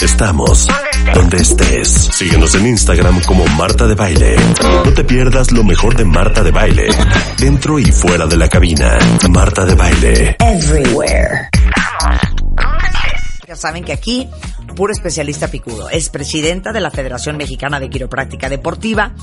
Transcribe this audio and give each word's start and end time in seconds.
Estamos 0.00 0.68
donde 1.12 1.38
estés. 1.38 1.88
Síguenos 2.12 2.54
en 2.54 2.68
Instagram 2.68 3.20
como 3.22 3.44
Marta 3.48 3.86
de 3.86 3.94
Baile. 3.94 4.36
No 4.84 4.92
te 4.92 5.02
pierdas 5.02 5.50
lo 5.50 5.64
mejor 5.64 5.96
de 5.96 6.04
Marta 6.04 6.42
de 6.42 6.52
Baile. 6.52 6.88
Dentro 7.36 7.78
y 7.78 7.86
fuera 7.86 8.26
de 8.26 8.36
la 8.36 8.48
cabina. 8.48 8.96
Marta 9.28 9.64
de 9.64 9.74
Baile. 9.74 10.36
Everywhere. 10.38 11.48
Ya 13.48 13.56
saben 13.56 13.82
que 13.82 13.94
aquí, 13.94 14.28
puro 14.76 14.92
especialista 14.92 15.48
picudo. 15.48 15.88
Es 15.88 16.10
presidenta 16.10 16.70
de 16.70 16.82
la 16.82 16.90
Federación 16.90 17.38
Mexicana 17.38 17.80
de 17.80 17.88
Quiropráctica 17.88 18.50
Deportiva, 18.50 19.14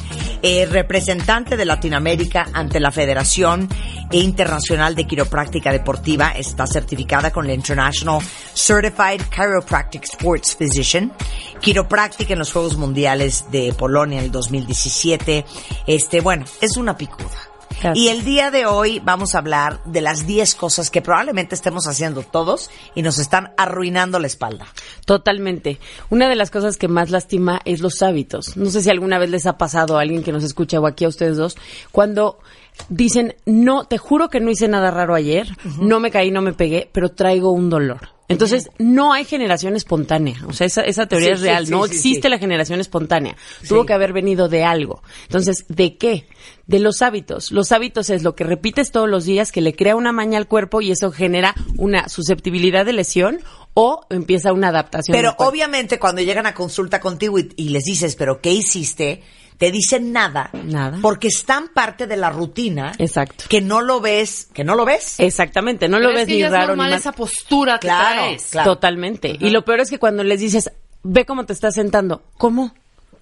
eh, 0.41 0.65
representante 0.65 1.55
de 1.55 1.63
Latinoamérica 1.63 2.47
ante 2.51 2.79
la 2.79 2.89
Federación 2.89 3.69
Internacional 4.09 4.95
de 4.95 5.05
Quiropráctica 5.05 5.71
Deportiva. 5.71 6.31
Está 6.31 6.65
certificada 6.65 7.29
con 7.29 7.45
la 7.45 7.53
International 7.53 8.19
Certified 8.55 9.21
Chiropractic 9.29 10.05
Sports 10.05 10.55
Physician. 10.55 11.13
Quiropráctica 11.61 12.33
en 12.33 12.39
los 12.39 12.51
Juegos 12.51 12.77
Mundiales 12.77 13.45
de 13.51 13.73
Polonia 13.73 14.17
en 14.17 14.25
el 14.25 14.31
2017. 14.31 15.45
Este, 15.85 16.21
bueno, 16.21 16.45
es 16.61 16.77
una 16.77 16.97
picuda. 16.97 17.54
Claro. 17.79 17.97
Y 17.97 18.09
el 18.09 18.23
día 18.23 18.51
de 18.51 18.65
hoy 18.65 19.01
vamos 19.03 19.35
a 19.35 19.39
hablar 19.39 19.83
de 19.85 20.01
las 20.01 20.25
10 20.25 20.55
cosas 20.55 20.89
que 20.89 21.01
probablemente 21.01 21.55
estemos 21.55 21.87
haciendo 21.87 22.23
todos 22.23 22.69
y 22.95 23.01
nos 23.01 23.19
están 23.19 23.53
arruinando 23.57 24.19
la 24.19 24.27
espalda. 24.27 24.67
Totalmente. 25.05 25.79
Una 26.09 26.29
de 26.29 26.35
las 26.35 26.51
cosas 26.51 26.77
que 26.77 26.87
más 26.87 27.09
lastima 27.09 27.61
es 27.65 27.81
los 27.81 28.01
hábitos. 28.01 28.57
No 28.57 28.69
sé 28.69 28.81
si 28.81 28.89
alguna 28.89 29.19
vez 29.19 29.29
les 29.29 29.45
ha 29.45 29.57
pasado 29.57 29.97
a 29.97 30.01
alguien 30.01 30.23
que 30.23 30.31
nos 30.31 30.43
escucha 30.43 30.79
o 30.79 30.87
aquí 30.87 31.05
a 31.05 31.09
ustedes 31.09 31.37
dos, 31.37 31.57
cuando 31.91 32.39
dicen, 32.89 33.35
no, 33.45 33.85
te 33.85 33.97
juro 33.97 34.29
que 34.29 34.39
no 34.39 34.51
hice 34.51 34.67
nada 34.67 34.91
raro 34.91 35.15
ayer, 35.15 35.47
no 35.79 35.99
me 35.99 36.11
caí, 36.11 36.31
no 36.31 36.41
me 36.41 36.53
pegué, 36.53 36.89
pero 36.91 37.09
traigo 37.09 37.51
un 37.51 37.69
dolor. 37.69 38.09
Entonces, 38.27 38.69
no 38.79 39.13
hay 39.13 39.23
generación 39.23 39.75
espontánea. 39.75 40.41
O 40.47 40.53
sea, 40.53 40.65
esa, 40.65 40.81
esa 40.81 41.05
teoría 41.05 41.27
Sí, 41.27 41.33
es 41.33 41.41
real. 41.41 41.65
sí, 41.67 41.71
no 41.71 41.85
sí, 41.85 41.93
existe 41.93 42.27
la 42.27 42.39
generación 42.39 42.79
espontánea. 42.79 43.35
Tuvo 43.67 43.85
que 43.85 43.93
haber 43.93 44.13
venido 44.13 44.49
de 44.49 44.63
algo. 44.63 45.03
Entonces, 45.27 45.65
¿de 45.67 45.97
qué? 45.97 46.27
De 46.65 46.79
los 46.79 47.03
hábitos. 47.03 47.51
Los 47.51 47.71
hábitos 47.71 48.09
es 48.09 48.23
lo 48.23 48.35
que 48.35 48.43
repites 48.43 48.91
todos 48.91 49.07
los 49.07 49.25
días, 49.25 49.51
que 49.51 49.61
le 49.61 49.75
crea 49.75 49.95
una 49.95 50.11
maña 50.11 50.39
al 50.39 50.47
cuerpo 50.47 50.81
y 50.81 50.89
eso 50.89 51.11
genera 51.11 51.53
una 51.77 52.09
susceptibilidad 52.09 52.83
de 52.83 52.93
lesión 52.93 53.41
o 53.75 54.07
empieza 54.09 54.53
una 54.53 54.69
adaptación. 54.69 55.15
Pero 55.15 55.35
obviamente 55.37 55.99
cuando 55.99 56.23
llegan 56.23 56.47
a 56.47 56.55
consulta 56.55 56.99
contigo 56.99 57.37
y, 57.37 57.51
y 57.57 57.69
les 57.69 57.83
dices, 57.83 58.15
pero 58.15 58.41
¿qué 58.41 58.51
hiciste? 58.51 59.21
Te 59.57 59.71
dicen 59.71 60.11
nada. 60.11 60.49
Nada. 60.53 60.97
Porque 61.01 61.27
es 61.29 61.45
tan 61.45 61.69
parte 61.69 62.07
de 62.07 62.17
la 62.17 62.29
rutina. 62.29 62.91
Exacto. 62.97 63.45
Que 63.47 63.61
no 63.61 63.81
lo 63.81 64.01
ves, 64.01 64.49
que 64.53 64.63
no 64.63 64.75
lo 64.75 64.83
ves. 64.85 65.15
Exactamente, 65.19 65.87
no 65.87 65.99
lo 65.99 66.09
ves 66.09 66.23
es 66.23 66.27
ni 66.27 66.43
es 66.43 66.51
raro 66.51 66.67
normal 66.69 66.87
ni 66.87 66.91
mal. 66.91 66.99
esa 66.99 67.11
postura 67.13 67.79
que 67.79 67.87
Claro, 67.87 68.05
traes. 68.21 68.47
claro. 68.51 68.73
Totalmente. 68.73 69.35
Y 69.39 69.49
lo 69.51 69.63
peor 69.63 69.79
es 69.79 69.89
que 69.89 69.99
cuando 69.99 70.23
les 70.23 70.39
dices, 70.41 70.71
ve 71.03 71.25
cómo 71.25 71.45
te 71.45 71.53
estás 71.53 71.75
sentando, 71.75 72.23
¿cómo? 72.37 72.73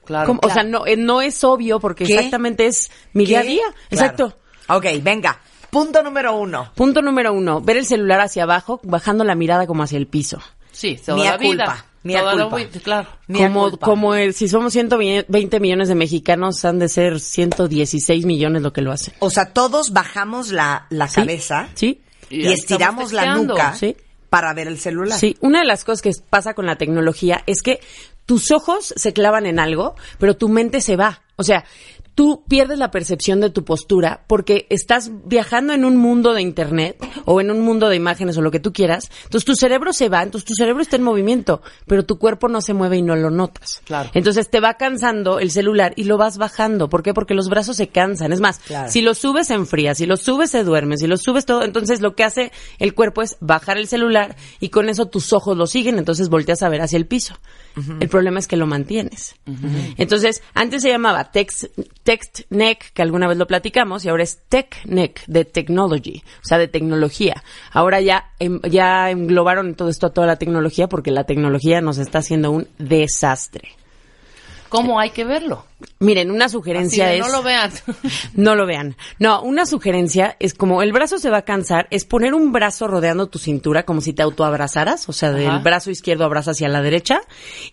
Claro. 0.05 0.27
¿Cómo? 0.27 0.39
O 0.43 0.49
sea, 0.49 0.63
no, 0.63 0.83
no 0.97 1.21
es 1.21 1.43
obvio 1.43 1.79
porque 1.79 2.03
¿Qué? 2.05 2.13
exactamente 2.15 2.65
es 2.65 2.89
mi 3.13 3.25
día 3.25 3.39
a 3.39 3.43
¿Qué? 3.43 3.47
día. 3.49 3.63
Claro. 3.67 3.85
Exacto. 3.89 4.37
Ok, 4.69 4.85
venga. 5.01 5.39
Punto 5.69 6.03
número 6.03 6.35
uno. 6.37 6.71
Punto 6.75 7.01
número 7.01 7.33
uno, 7.33 7.61
ver 7.61 7.77
el 7.77 7.85
celular 7.85 8.19
hacia 8.21 8.43
abajo, 8.43 8.79
bajando 8.83 9.23
la 9.23 9.35
mirada 9.35 9.65
como 9.65 9.83
hacia 9.83 9.97
el 9.97 10.07
piso. 10.07 10.39
Sí, 10.71 10.99
toda 11.03 11.17
Mía 11.17 11.31
la 11.31 11.37
vida. 11.37 11.65
culpa, 11.65 11.85
mía 12.03 12.23
culpa. 12.31 12.57
claro. 12.83 13.09
Mía 13.27 13.47
como, 13.47 13.69
culpa. 13.69 13.85
como 13.85 14.15
el- 14.15 14.33
si 14.33 14.47
somos 14.47 14.73
120 14.73 15.59
millones 15.59 15.87
de 15.87 15.95
mexicanos, 15.95 16.63
han 16.65 16.79
de 16.79 16.89
ser 16.89 17.19
116 17.19 18.25
millones 18.25 18.61
lo 18.61 18.73
que 18.73 18.81
lo 18.81 18.91
hacen. 18.91 19.13
O 19.19 19.29
sea, 19.29 19.53
todos 19.53 19.93
bajamos 19.93 20.51
la, 20.51 20.85
la 20.89 21.07
Sí, 21.07 21.15
cabeza 21.15 21.69
Sí. 21.75 22.01
y, 22.29 22.47
Y 22.47 22.53
estiramos 22.53 23.13
la 23.13 23.35
nuca 23.35 23.73
Sí. 23.75 23.95
para 24.29 24.53
ver 24.53 24.67
el 24.67 24.79
celular. 24.79 25.17
Sí, 25.19 25.37
una 25.41 25.59
de 25.59 25.65
las 25.65 25.83
cosas 25.83 26.01
que 26.01 26.11
pasa 26.29 26.53
con 26.53 26.65
la 26.65 26.77
tecnología 26.77 27.43
es 27.45 27.61
que 27.61 27.79
tus 28.25 28.51
ojos 28.51 28.93
se 28.95 29.13
clavan 29.13 29.45
en 29.45 29.59
algo, 29.59 29.95
pero 30.17 30.35
tu 30.35 30.49
mente 30.49 30.81
se 30.81 30.95
va. 30.95 31.21
O 31.35 31.43
sea, 31.43 31.65
tú 32.15 32.43
pierdes 32.47 32.77
la 32.77 32.91
percepción 32.91 33.39
de 33.41 33.49
tu 33.49 33.63
postura 33.65 34.23
porque 34.27 34.67
estás 34.69 35.11
viajando 35.25 35.73
en 35.73 35.85
un 35.85 35.97
mundo 35.97 36.33
de 36.33 36.41
internet 36.41 36.97
o 37.25 37.41
en 37.41 37.49
un 37.51 37.61
mundo 37.61 37.89
de 37.89 37.95
imágenes 37.95 38.37
o 38.37 38.41
lo 38.41 38.51
que 38.51 38.59
tú 38.59 38.71
quieras. 38.73 39.09
Entonces 39.23 39.45
tu 39.45 39.55
cerebro 39.55 39.93
se 39.93 40.09
va, 40.09 40.21
entonces 40.23 40.45
tu 40.47 40.53
cerebro 40.53 40.81
está 40.81 40.95
en 40.95 41.03
movimiento, 41.03 41.61
pero 41.87 42.05
tu 42.05 42.17
cuerpo 42.19 42.47
no 42.47 42.61
se 42.61 42.73
mueve 42.73 42.97
y 42.97 43.01
no 43.01 43.15
lo 43.15 43.29
notas. 43.29 43.81
Claro. 43.85 44.09
Entonces 44.13 44.49
te 44.49 44.59
va 44.59 44.75
cansando 44.75 45.39
el 45.39 45.51
celular 45.51 45.93
y 45.95 46.03
lo 46.03 46.17
vas 46.17 46.37
bajando. 46.37 46.89
¿Por 46.89 47.03
qué? 47.03 47.13
Porque 47.13 47.33
los 47.33 47.49
brazos 47.49 47.77
se 47.77 47.87
cansan. 47.87 48.31
Es 48.31 48.39
más, 48.39 48.59
Claro. 48.59 48.91
si 48.91 49.01
lo 49.01 49.13
subes 49.15 49.47
se 49.47 49.55
enfría, 49.55 49.95
si 49.95 50.05
lo 50.05 50.17
subes 50.17 50.51
se 50.51 50.63
duerme, 50.63 50.97
si 50.97 51.07
lo 51.07 51.17
subes 51.17 51.45
todo, 51.45 51.63
entonces 51.63 52.01
lo 52.01 52.15
que 52.15 52.23
hace 52.23 52.51
el 52.79 52.93
cuerpo 52.93 53.21
es 53.21 53.37
bajar 53.39 53.77
el 53.77 53.87
celular 53.87 54.35
y 54.59 54.69
con 54.69 54.89
eso 54.89 55.07
tus 55.07 55.33
ojos 55.33 55.57
lo 55.57 55.67
siguen, 55.67 55.97
entonces 55.97 56.29
volteas 56.29 56.61
a 56.63 56.69
ver 56.69 56.81
hacia 56.81 56.97
el 56.97 57.07
piso. 57.07 57.35
El 57.99 58.07
problema 58.09 58.39
es 58.39 58.47
que 58.47 58.55
lo 58.55 58.67
mantienes. 58.67 59.35
Entonces, 59.97 60.43
antes 60.53 60.81
se 60.81 60.89
llamaba 60.89 61.31
text, 61.31 61.65
text 62.03 62.41
neck, 62.49 62.91
que 62.93 63.01
alguna 63.01 63.27
vez 63.27 63.37
lo 63.37 63.47
platicamos, 63.47 64.05
y 64.05 64.09
ahora 64.09 64.23
es 64.23 64.39
tech 64.49 64.85
neck, 64.85 65.25
de 65.27 65.45
technology, 65.45 66.23
o 66.43 66.45
sea, 66.45 66.57
de 66.57 66.67
tecnología. 66.67 67.43
Ahora 67.71 68.01
ya, 68.01 68.31
em- 68.39 68.61
ya 68.61 69.09
englobaron 69.09 69.75
todo 69.75 69.89
esto 69.89 70.07
a 70.07 70.13
toda 70.13 70.27
la 70.27 70.35
tecnología 70.35 70.87
porque 70.87 71.11
la 71.11 71.23
tecnología 71.23 71.81
nos 71.81 71.97
está 71.97 72.19
haciendo 72.19 72.51
un 72.51 72.67
desastre. 72.77 73.69
¿Cómo 74.69 74.99
hay 74.99 75.11
que 75.11 75.23
verlo? 75.23 75.65
Miren, 75.99 76.31
una 76.31 76.49
sugerencia 76.49 77.13
es... 77.13 77.21
no 77.21 77.29
lo 77.29 77.43
vean. 77.43 77.71
No 78.35 78.55
lo 78.55 78.65
vean. 78.65 78.95
No, 79.19 79.41
una 79.41 79.65
sugerencia 79.65 80.35
es 80.39 80.53
como 80.53 80.81
el 80.81 80.91
brazo 80.91 81.17
se 81.17 81.29
va 81.29 81.39
a 81.39 81.41
cansar, 81.43 81.87
es 81.91 82.05
poner 82.05 82.33
un 82.33 82.51
brazo 82.51 82.87
rodeando 82.87 83.27
tu 83.27 83.39
cintura 83.39 83.83
como 83.83 84.01
si 84.01 84.13
te 84.13 84.21
autoabrazaras, 84.21 85.07
o 85.07 85.13
sea, 85.13 85.31
del 85.31 85.59
brazo 85.59 85.91
izquierdo 85.91 86.25
abrazas 86.25 86.57
hacia 86.57 86.67
la 86.69 86.81
derecha 86.81 87.21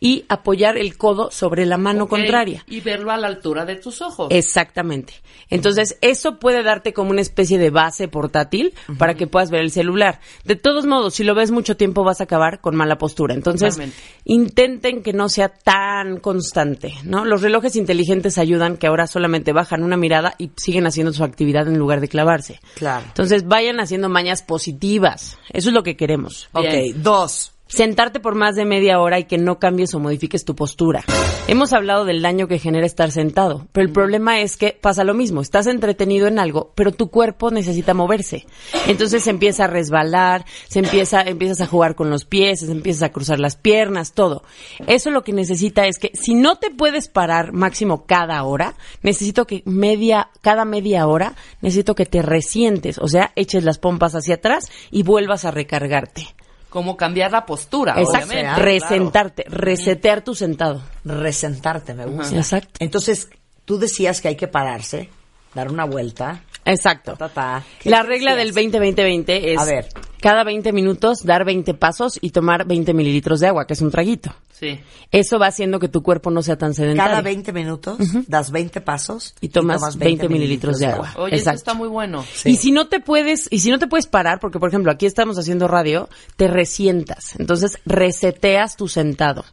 y 0.00 0.24
apoyar 0.28 0.76
el 0.76 0.96
codo 0.96 1.30
sobre 1.30 1.66
la 1.66 1.76
mano 1.76 2.08
contraria. 2.08 2.64
Y 2.68 2.80
verlo 2.80 3.10
a 3.10 3.16
la 3.16 3.26
altura 3.26 3.64
de 3.64 3.76
tus 3.76 4.00
ojos. 4.02 4.28
Exactamente. 4.30 5.14
Entonces, 5.48 5.98
eso 6.00 6.38
puede 6.38 6.62
darte 6.62 6.92
como 6.92 7.10
una 7.10 7.20
especie 7.20 7.58
de 7.58 7.70
base 7.70 8.08
portátil 8.08 8.74
para 8.98 9.14
que 9.14 9.26
puedas 9.26 9.50
ver 9.50 9.60
el 9.60 9.70
celular. 9.70 10.20
De 10.44 10.56
todos 10.56 10.86
modos, 10.86 11.14
si 11.14 11.24
lo 11.24 11.34
ves 11.34 11.50
mucho 11.50 11.76
tiempo 11.76 12.04
vas 12.04 12.20
a 12.20 12.24
acabar 12.24 12.60
con 12.60 12.76
mala 12.76 12.98
postura. 12.98 13.34
Entonces, 13.34 13.80
intenten 14.24 15.02
que 15.02 15.12
no 15.12 15.28
sea 15.28 15.48
tan 15.48 16.18
constante, 16.18 16.94
¿no? 17.04 17.24
Los 17.24 17.42
relojes 17.42 17.76
inteligentes 17.76 17.99
ayudan 18.38 18.76
que 18.76 18.86
ahora 18.86 19.06
solamente 19.06 19.52
bajan 19.52 19.82
una 19.82 19.96
mirada 19.96 20.34
y 20.38 20.50
siguen 20.56 20.86
haciendo 20.86 21.12
su 21.12 21.24
actividad 21.24 21.68
en 21.68 21.78
lugar 21.78 22.00
de 22.00 22.08
clavarse. 22.08 22.60
Claro. 22.74 23.04
Entonces, 23.06 23.46
vayan 23.46 23.80
haciendo 23.80 24.08
mañas 24.08 24.42
positivas. 24.42 25.38
Eso 25.50 25.68
es 25.68 25.74
lo 25.74 25.82
que 25.82 25.96
queremos. 25.96 26.48
Ok, 26.52 26.62
Bien. 26.62 27.02
dos. 27.02 27.52
Sentarte 27.70 28.18
por 28.18 28.34
más 28.34 28.56
de 28.56 28.64
media 28.64 28.98
hora 28.98 29.20
y 29.20 29.24
que 29.24 29.38
no 29.38 29.60
cambies 29.60 29.94
o 29.94 30.00
modifiques 30.00 30.44
tu 30.44 30.56
postura. 30.56 31.04
Hemos 31.46 31.72
hablado 31.72 32.04
del 32.04 32.20
daño 32.20 32.48
que 32.48 32.58
genera 32.58 32.84
estar 32.84 33.12
sentado, 33.12 33.68
pero 33.70 33.86
el 33.86 33.92
problema 33.92 34.40
es 34.40 34.56
que 34.56 34.76
pasa 34.78 35.04
lo 35.04 35.14
mismo. 35.14 35.40
Estás 35.40 35.68
entretenido 35.68 36.26
en 36.26 36.40
algo, 36.40 36.72
pero 36.74 36.90
tu 36.90 37.10
cuerpo 37.10 37.52
necesita 37.52 37.94
moverse. 37.94 38.44
Entonces 38.88 39.22
se 39.22 39.30
empieza 39.30 39.64
a 39.64 39.68
resbalar, 39.68 40.44
se 40.66 40.80
empieza, 40.80 41.22
empiezas 41.22 41.60
a 41.60 41.66
jugar 41.68 41.94
con 41.94 42.10
los 42.10 42.24
pies, 42.24 42.58
se 42.58 42.72
empiezas 42.72 43.04
a 43.04 43.12
cruzar 43.12 43.38
las 43.38 43.54
piernas, 43.54 44.14
todo. 44.14 44.42
Eso 44.88 45.10
lo 45.10 45.22
que 45.22 45.32
necesita 45.32 45.86
es 45.86 45.98
que 45.98 46.10
si 46.14 46.34
no 46.34 46.56
te 46.56 46.70
puedes 46.70 47.06
parar 47.06 47.52
máximo 47.52 48.04
cada 48.04 48.42
hora, 48.42 48.74
necesito 49.02 49.46
que 49.46 49.62
media, 49.64 50.30
cada 50.40 50.64
media 50.64 51.06
hora, 51.06 51.36
necesito 51.62 51.94
que 51.94 52.06
te 52.06 52.20
resientes, 52.20 52.98
o 52.98 53.06
sea, 53.06 53.30
eches 53.36 53.62
las 53.62 53.78
pompas 53.78 54.16
hacia 54.16 54.34
atrás 54.34 54.72
y 54.90 55.04
vuelvas 55.04 55.44
a 55.44 55.52
recargarte. 55.52 56.34
Cómo 56.70 56.96
cambiar 56.96 57.32
la 57.32 57.44
postura, 57.44 58.00
Exacto. 58.00 58.28
obviamente. 58.28 58.62
Resentarte, 58.62 59.44
resetear 59.48 60.22
tu 60.22 60.34
sentado. 60.34 60.80
Resentarte, 61.04 61.94
me 61.94 62.06
gusta. 62.06 62.36
Exacto. 62.36 62.70
Entonces, 62.78 63.28
tú 63.64 63.78
decías 63.78 64.20
que 64.20 64.28
hay 64.28 64.36
que 64.36 64.48
pararse, 64.48 65.10
dar 65.52 65.70
una 65.70 65.84
vuelta. 65.84 66.42
Exacto. 66.64 67.14
Ta, 67.16 67.28
ta. 67.28 67.64
¿Qué 67.78 67.90
La 67.90 68.02
regla 68.02 68.36
del 68.36 68.54
20-20-20 68.54 69.24
es 69.28 69.58
A 69.58 69.64
ver. 69.64 69.88
Cada 70.20 70.44
20 70.44 70.72
minutos 70.72 71.24
dar 71.24 71.44
20 71.44 71.74
pasos 71.74 72.18
y 72.20 72.30
tomar 72.30 72.66
20 72.66 72.92
mililitros 72.92 73.40
de 73.40 73.46
agua, 73.46 73.66
que 73.66 73.72
es 73.72 73.80
un 73.80 73.90
traguito. 73.90 74.34
Sí. 74.52 74.78
Eso 75.10 75.38
va 75.38 75.46
haciendo 75.46 75.78
que 75.78 75.88
tu 75.88 76.02
cuerpo 76.02 76.30
no 76.30 76.42
sea 76.42 76.58
tan 76.58 76.74
sedentario. 76.74 77.10
Cada 77.10 77.22
20 77.22 77.52
minutos 77.52 77.98
das 78.28 78.50
20 78.50 78.82
pasos 78.82 79.34
y 79.40 79.48
tomas, 79.48 79.96
20, 79.96 80.28
mililitros 80.28 80.78
de 80.78 80.86
agua. 80.86 81.14
Oye, 81.16 81.36
eso 81.36 81.44
Exacto. 81.44 81.58
está 81.58 81.74
muy 81.74 81.88
bueno. 81.88 82.22
Y 82.44 82.56
si 82.56 82.70
no 82.70 82.88
te 82.88 83.00
puedes, 83.00 83.48
y 83.50 83.60
si 83.60 83.70
no 83.70 83.78
te 83.78 83.86
puedes 83.86 84.06
parar, 84.06 84.38
porque 84.38 84.58
por 84.58 84.68
ejemplo 84.68 84.92
aquí 84.92 85.06
estamos 85.06 85.38
haciendo 85.38 85.66
radio, 85.66 86.10
te 86.36 86.48
resientas. 86.48 87.36
Entonces 87.38 87.78
reseteas 87.86 88.76
tu 88.76 88.88
sentado. 88.88 89.46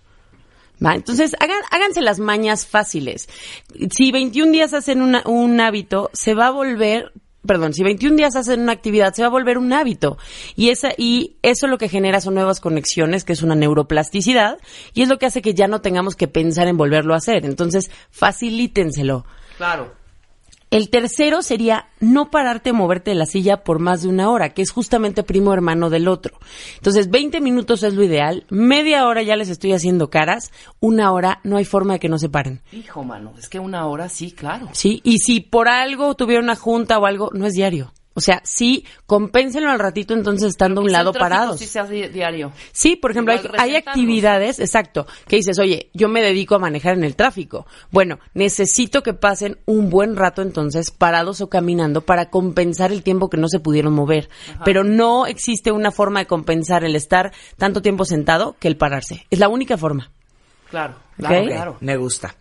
¿Va? 0.83 0.93
Entonces 0.95 1.35
hagan, 1.39 1.59
háganse 1.71 2.01
las 2.01 2.19
mañas 2.19 2.65
fáciles. 2.67 3.27
Si 3.91 4.11
21 4.11 4.51
días 4.51 4.73
hacen 4.73 5.01
una- 5.01 5.23
un 5.25 5.59
hábito, 5.59 6.09
se 6.13 6.33
va 6.33 6.47
a 6.47 6.51
volver 6.51 7.11
Perdón, 7.45 7.73
si 7.73 7.81
21 7.81 8.17
días 8.17 8.35
hacen 8.35 8.59
una 8.59 8.73
actividad, 8.73 9.13
se 9.13 9.21
va 9.21 9.29
a 9.29 9.31
volver 9.31 9.57
un 9.57 9.71
hábito. 9.71 10.17
Y, 10.57 10.67
esa, 10.69 10.89
y 10.97 11.37
eso 11.43 11.67
lo 11.67 11.77
que 11.77 11.87
genera 11.87 12.19
son 12.19 12.33
nuevas 12.33 12.59
conexiones, 12.59 13.23
que 13.23 13.31
es 13.31 13.41
una 13.41 13.55
neuroplasticidad, 13.55 14.57
y 14.93 15.03
es 15.03 15.07
lo 15.07 15.17
que 15.17 15.27
hace 15.27 15.41
que 15.41 15.53
ya 15.53 15.69
no 15.69 15.79
tengamos 15.79 16.17
que 16.17 16.27
pensar 16.27 16.67
en 16.67 16.75
volverlo 16.75 17.13
a 17.13 17.17
hacer. 17.17 17.45
Entonces, 17.45 17.89
facilítenselo. 18.11 19.25
Claro. 19.55 19.93
El 20.69 20.89
tercero 20.89 21.41
sería 21.41 21.87
no 22.01 22.29
pararte 22.29 22.71
a 22.71 22.73
moverte 22.73 23.11
de 23.11 23.15
la 23.15 23.25
silla 23.25 23.63
por 23.63 23.79
más 23.79 24.01
de 24.01 24.09
una 24.09 24.29
hora, 24.29 24.49
que 24.49 24.61
es 24.61 24.71
justamente 24.71 25.23
primo 25.23 25.53
hermano 25.53 25.89
del 25.89 26.09
otro. 26.09 26.37
Entonces, 26.75 27.09
20 27.09 27.39
minutos 27.39 27.83
es 27.83 27.93
lo 27.93 28.03
ideal, 28.03 28.45
media 28.49 29.07
hora 29.07 29.21
ya 29.21 29.37
les 29.37 29.49
estoy 29.49 29.71
haciendo 29.71 30.09
caras, 30.09 30.51
una 30.81 31.13
hora 31.13 31.39
no 31.43 31.55
hay 31.55 31.63
forma 31.63 31.93
de 31.93 31.99
que 31.99 32.09
no 32.09 32.19
se 32.19 32.27
paren. 32.27 32.61
Hijo, 32.73 33.03
mano, 33.03 33.33
es 33.37 33.47
que 33.47 33.59
una 33.59 33.85
hora 33.87 34.09
sí, 34.09 34.31
claro. 34.31 34.67
¿Sí? 34.73 34.99
Y 35.05 35.19
si 35.19 35.39
por 35.39 35.69
algo 35.69 36.15
tuvieron 36.15 36.45
una 36.45 36.55
junta 36.55 36.99
o 36.99 37.05
algo, 37.05 37.29
no 37.33 37.45
es 37.45 37.53
diario. 37.53 37.93
O 38.17 38.19
sea, 38.19 38.41
sí, 38.43 38.83
compénsenlo 39.05 39.69
al 39.69 39.77
ratito 39.77 40.15
entonces 40.15 40.49
estando 40.49 40.81
a 40.81 40.83
un 40.83 40.91
lado 40.91 41.13
parados. 41.13 41.59
Sí 41.59 41.67
se 41.67 41.79
hace 41.79 42.09
diario. 42.09 42.51
Sí, 42.71 42.95
por 42.95 43.11
ejemplo, 43.11 43.31
hay, 43.59 43.75
actividades, 43.75 44.59
exacto, 44.59 45.05
que 45.27 45.35
dices, 45.35 45.59
oye, 45.59 45.91
yo 45.93 46.09
me 46.09 46.23
dedico 46.23 46.55
a 46.55 46.59
manejar 46.59 46.95
en 46.95 47.03
el 47.03 47.15
tráfico. 47.15 47.67
Bueno, 47.91 48.17
necesito 48.33 49.03
que 49.03 49.13
pasen 49.13 49.59
un 49.67 49.91
buen 49.91 50.15
rato 50.15 50.41
entonces 50.41 50.89
parados 50.89 51.41
o 51.41 51.49
caminando 51.49 52.01
para 52.01 52.31
compensar 52.31 52.91
el 52.91 53.03
tiempo 53.03 53.29
que 53.29 53.37
no 53.37 53.49
se 53.49 53.59
pudieron 53.59 53.93
mover. 53.93 54.29
Pero 54.65 54.83
no 54.83 55.27
existe 55.27 55.71
una 55.71 55.91
forma 55.91 56.21
de 56.21 56.25
compensar 56.25 56.83
el 56.83 56.95
estar 56.95 57.31
tanto 57.55 57.83
tiempo 57.83 58.03
sentado 58.03 58.55
que 58.59 58.67
el 58.67 58.77
pararse. 58.77 59.27
Es 59.29 59.37
la 59.37 59.47
única 59.47 59.77
forma. 59.77 60.09
Claro, 60.71 60.95
Ok. 61.19 61.27
claro, 61.27 61.45
claro. 61.45 61.77
Me 61.81 61.95
gusta. 61.97 62.35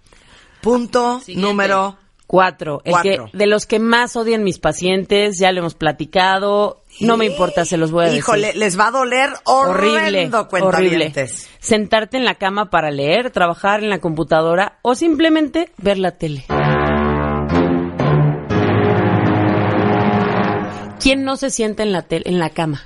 Punto 0.63 1.21
Siguiente. 1.21 1.47
número 1.47 1.99
Cuatro, 2.27 2.81
el 2.85 2.95
que, 3.03 3.17
Cuatro. 3.19 3.31
de 3.33 3.47
los 3.47 3.67
que 3.67 3.79
más 3.79 4.17
odian 4.17 4.43
mis 4.43 4.59
pacientes, 4.59 5.39
ya 5.39 5.53
lo 5.53 5.61
hemos 5.61 5.75
platicado, 5.75 6.83
no 7.01 7.17
me 7.17 7.27
importa, 7.27 7.65
se 7.65 7.77
los 7.77 7.93
voy 7.93 8.03
a 8.03 8.07
decir. 8.07 8.19
Híjole, 8.19 8.53
les 8.55 8.79
va 8.79 8.89
a 8.89 8.91
doler 8.91 9.31
horrible, 9.45 10.29
horrible, 10.33 10.63
horrible. 10.63 11.29
Sentarte 11.61 12.17
en 12.17 12.25
la 12.25 12.35
cama 12.35 12.69
para 12.71 12.91
leer, 12.91 13.31
trabajar 13.31 13.85
en 13.85 13.91
la 13.91 14.01
computadora 14.01 14.79
o 14.83 14.97
simplemente 14.97 15.71
ver 15.77 15.99
la 15.99 16.13
tele. 16.13 16.47
¿Quién 20.99 21.23
no 21.23 21.37
se 21.37 21.51
sienta 21.51 21.85
en 21.85 21.93
la 21.93 22.03
tele, 22.03 22.25
en 22.27 22.41
la 22.41 22.51
cama? 22.51 22.83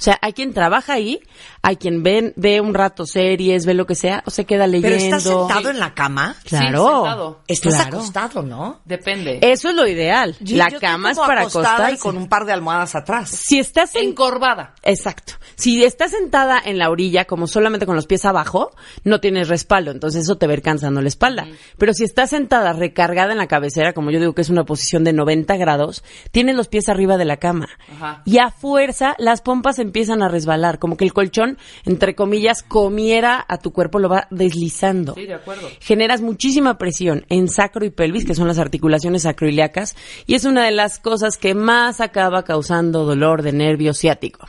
O 0.00 0.02
sea, 0.02 0.18
hay 0.22 0.32
quien 0.32 0.54
trabaja 0.54 0.94
ahí, 0.94 1.20
hay 1.60 1.76
quien 1.76 2.02
ve, 2.02 2.32
ve 2.36 2.62
un 2.62 2.72
rato 2.72 3.04
series, 3.04 3.66
ve 3.66 3.74
lo 3.74 3.84
que 3.84 3.94
sea, 3.94 4.22
o 4.24 4.30
se 4.30 4.46
queda 4.46 4.66
leyendo. 4.66 4.96
Pero 4.96 5.16
estás 5.16 5.22
sentado 5.24 5.68
en 5.68 5.78
la 5.78 5.92
cama. 5.92 6.36
Claro. 6.44 6.78
Sí, 6.78 6.94
sentado. 6.94 7.40
Estás 7.46 7.74
Claro. 7.74 7.96
acostado, 7.98 8.42
¿no? 8.42 8.80
Depende. 8.86 9.40
Eso 9.42 9.68
es 9.68 9.74
lo 9.74 9.86
ideal. 9.86 10.36
Yo- 10.40 10.56
la 10.56 10.70
yo 10.70 10.80
cama 10.80 11.10
es 11.10 11.18
para 11.18 11.42
acostada 11.42 11.92
y 11.92 11.98
con 11.98 12.16
un 12.16 12.30
par 12.30 12.46
de 12.46 12.52
almohadas 12.54 12.94
atrás. 12.94 13.28
Si 13.28 13.58
estás 13.58 13.94
en 13.94 14.08
Encorvada. 14.10 14.74
Exacto. 14.82 15.34
Si 15.56 15.84
estás 15.84 16.12
sentada 16.12 16.58
en 16.64 16.78
la 16.78 16.88
orilla, 16.88 17.26
como 17.26 17.46
solamente 17.46 17.84
con 17.84 17.94
los 17.94 18.06
pies 18.06 18.24
abajo, 18.24 18.70
no 19.04 19.20
tienes 19.20 19.48
respaldo, 19.48 19.90
entonces 19.90 20.22
eso 20.22 20.38
te 20.38 20.46
va 20.46 20.52
a 20.52 20.56
ir 20.56 20.62
cansando 20.62 21.02
la 21.02 21.08
espalda. 21.08 21.46
Pero 21.76 21.92
si 21.92 22.04
estás 22.04 22.30
sentada 22.30 22.72
recargada 22.72 23.32
en 23.32 23.38
la 23.38 23.48
cabecera, 23.48 23.92
como 23.92 24.10
yo 24.10 24.18
digo 24.18 24.34
que 24.34 24.40
es 24.40 24.48
una 24.48 24.64
posición 24.64 25.04
de 25.04 25.12
90 25.12 25.58
grados, 25.58 26.02
tienes 26.30 26.56
los 26.56 26.68
pies 26.68 26.88
arriba 26.88 27.18
de 27.18 27.26
la 27.26 27.36
cama. 27.36 27.68
Ajá. 27.94 28.22
Y 28.24 28.38
a 28.38 28.50
fuerza, 28.50 29.14
las 29.18 29.42
pompas 29.42 29.78
empiezan 29.78 29.89
a 30.22 30.28
resbalar, 30.28 30.78
como 30.78 30.96
que 30.96 31.04
el 31.04 31.12
colchón, 31.12 31.58
entre 31.84 32.14
comillas, 32.14 32.62
comiera 32.62 33.44
a 33.46 33.58
tu 33.58 33.72
cuerpo, 33.72 33.98
lo 33.98 34.08
va 34.08 34.26
deslizando. 34.30 35.14
Sí, 35.14 35.26
de 35.26 35.34
acuerdo. 35.34 35.68
Generas 35.80 36.20
muchísima 36.20 36.78
presión 36.78 37.24
en 37.28 37.48
sacro 37.48 37.84
y 37.84 37.90
pelvis, 37.90 38.24
que 38.24 38.34
son 38.34 38.48
las 38.48 38.58
articulaciones 38.58 39.22
sacroiliacas, 39.22 39.96
y 40.26 40.34
es 40.34 40.44
una 40.44 40.64
de 40.64 40.72
las 40.72 40.98
cosas 40.98 41.36
que 41.36 41.54
más 41.54 42.00
acaba 42.00 42.44
causando 42.44 43.04
dolor 43.04 43.42
de 43.42 43.52
nervio 43.52 43.94
ciático. 43.94 44.46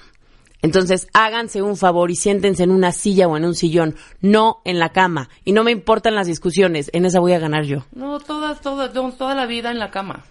Entonces, 0.61 1.07
háganse 1.13 1.61
un 1.61 1.75
favor 1.75 2.11
y 2.11 2.15
siéntense 2.15 2.63
en 2.63 2.71
una 2.71 2.91
silla 2.91 3.27
o 3.27 3.35
en 3.35 3.45
un 3.45 3.55
sillón, 3.55 3.95
no 4.21 4.61
en 4.63 4.77
la 4.77 4.89
cama. 4.89 5.29
Y 5.43 5.53
no 5.53 5.63
me 5.63 5.71
importan 5.71 6.13
las 6.13 6.27
discusiones, 6.27 6.91
en 6.93 7.05
esa 7.05 7.19
voy 7.19 7.33
a 7.33 7.39
ganar 7.39 7.63
yo. 7.63 7.85
No, 7.93 8.19
toda, 8.19 8.55
toda, 8.55 8.89
no, 8.89 9.11
toda 9.11 9.33
la 9.33 9.47
vida 9.47 9.71
en 9.71 9.79
la 9.79 9.89
cama. 9.89 10.23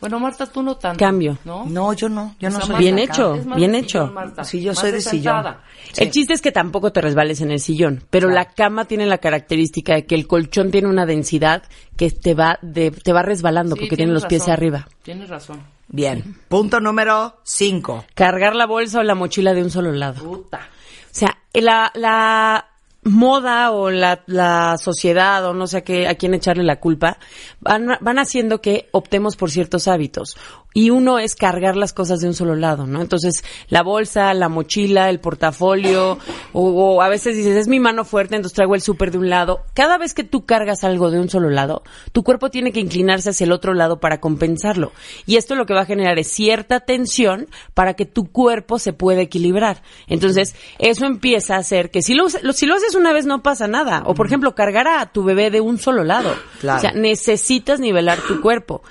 Bueno, 0.00 0.20
Marta, 0.20 0.46
tú 0.46 0.62
no 0.62 0.76
tanto. 0.76 0.98
Cambio. 0.98 1.38
¿No? 1.44 1.64
No, 1.66 1.92
yo 1.92 2.08
no, 2.08 2.36
yo 2.38 2.50
no 2.50 2.58
O 2.58 2.60
sea, 2.60 2.66
soy 2.66 2.72
Marta, 2.74 2.78
Bien 2.78 2.98
hecho. 2.98 3.22
cama. 3.30 3.36
es 3.40 3.46
más 3.46 3.56
bien 3.58 3.72
de 3.72 3.78
hecho. 3.78 3.98
sillón, 3.98 4.14
Marta. 4.14 4.44
Sí, 4.44 4.62
yo 4.62 4.70
Más 4.70 4.78
soy 4.78 4.90
de 4.92 5.00
sillón. 5.00 5.56
El 5.96 6.10
chiste 6.10 6.34
es 6.34 6.40
que 6.42 6.52
tampoco 6.52 6.92
te 6.92 7.00
resbales 7.00 7.40
en 7.40 7.50
el 7.50 7.58
sillón, 7.60 8.04
pero 8.10 8.28
la 8.28 8.44
cama 8.46 8.84
tiene 8.84 9.06
la 9.06 9.18
característica 9.18 9.94
de 9.94 10.06
que 10.06 10.14
el 10.14 10.26
colchón 10.26 10.70
tiene 10.70 10.88
una 10.88 11.04
densidad 11.06 11.62
que 11.96 12.10
te 12.10 12.34
va 12.34 12.58
de, 12.62 12.90
te 12.92 13.12
va 13.12 13.22
resbalando 13.22 13.74
Sí, 13.74 13.80
porque 13.80 13.96
tiene 13.96 14.10
tienes 14.10 14.22
los 14.22 14.28
pies 14.28 14.42
razón. 14.42 14.52
arriba. 14.52 14.88
Tienes 15.02 15.28
razón. 15.28 15.62
Bien. 15.88 16.36
Punto 16.48 16.80
número 16.80 17.40
cinco. 17.42 18.04
Cargar 18.14 18.54
la 18.54 18.66
bolsa 18.66 19.00
o 19.00 19.02
la 19.02 19.14
mochila 19.14 19.54
de 19.54 19.62
un 19.62 19.70
solo 19.70 19.90
lado. 19.92 20.22
Puta. 20.22 20.58
O 20.58 21.14
sea, 21.18 21.38
la, 21.54 21.90
la 21.94 22.66
moda 23.08 23.70
o 23.72 23.90
la, 23.90 24.22
la 24.26 24.76
sociedad 24.78 25.44
o 25.46 25.54
no 25.54 25.66
sé 25.66 25.78
a, 25.78 25.80
qué, 25.82 26.08
a 26.08 26.14
quién 26.14 26.34
echarle 26.34 26.64
la 26.64 26.80
culpa, 26.80 27.18
van, 27.60 27.98
van 28.00 28.18
haciendo 28.18 28.60
que 28.60 28.88
optemos 28.92 29.36
por 29.36 29.50
ciertos 29.50 29.88
hábitos. 29.88 30.36
Y 30.74 30.90
uno 30.90 31.18
es 31.18 31.34
cargar 31.34 31.76
las 31.76 31.92
cosas 31.92 32.20
de 32.20 32.28
un 32.28 32.34
solo 32.34 32.54
lado, 32.54 32.86
¿no? 32.86 33.00
Entonces, 33.00 33.42
la 33.68 33.82
bolsa, 33.82 34.32
la 34.34 34.48
mochila, 34.48 35.08
el 35.10 35.18
portafolio, 35.18 36.18
o, 36.52 36.62
o 36.70 37.02
a 37.02 37.08
veces 37.08 37.36
dices, 37.36 37.56
es 37.56 37.68
mi 37.68 37.80
mano 37.80 38.04
fuerte, 38.04 38.36
entonces 38.36 38.54
traigo 38.54 38.74
el 38.74 38.82
súper 38.82 39.10
de 39.10 39.18
un 39.18 39.28
lado. 39.30 39.62
Cada 39.74 39.98
vez 39.98 40.14
que 40.14 40.24
tú 40.24 40.44
cargas 40.44 40.84
algo 40.84 41.10
de 41.10 41.18
un 41.18 41.30
solo 41.30 41.50
lado, 41.50 41.82
tu 42.12 42.22
cuerpo 42.22 42.50
tiene 42.50 42.70
que 42.70 42.80
inclinarse 42.80 43.30
hacia 43.30 43.44
el 43.44 43.52
otro 43.52 43.74
lado 43.74 43.98
para 43.98 44.20
compensarlo. 44.20 44.92
Y 45.26 45.36
esto 45.36 45.54
lo 45.56 45.66
que 45.66 45.74
va 45.74 45.80
a 45.80 45.86
generar 45.86 46.18
es 46.18 46.28
cierta 46.30 46.80
tensión 46.80 47.48
para 47.74 47.94
que 47.94 48.04
tu 48.04 48.30
cuerpo 48.30 48.78
se 48.78 48.92
pueda 48.92 49.20
equilibrar. 49.22 49.82
Entonces, 50.06 50.54
eso 50.78 51.06
empieza 51.06 51.56
a 51.56 51.58
hacer 51.60 51.90
que 51.90 52.02
si 52.02 52.14
lo, 52.14 52.26
lo- 52.42 52.52
si 52.52 52.66
lo 52.66 52.74
haces 52.74 52.94
una 52.94 53.12
vez 53.12 53.24
no 53.26 53.42
pasa 53.42 53.66
nada. 53.68 54.02
O, 54.06 54.14
por 54.14 54.26
ejemplo, 54.26 54.54
cargar 54.54 54.86
a 54.86 55.06
tu 55.12 55.24
bebé 55.24 55.50
de 55.50 55.60
un 55.60 55.78
solo 55.78 56.04
lado. 56.04 56.30
Claro. 56.60 56.78
O 56.78 56.80
sea, 56.82 56.92
necesitas 56.92 57.80
nivelar 57.80 58.18
tu 58.20 58.40
cuerpo. 58.40 58.82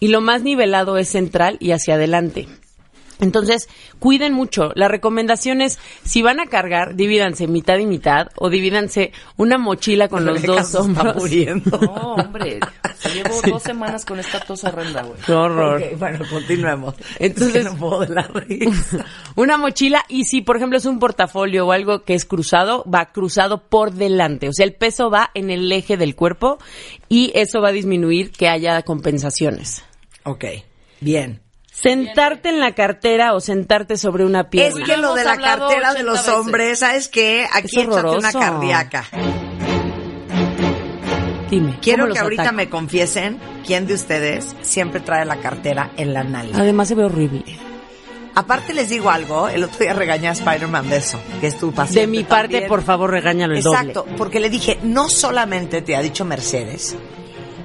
Y 0.00 0.08
lo 0.08 0.20
más 0.20 0.42
nivelado 0.42 0.98
es 0.98 1.08
central 1.08 1.56
y 1.60 1.72
hacia 1.72 1.94
adelante. 1.94 2.46
Entonces, 3.20 3.68
cuiden 3.98 4.32
mucho. 4.32 4.72
La 4.74 4.88
recomendación 4.88 5.60
es, 5.62 5.78
si 6.04 6.22
van 6.22 6.40
a 6.40 6.46
cargar, 6.46 6.94
divídanse 6.96 7.46
mitad 7.46 7.78
y 7.78 7.86
mitad, 7.86 8.28
o 8.36 8.50
divídanse 8.50 9.12
una 9.36 9.58
mochila 9.58 10.08
con 10.08 10.24
los 10.26 10.42
dos 10.42 10.74
hombros. 10.74 11.16
muriendo. 11.16 11.78
No, 11.78 12.14
hombre. 12.14 12.60
Llevo 13.14 13.40
dos 13.50 13.62
semanas 13.62 14.04
con 14.04 14.18
esta 14.18 14.40
tos 14.40 14.64
horrenda, 14.64 15.02
güey. 15.02 15.18
Qué 15.24 15.32
horror. 15.32 15.82
Ok, 15.82 15.98
bueno, 15.98 16.18
continuemos. 16.30 16.94
Entonces- 17.18 17.56
Es 17.56 17.64
que 17.64 17.70
no 17.70 17.76
puedo 17.78 18.00
de 18.00 18.14
la 18.14 18.22
risa. 18.22 19.04
una 19.36 19.56
mochila 19.56 20.04
y 20.08 20.24
si 20.24 20.40
por 20.42 20.56
ejemplo 20.56 20.78
es 20.78 20.84
un 20.86 20.98
portafolio 20.98 21.66
o 21.66 21.72
algo 21.72 22.04
que 22.04 22.14
es 22.14 22.24
cruzado, 22.24 22.84
va 22.92 23.06
cruzado 23.12 23.62
por 23.68 23.92
delante, 23.92 24.48
o 24.48 24.52
sea, 24.52 24.64
el 24.64 24.74
peso 24.74 25.10
va 25.10 25.30
en 25.34 25.50
el 25.50 25.70
eje 25.72 25.96
del 25.96 26.14
cuerpo 26.16 26.58
y 27.08 27.32
eso 27.34 27.60
va 27.60 27.68
a 27.68 27.72
disminuir 27.72 28.30
que 28.32 28.48
haya 28.48 28.82
compensaciones. 28.82 29.84
Ok, 30.24 30.44
bien. 31.00 31.40
Sentarte 31.86 32.48
en 32.48 32.58
la 32.58 32.72
cartera 32.74 33.34
o 33.34 33.40
sentarte 33.40 33.96
sobre 33.96 34.24
una 34.24 34.40
Es 34.40 34.46
pierna. 34.46 34.84
que 34.84 34.96
lo 34.96 35.14
de 35.14 35.24
la 35.24 35.36
cartera 35.36 35.92
de 35.94 36.00
80 36.00 36.02
los 36.02 36.18
veces. 36.18 36.34
hombres, 36.34 36.78
¿sabes 36.80 37.08
qué? 37.08 37.46
Aquí 37.52 37.78
Es 37.80 37.86
échate 37.86 38.08
una 38.08 38.32
cardíaca. 38.32 39.04
Dime, 41.50 41.78
Quiero 41.80 42.04
¿cómo 42.04 42.14
que 42.14 42.18
ahorita 42.20 42.50
me 42.50 42.68
confiesen 42.68 43.38
quién 43.64 43.86
de 43.86 43.94
ustedes 43.94 44.56
siempre 44.62 44.98
trae 45.00 45.24
la 45.24 45.36
cartera 45.36 45.92
en 45.96 46.12
la 46.12 46.24
nalga. 46.24 46.58
Además 46.58 46.88
se 46.88 46.96
ve 46.96 47.04
horrible. 47.04 47.44
Aparte 48.34 48.74
les 48.74 48.90
digo 48.90 49.08
algo, 49.10 49.48
el 49.48 49.62
otro 49.62 49.78
día 49.78 49.92
regañé 49.94 50.28
a 50.28 50.32
Spider-Man 50.32 50.90
de 50.90 50.96
eso, 50.96 51.18
que 51.40 51.46
es 51.46 51.56
tu 51.56 51.72
paciente 51.72 52.00
De 52.00 52.06
mi 52.08 52.24
parte, 52.24 52.48
también. 52.54 52.68
por 52.68 52.82
favor, 52.82 53.10
regáñalo 53.10 53.54
el 53.54 53.60
Exacto, 53.60 54.00
doble. 54.02 54.14
porque 54.18 54.40
le 54.40 54.50
dije, 54.50 54.78
no 54.82 55.08
solamente 55.08 55.80
te 55.82 55.94
ha 55.96 56.02
dicho 56.02 56.24
Mercedes 56.24 56.96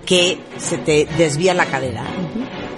que 0.05 0.39
se 0.57 0.77
te 0.77 1.07
desvía 1.17 1.53
la 1.53 1.65
cadera, 1.65 2.03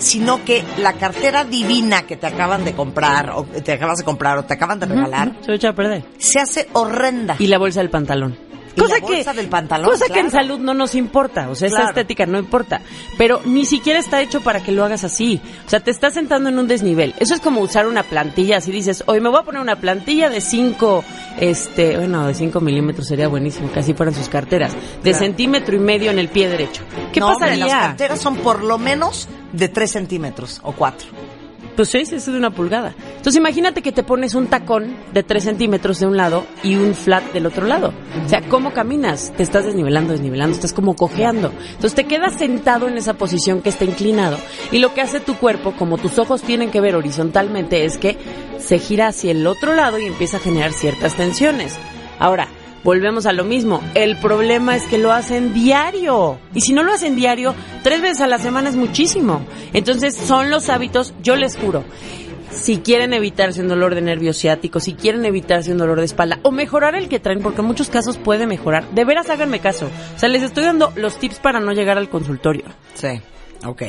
sino 0.04 0.44
que 0.44 0.64
la 0.78 0.94
cartera 0.94 1.44
divina 1.46 2.04
que 2.04 2.18
te 2.18 2.28
acaban 2.28 2.64
de 2.66 2.74
comprar, 2.74 3.32
o 3.32 3.44
te 3.46 3.72
acabas 3.72 3.98
de 4.00 4.04
comprar, 4.04 4.38
o 4.38 4.44
te 4.44 4.54
acaban 4.54 4.80
de 4.80 4.86
regalar, 4.86 5.32
Se 5.46 5.54
echa 5.54 5.70
a 5.70 5.74
perder. 5.74 6.04
se 6.18 6.40
hace 6.40 6.68
horrenda. 6.74 7.36
Y 7.40 7.48
la 7.48 7.58
bolsa 7.58 7.80
del 7.80 7.90
pantalón. 7.90 8.38
Y 8.76 8.82
la 8.82 9.00
bolsa 9.00 9.34
del 9.34 9.48
pantalón, 9.50 9.90
cosa 9.92 10.06
que 10.12 10.20
en 10.20 10.32
salud 10.32 10.60
no 10.60 10.74
nos 10.74 10.96
importa, 10.96 11.50
o 11.50 11.56
sea, 11.56 11.68
esa 11.68 11.84
estética 11.90 12.26
no 12.26 12.40
importa, 12.40 12.82
pero 13.18 13.42
ni 13.46 13.66
siquiera 13.66 14.00
está 14.00 14.22
hecho 14.22 14.42
para 14.42 14.62
que 14.64 14.72
lo 14.72 14.84
hagas 14.84 15.04
así, 15.04 15.40
o 15.66 15.70
sea, 15.70 15.80
te 15.80 15.92
estás 15.92 16.14
sentando 16.16 16.50
en 16.50 16.58
un 16.58 16.68
desnivel, 16.68 17.14
eso 17.20 17.36
es 17.36 17.42
como 17.42 17.62
usar 17.62 17.88
una 17.88 18.04
plantilla, 18.04 18.58
así 18.58 18.72
dices, 18.72 19.04
hoy 19.08 19.22
me 19.22 19.30
voy 19.30 19.40
a 19.40 19.44
poner 19.44 19.62
una 19.62 19.76
plantilla 19.76 20.30
de 20.30 20.42
5, 20.42 21.04
este, 21.40 21.98
bueno, 21.98 22.28
de 22.28 22.34
5 22.34 22.60
milímetros 22.62 23.08
sería 23.08 23.28
buenísimo, 23.28 23.72
que 23.72 23.80
así 23.80 23.94
fueran 23.94 24.16
sus 24.16 24.30
carteras, 24.30 24.74
de 24.74 25.12
Claro. 25.12 25.18
centímetro 25.20 25.76
y 25.76 25.80
medio 25.80 26.12
en 26.12 26.20
el 26.20 26.30
pie 26.30 26.50
derecho, 26.50 26.84
¿qué 27.12 27.20
no, 27.20 27.28
hombre, 27.28 27.50
pasaría? 27.52 27.66
las 27.76 27.88
carteras 27.88 28.22
son 28.22 28.38
por 28.38 28.64
lo 28.64 28.78
menos 28.78 29.28
de 29.52 29.70
3 29.70 29.92
centímetros 29.92 30.60
o 30.64 30.72
4. 30.72 31.08
Pues 31.76 31.90
seis 31.90 32.12
es 32.14 32.26
de 32.26 32.38
una 32.38 32.52
pulgada. 32.52 32.94
Entonces 32.98 33.36
imagínate 33.36 33.82
que 33.82 33.92
te 33.92 34.04
pones 34.04 34.36
un 34.36 34.48
tacón 34.48 34.96
de 35.14 35.24
tres 35.24 35.44
centímetros 35.44 36.00
de 36.00 36.08
un 36.08 36.18
lado 36.18 36.46
y 36.64 36.76
un 36.76 36.94
flat 36.94 37.24
del 37.34 37.46
otro 37.46 37.66
lado. 37.66 37.94
O 38.24 38.30
sea, 38.30 38.42
¿cómo 38.48 38.74
caminas? 38.74 39.34
Te 39.36 39.44
estás 39.44 39.66
desnivelando, 39.66 40.12
desnivelando, 40.12 40.56
estás 40.56 40.74
como 40.74 40.96
cojeando. 40.96 41.52
Entonces 41.72 41.96
te 41.96 42.06
quedas 42.06 42.34
sentado 42.34 42.88
en 42.88 42.98
esa 42.98 43.16
posición 43.16 43.62
que 43.62 43.70
está 43.70 43.86
inclinado 43.86 44.38
y 44.72 44.80
lo 44.80 44.94
que 44.94 45.02
hace 45.02 45.20
tu 45.20 45.36
cuerpo, 45.36 45.74
como 45.78 45.98
tus 45.98 46.20
ojos 46.20 46.42
tienen 46.42 46.70
que 46.70 46.82
ver 46.82 46.96
horizontalmente, 46.96 47.86
es 47.86 47.98
que 47.98 48.18
se 48.60 48.80
gira 48.80 49.08
hacia 49.08 49.32
el 49.32 49.46
otro 49.48 49.74
lado 49.74 50.00
y 50.00 50.06
empieza 50.06 50.38
a 50.38 50.42
generar 50.42 50.74
ciertas 50.74 51.16
tensiones. 51.16 51.78
Ahora, 52.20 52.48
Volvemos 52.84 53.26
a 53.26 53.34
lo 53.34 53.46
mismo. 53.46 53.82
El 53.94 54.18
problema 54.18 54.76
es 54.76 54.86
que 54.86 54.98
lo 54.98 55.12
hacen 55.12 55.54
diario. 55.54 56.38
Y 56.54 56.62
si 56.62 56.74
no 56.74 56.84
lo 56.84 56.94
hacen 56.94 57.16
diario, 57.16 57.56
tres 57.82 58.02
veces 58.02 58.22
a 58.22 58.28
la 58.28 58.40
semana 58.40 58.70
es 58.70 58.76
muchísimo. 58.76 59.42
Entonces 59.72 60.16
son 60.16 60.50
los 60.50 60.70
hábitos, 60.70 61.14
yo 61.22 61.36
les 61.36 61.56
juro. 61.56 61.84
Si 62.52 62.80
quieren 62.80 63.14
evitarse 63.14 63.62
un 63.62 63.68
dolor 63.68 63.96
de 63.96 64.02
nervio 64.02 64.34
ciático, 64.34 64.80
si 64.80 64.94
quieren 64.94 65.26
evitarse 65.26 65.72
un 65.72 65.80
dolor 65.80 66.00
de 66.00 66.06
espalda 66.06 66.40
o 66.44 66.52
mejorar 66.52 66.96
el 66.96 67.10
que 67.10 67.20
traen, 67.20 67.42
porque 67.42 67.62
en 67.62 67.68
muchos 67.68 67.90
casos 67.90 68.18
puede 68.18 68.46
mejorar, 68.46 68.88
de 68.92 69.06
veras 69.06 69.30
háganme 69.30 69.60
caso. 69.60 69.90
O 70.16 70.20
sea, 70.20 70.30
les 70.30 70.44
estoy 70.44 70.64
dando 70.64 70.94
los 70.96 71.18
tips 71.18 71.40
para 71.40 71.60
no 71.60 71.72
llegar 71.72 71.98
al 71.98 72.10
consultorio. 72.10 72.66
Sí, 72.94 73.22
ok. 73.66 73.84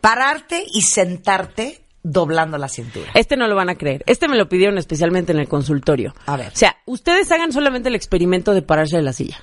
Pararte 0.00 0.64
y 0.72 0.82
sentarte 0.82 1.83
doblando 2.04 2.58
la 2.58 2.68
cintura. 2.68 3.10
Este 3.14 3.36
no 3.36 3.48
lo 3.48 3.56
van 3.56 3.70
a 3.70 3.74
creer. 3.74 4.04
Este 4.06 4.28
me 4.28 4.36
lo 4.36 4.48
pidieron 4.48 4.78
especialmente 4.78 5.32
en 5.32 5.40
el 5.40 5.48
consultorio. 5.48 6.14
A 6.26 6.36
ver. 6.36 6.48
O 6.48 6.56
sea, 6.56 6.76
ustedes 6.86 7.32
hagan 7.32 7.50
solamente 7.50 7.88
el 7.88 7.96
experimento 7.96 8.54
de 8.54 8.62
pararse 8.62 8.96
de 8.96 9.02
la 9.02 9.12
silla 9.12 9.40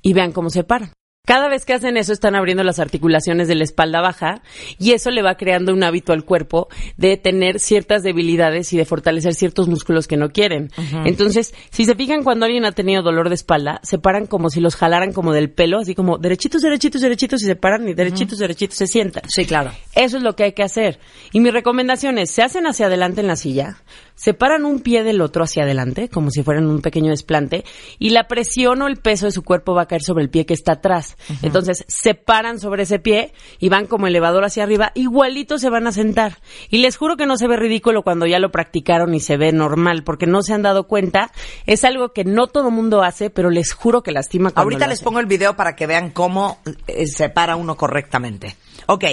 y 0.00 0.14
vean 0.14 0.32
cómo 0.32 0.48
se 0.48 0.64
paran. 0.64 0.92
Cada 1.26 1.48
vez 1.48 1.64
que 1.64 1.72
hacen 1.72 1.96
eso 1.96 2.12
están 2.12 2.34
abriendo 2.34 2.64
las 2.64 2.78
articulaciones 2.78 3.48
de 3.48 3.54
la 3.54 3.64
espalda 3.64 4.02
baja 4.02 4.42
y 4.78 4.92
eso 4.92 5.10
le 5.10 5.22
va 5.22 5.38
creando 5.38 5.72
un 5.72 5.82
hábito 5.82 6.12
al 6.12 6.22
cuerpo 6.22 6.68
de 6.98 7.16
tener 7.16 7.60
ciertas 7.60 8.02
debilidades 8.02 8.74
y 8.74 8.76
de 8.76 8.84
fortalecer 8.84 9.32
ciertos 9.32 9.66
músculos 9.66 10.06
que 10.06 10.18
no 10.18 10.32
quieren. 10.32 10.70
Entonces, 11.06 11.54
si 11.70 11.86
se 11.86 11.94
fijan 11.94 12.24
cuando 12.24 12.44
alguien 12.44 12.66
ha 12.66 12.72
tenido 12.72 13.02
dolor 13.02 13.30
de 13.30 13.36
espalda, 13.36 13.80
se 13.84 13.96
paran 13.98 14.26
como 14.26 14.50
si 14.50 14.60
los 14.60 14.76
jalaran 14.76 15.14
como 15.14 15.32
del 15.32 15.50
pelo, 15.50 15.78
así 15.78 15.94
como 15.94 16.18
derechitos, 16.18 16.60
derechitos, 16.60 17.00
derechitos 17.00 17.42
y 17.42 17.46
se 17.46 17.56
paran 17.56 17.88
y 17.88 17.94
derechitos, 17.94 18.38
derechitos 18.38 18.76
se 18.76 18.86
sientan. 18.86 19.22
Sí, 19.26 19.46
claro. 19.46 19.70
Eso 19.94 20.18
es 20.18 20.22
lo 20.22 20.36
que 20.36 20.44
hay 20.44 20.52
que 20.52 20.62
hacer. 20.62 20.98
Y 21.32 21.40
mi 21.40 21.50
recomendación 21.50 22.18
es, 22.18 22.32
se 22.32 22.42
hacen 22.42 22.66
hacia 22.66 22.84
adelante 22.84 23.22
en 23.22 23.28
la 23.28 23.36
silla, 23.36 23.78
separan 24.14 24.64
un 24.64 24.80
pie 24.80 25.02
del 25.02 25.20
otro 25.20 25.44
hacia 25.44 25.64
adelante, 25.64 26.08
como 26.08 26.30
si 26.30 26.42
fueran 26.42 26.66
un 26.66 26.80
pequeño 26.80 27.10
desplante, 27.10 27.64
y 27.98 28.10
la 28.10 28.28
presión 28.28 28.80
o 28.82 28.86
el 28.86 28.96
peso 28.96 29.26
de 29.26 29.32
su 29.32 29.42
cuerpo 29.42 29.74
va 29.74 29.82
a 29.82 29.86
caer 29.86 30.02
sobre 30.02 30.22
el 30.22 30.30
pie 30.30 30.46
que 30.46 30.54
está 30.54 30.72
atrás. 30.72 31.16
Entonces, 31.42 31.84
se 31.88 32.14
paran 32.14 32.58
sobre 32.60 32.84
ese 32.84 32.98
pie 32.98 33.32
y 33.58 33.68
van 33.68 33.86
como 33.86 34.06
elevador 34.06 34.44
hacia 34.44 34.62
arriba, 34.62 34.92
igualito 34.94 35.58
se 35.58 35.70
van 35.70 35.86
a 35.86 35.92
sentar. 35.92 36.38
Y 36.70 36.78
les 36.78 36.96
juro 36.96 37.16
que 37.16 37.26
no 37.26 37.36
se 37.36 37.48
ve 37.48 37.56
ridículo 37.56 38.02
cuando 38.02 38.26
ya 38.26 38.38
lo 38.38 38.50
practicaron 38.50 39.14
y 39.14 39.20
se 39.20 39.36
ve 39.36 39.52
normal, 39.52 40.04
porque 40.04 40.26
no 40.26 40.42
se 40.42 40.54
han 40.54 40.62
dado 40.62 40.86
cuenta. 40.86 41.30
Es 41.66 41.84
algo 41.84 42.12
que 42.12 42.24
no 42.24 42.46
todo 42.46 42.70
mundo 42.70 43.02
hace, 43.02 43.30
pero 43.30 43.50
les 43.50 43.72
juro 43.72 44.02
que 44.02 44.12
lastima 44.12 44.50
cuando 44.50 44.62
Ahorita 44.62 44.86
lo 44.86 44.90
les 44.90 44.98
hacen. 44.98 45.04
pongo 45.04 45.20
el 45.20 45.26
video 45.26 45.56
para 45.56 45.76
que 45.76 45.86
vean 45.86 46.10
cómo 46.10 46.58
eh, 46.86 47.06
se 47.06 47.28
para 47.28 47.56
uno 47.56 47.76
correctamente. 47.76 48.56
Ok, 48.86 49.04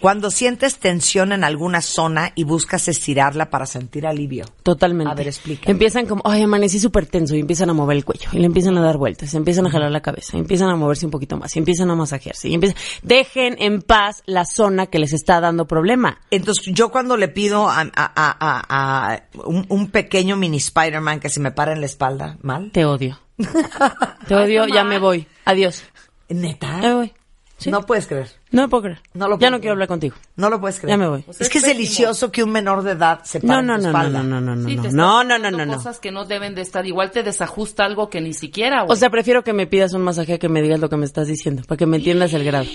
cuando 0.00 0.30
sientes 0.30 0.78
tensión 0.78 1.32
en 1.32 1.44
alguna 1.44 1.80
zona 1.80 2.32
y 2.34 2.44
buscas 2.44 2.88
estirarla 2.88 3.50
para 3.50 3.66
sentir 3.66 4.06
alivio. 4.06 4.44
Totalmente. 4.62 5.10
A 5.10 5.14
ver, 5.14 5.26
explícame. 5.28 5.70
Empiezan 5.70 6.06
como, 6.06 6.22
ay, 6.24 6.42
amanecí 6.42 6.78
súper 6.78 7.06
tenso 7.06 7.34
y 7.36 7.40
empiezan 7.40 7.70
a 7.70 7.72
mover 7.72 7.96
el 7.96 8.04
cuello 8.04 8.28
y 8.32 8.38
le 8.38 8.46
empiezan 8.46 8.76
a 8.78 8.82
dar 8.82 8.96
vueltas, 8.96 9.34
empiezan 9.34 9.66
a 9.66 9.70
jalar 9.70 9.90
la 9.90 10.00
cabeza, 10.00 10.36
y 10.36 10.40
empiezan 10.40 10.68
a 10.70 10.76
moverse 10.76 11.04
un 11.06 11.10
poquito 11.10 11.36
más 11.36 11.54
y 11.56 11.58
empiezan 11.58 11.90
a 11.90 11.94
masajearse 11.94 12.48
y 12.48 12.54
empiezan, 12.54 12.78
dejen 13.02 13.56
en 13.58 13.82
paz 13.82 14.22
la 14.26 14.44
zona 14.44 14.86
que 14.86 14.98
les 14.98 15.12
está 15.12 15.40
dando 15.40 15.66
problema. 15.66 16.18
Entonces, 16.30 16.64
yo 16.74 16.90
cuando 16.90 17.16
le 17.16 17.28
pido 17.28 17.68
a, 17.68 17.80
a- 17.80 17.86
a- 17.94 18.36
a- 18.40 19.12
a 19.14 19.22
un, 19.44 19.66
un 19.68 19.90
pequeño 19.90 20.36
mini 20.36 20.58
Spider-Man 20.58 21.20
que 21.20 21.28
se 21.28 21.40
me 21.40 21.50
para 21.50 21.72
en 21.72 21.80
la 21.80 21.86
espalda, 21.86 22.36
¿mal? 22.42 22.70
Te 22.72 22.84
odio. 22.84 23.18
Te 24.26 24.34
odio, 24.34 24.66
ya 24.66 24.84
me 24.84 24.98
voy. 24.98 25.26
Adiós. 25.44 25.82
¿Neta? 26.28 26.78
Me 26.78 26.94
voy. 26.94 27.12
Sí. 27.58 27.70
No 27.72 27.84
puedes 27.84 28.06
creer. 28.06 28.30
No 28.52 28.62
me 28.62 28.68
puedo 28.68 28.84
creer. 28.84 29.00
No 29.14 29.26
lo 29.28 29.36
ya 29.38 29.50
no 29.50 29.56
creer. 29.56 29.60
quiero 29.62 29.72
hablar 29.72 29.88
contigo. 29.88 30.14
No 30.36 30.48
lo 30.48 30.60
puedes 30.60 30.78
creer. 30.78 30.90
Ya 30.90 30.96
me 30.96 31.08
voy. 31.08 31.24
es 31.40 31.48
que 31.48 31.58
es 31.58 31.64
delicioso 31.64 32.30
que 32.30 32.44
un 32.44 32.50
menor 32.52 32.84
de 32.84 32.92
edad 32.92 33.20
se 33.24 33.40
No, 33.40 33.48
pare 33.48 33.62
no, 33.64 33.74
en 33.74 33.80
tu 33.80 33.86
no, 33.88 33.92
no, 33.92 33.98
espalda. 33.98 34.22
no, 34.22 34.40
no, 34.40 34.40
no, 34.40 34.56
no, 34.56 34.68
Sí, 34.68 34.76
no, 34.76 35.24
no, 35.24 35.24
no, 35.24 35.38
no, 35.38 35.50
no, 35.50 35.66
no. 35.66 35.74
cosas 35.76 35.98
que 35.98 36.12
no 36.12 36.24
deben 36.24 36.54
de 36.54 36.62
estar. 36.62 36.86
Igual 36.86 37.10
te 37.10 37.24
desajusta 37.24 37.84
algo 37.84 38.08
que 38.10 38.20
ni 38.20 38.32
siquiera, 38.32 38.82
güey. 38.84 38.92
O 38.92 38.96
sea, 38.96 39.10
prefiero 39.10 39.42
que 39.42 39.52
me 39.52 39.66
pidas 39.66 39.92
un 39.92 40.02
masaje 40.02 40.34
a 40.34 40.38
que 40.38 40.48
me 40.48 40.62
digas 40.62 40.78
lo 40.78 40.88
que 40.88 40.96
me 40.96 41.04
estás 41.04 41.26
diciendo, 41.26 41.62
para 41.66 41.76
que 41.76 41.86
me 41.86 41.96
entiendas 41.96 42.32
el 42.32 42.44
grado. 42.44 42.66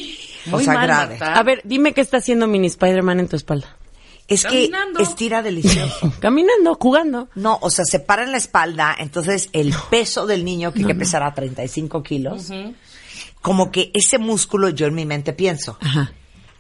o 0.48 0.50
Muy 0.52 0.66
sea, 0.66 0.74
mal, 0.74 0.86
grave. 0.88 1.18
Marta. 1.18 1.40
A 1.40 1.44
ver, 1.44 1.62
dime 1.64 1.94
qué 1.94 2.02
está 2.02 2.18
haciendo 2.18 2.46
mini 2.48 2.68
Spider-Man 2.68 3.22
en 3.22 3.28
tu 3.30 3.38
espalda. 3.38 3.78
Es 4.28 4.44
que 4.44 4.70
Caminando. 4.70 5.00
estira 5.02 5.42
delicioso. 5.44 6.14
Caminando, 6.20 6.76
jugando. 6.76 7.30
No, 7.36 7.58
o 7.62 7.70
sea, 7.70 7.86
se 7.86 8.00
para 8.00 8.24
en 8.24 8.32
la 8.32 8.38
espalda, 8.38 8.96
entonces 8.98 9.50
el 9.54 9.74
peso 9.90 10.26
del 10.28 10.44
niño, 10.46 10.74
que, 10.74 10.86
que 10.86 10.96
pesará 10.96 11.34
35 11.34 12.04
kilos, 12.04 12.50
como 13.44 13.72
que 13.72 13.92
ese 13.94 14.18
músculo, 14.18 14.70
yo 14.70 14.88
en 14.88 14.96
mi 14.96 15.06
mente 15.06 15.34
pienso, 15.34 15.78
Ajá. 15.82 16.14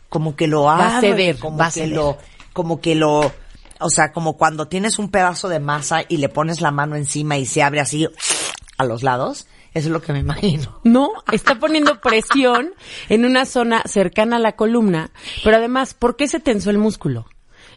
como 0.10 0.36
que 0.36 0.48
lo 0.48 0.64
Va 0.64 0.76
a 0.76 0.98
abre, 0.98 1.12
ceder, 1.12 1.40
como 1.40 1.58
va 1.58 1.68
a 1.68 1.72
que 1.72 1.88
lo, 1.88 2.18
como 2.52 2.82
que 2.82 2.94
lo, 2.94 3.32
o 3.80 3.90
sea, 3.90 4.12
como 4.12 4.38
cuando 4.38 4.68
tienes 4.68 5.00
un 5.00 5.10
pedazo 5.10 5.48
de 5.48 5.62
masa 5.62 6.02
y 6.08 6.18
le 6.18 6.28
pones 6.28 6.60
la 6.60 6.72
mano 6.72 6.98
encima 6.98 7.38
y 7.38 7.46
se 7.46 7.64
abre 7.64 7.80
así 7.80 8.06
a 8.78 8.84
los 8.84 9.02
lados, 9.02 9.48
eso 9.74 9.88
es 9.88 9.94
lo 9.94 10.02
que 10.02 10.12
me 10.12 10.20
imagino. 10.20 10.82
No, 10.84 11.10
está 11.32 11.58
poniendo 11.58 12.02
presión 12.02 12.74
en 13.08 13.24
una 13.26 13.46
zona 13.46 13.82
cercana 13.86 14.36
a 14.36 14.40
la 14.40 14.58
columna, 14.58 15.12
pero 15.42 15.56
además, 15.56 15.94
¿por 15.94 16.18
qué 16.18 16.28
se 16.28 16.42
tensó 16.42 16.70
el 16.70 16.78
músculo? 16.78 17.28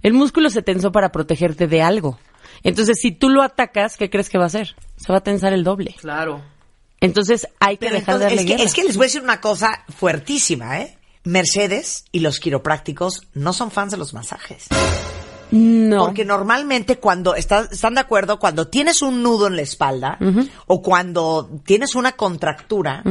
El 0.03 0.15
músculo 0.15 0.51
se 0.51 0.63
tensó 0.63 0.91
para 0.91 1.13
protegerte 1.13 1.69
de 1.69 1.81
algo. 1.81 2.19
Entonces, 2.65 2.99
si 3.01 3.13
tú 3.13 3.31
lo 3.31 3.43
atacas, 3.43 3.97
¿qué 3.97 4.11
crees 4.11 4.29
que 4.29 4.39
va 4.39 4.45
a 4.45 4.49
hacer? 4.49 4.75
Se 4.97 5.13
va 5.13 5.19
a 5.19 5.23
tensar 5.23 5.53
el 5.53 5.63
doble. 5.63 5.95
Claro. 6.01 6.43
Entonces, 7.01 7.47
hay 7.61 7.77
que 7.77 7.87
Pero 7.87 7.95
dejar 7.97 8.19
de 8.19 8.25
entonces, 8.25 8.37
darle 8.37 8.37
es, 8.37 8.47
que, 8.47 8.53
guerra. 8.57 8.65
es 8.65 8.75
que 8.75 8.85
les 8.85 8.97
voy 8.97 9.05
a 9.05 9.09
decir 9.09 9.23
una 9.23 9.41
cosa 9.41 9.85
fuertísima, 9.97 10.81
¿eh? 10.81 10.97
Mercedes 11.25 12.05
y 12.13 12.21
los 12.21 12.39
quiroprácticos 12.41 13.23
no 13.35 13.53
son 13.53 13.71
fans 13.71 13.91
de 13.91 13.97
los 13.99 14.15
masajes. 14.15 14.67
No. 15.51 16.07
Porque 16.07 16.25
normalmente 16.25 16.99
cuando 16.99 17.37
están 17.37 17.69
de 17.95 18.01
acuerdo, 18.01 18.39
cuando 18.41 18.67
tienes 18.67 19.01
un 19.01 19.23
nudo 19.23 19.47
en 19.47 19.55
la 19.55 19.63
espalda 19.63 20.19
o 20.67 20.83
cuando 20.83 21.49
tienes 21.65 21.95
una 21.95 22.13
contractura, 22.13 23.05